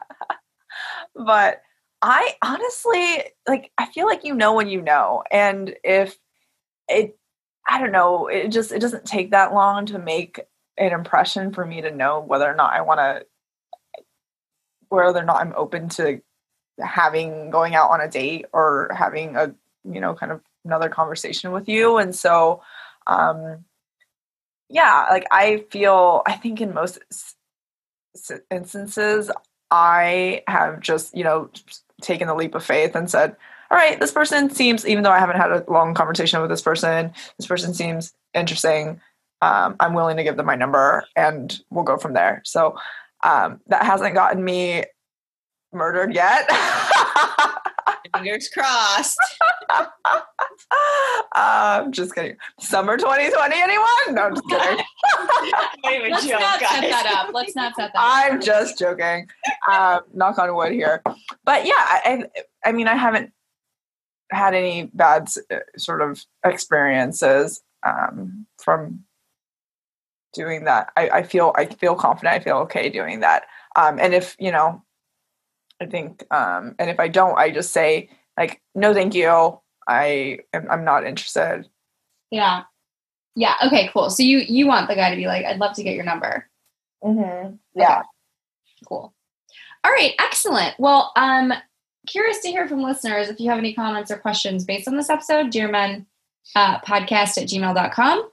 but 1.14 1.62
I 2.02 2.34
honestly 2.42 3.24
like 3.48 3.70
I 3.78 3.86
feel 3.92 4.06
like 4.06 4.24
you 4.24 4.34
know 4.34 4.54
when 4.54 4.68
you 4.68 4.82
know. 4.82 5.22
And 5.30 5.74
if 5.84 6.16
it 6.88 7.16
I 7.68 7.78
don't 7.78 7.92
know, 7.92 8.26
it 8.26 8.48
just 8.48 8.72
it 8.72 8.80
doesn't 8.80 9.04
take 9.04 9.30
that 9.30 9.54
long 9.54 9.86
to 9.86 9.98
make 9.98 10.40
an 10.78 10.92
impression 10.92 11.52
for 11.52 11.64
me 11.64 11.80
to 11.82 11.90
know 11.90 12.20
whether 12.20 12.50
or 12.50 12.54
not 12.54 12.72
I 12.72 12.80
want 12.82 12.98
to, 12.98 13.26
whether 14.88 15.20
or 15.20 15.24
not 15.24 15.40
I'm 15.40 15.54
open 15.56 15.88
to 15.90 16.20
having 16.80 17.50
going 17.50 17.74
out 17.74 17.90
on 17.90 18.00
a 18.00 18.08
date 18.08 18.46
or 18.52 18.90
having 18.96 19.36
a, 19.36 19.54
you 19.84 20.00
know, 20.00 20.14
kind 20.14 20.32
of 20.32 20.40
another 20.64 20.88
conversation 20.88 21.52
with 21.52 21.68
you. 21.68 21.98
And 21.98 22.14
so, 22.14 22.62
um, 23.06 23.64
yeah, 24.68 25.06
like 25.10 25.26
I 25.30 25.64
feel, 25.70 26.22
I 26.26 26.32
think 26.32 26.60
in 26.60 26.72
most 26.72 26.98
instances, 28.50 29.30
I 29.70 30.42
have 30.46 30.80
just, 30.80 31.16
you 31.16 31.24
know, 31.24 31.50
taken 32.00 32.26
the 32.28 32.34
leap 32.34 32.54
of 32.54 32.64
faith 32.64 32.94
and 32.94 33.10
said, 33.10 33.36
all 33.70 33.78
right, 33.78 33.98
this 33.98 34.12
person 34.12 34.50
seems, 34.50 34.86
even 34.86 35.02
though 35.02 35.10
I 35.10 35.18
haven't 35.18 35.38
had 35.38 35.50
a 35.50 35.64
long 35.68 35.94
conversation 35.94 36.40
with 36.40 36.50
this 36.50 36.60
person, 36.60 37.12
this 37.38 37.46
person 37.46 37.72
seems 37.72 38.12
interesting 38.34 39.00
um, 39.42 39.74
I'm 39.80 39.92
willing 39.92 40.16
to 40.16 40.22
give 40.22 40.36
them 40.36 40.46
my 40.46 40.54
number 40.54 41.04
and 41.16 41.60
we'll 41.68 41.84
go 41.84 41.98
from 41.98 42.14
there. 42.14 42.42
So 42.44 42.76
um, 43.24 43.60
that 43.66 43.84
hasn't 43.84 44.14
gotten 44.14 44.42
me 44.42 44.84
murdered 45.72 46.14
yet. 46.14 46.48
Fingers 48.14 48.48
crossed. 48.48 49.18
um, 51.34 51.90
just 51.90 52.14
kidding. 52.14 52.36
Summer 52.60 52.96
2020, 52.96 53.60
anyone? 53.60 53.86
No, 54.10 54.22
I'm 54.22 54.34
just 54.36 54.48
kidding. 54.48 54.84
Let's 56.12 56.26
joke, 56.26 56.40
not 56.40 56.60
guys. 56.60 56.70
set 56.70 56.90
that 56.90 57.14
up. 57.16 57.34
Let's 57.34 57.56
not 57.56 57.74
set 57.74 57.92
that 57.92 58.00
I'm 58.00 58.40
just 58.40 58.78
joking. 58.78 59.26
Um, 59.68 60.00
knock 60.14 60.38
on 60.38 60.54
wood 60.54 60.72
here. 60.72 61.02
But 61.44 61.66
yeah, 61.66 61.72
I, 61.76 62.26
I 62.64 62.70
mean, 62.70 62.86
I 62.86 62.94
haven't 62.94 63.32
had 64.30 64.54
any 64.54 64.90
bad 64.94 65.28
uh, 65.50 65.58
sort 65.76 66.00
of 66.00 66.22
experiences 66.44 67.60
um, 67.84 68.46
from 68.62 69.04
doing 70.32 70.64
that. 70.64 70.92
I, 70.96 71.08
I 71.08 71.22
feel 71.22 71.52
I 71.56 71.66
feel 71.66 71.94
confident. 71.94 72.34
I 72.34 72.40
feel 72.40 72.56
okay 72.58 72.88
doing 72.88 73.20
that. 73.20 73.44
Um, 73.76 73.98
and 73.98 74.14
if 74.14 74.36
you 74.38 74.50
know, 74.52 74.82
I 75.80 75.86
think, 75.86 76.24
um, 76.32 76.74
and 76.78 76.90
if 76.90 77.00
I 77.00 77.08
don't, 77.08 77.38
I 77.38 77.50
just 77.50 77.72
say 77.72 78.10
like, 78.38 78.62
no, 78.74 78.94
thank 78.94 79.14
you. 79.14 79.58
I 79.88 80.38
am, 80.52 80.70
I'm 80.70 80.84
not 80.84 81.04
interested. 81.04 81.68
Yeah. 82.30 82.62
Yeah. 83.34 83.54
Okay. 83.64 83.90
Cool. 83.92 84.10
So 84.10 84.22
you 84.22 84.38
you 84.38 84.66
want 84.66 84.88
the 84.88 84.94
guy 84.94 85.10
to 85.10 85.16
be 85.16 85.26
like, 85.26 85.44
I'd 85.44 85.58
love 85.58 85.74
to 85.76 85.82
get 85.82 85.94
your 85.94 86.04
number. 86.04 86.48
Mm-hmm. 87.02 87.54
Yeah. 87.74 87.98
Okay. 87.98 88.06
Cool. 88.86 89.12
All 89.84 89.92
right. 89.92 90.12
Excellent. 90.18 90.74
Well, 90.78 91.12
um, 91.16 91.52
curious 92.06 92.40
to 92.40 92.48
hear 92.48 92.68
from 92.68 92.82
listeners 92.82 93.28
if 93.28 93.40
you 93.40 93.50
have 93.50 93.58
any 93.58 93.74
comments 93.74 94.10
or 94.10 94.18
questions 94.18 94.64
based 94.64 94.86
on 94.86 94.96
this 94.96 95.10
episode. 95.10 95.50
Dear 95.50 95.68
Men 95.68 96.06
uh, 96.54 96.80
podcast 96.80 97.38
at 97.38 97.48
gmail.com. 97.48 98.28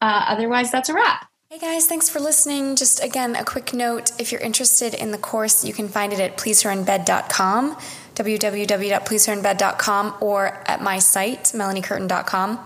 Uh, 0.00 0.24
otherwise, 0.28 0.70
that's 0.70 0.88
a 0.88 0.94
wrap. 0.94 1.27
Hey 1.50 1.56
guys, 1.56 1.86
thanks 1.86 2.10
for 2.10 2.20
listening. 2.20 2.76
Just 2.76 3.02
again, 3.02 3.34
a 3.34 3.42
quick 3.42 3.72
note 3.72 4.12
if 4.20 4.30
you're 4.30 4.40
interested 4.42 4.92
in 4.92 5.12
the 5.12 5.18
course, 5.18 5.64
you 5.64 5.72
can 5.72 5.88
find 5.88 6.12
it 6.12 6.20
at 6.20 6.36
pleaseherinbed.com, 6.36 7.74
www.pleaseherinbed.com, 8.14 10.14
or 10.20 10.62
at 10.66 10.82
my 10.82 10.98
site, 10.98 11.44
melaniecurtin.com, 11.44 12.58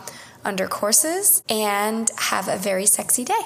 under 0.45 0.67
courses, 0.67 1.45
and 1.49 2.11
have 2.19 2.49
a 2.49 2.57
very 2.57 2.87
sexy 2.87 3.25
day. 3.25 3.41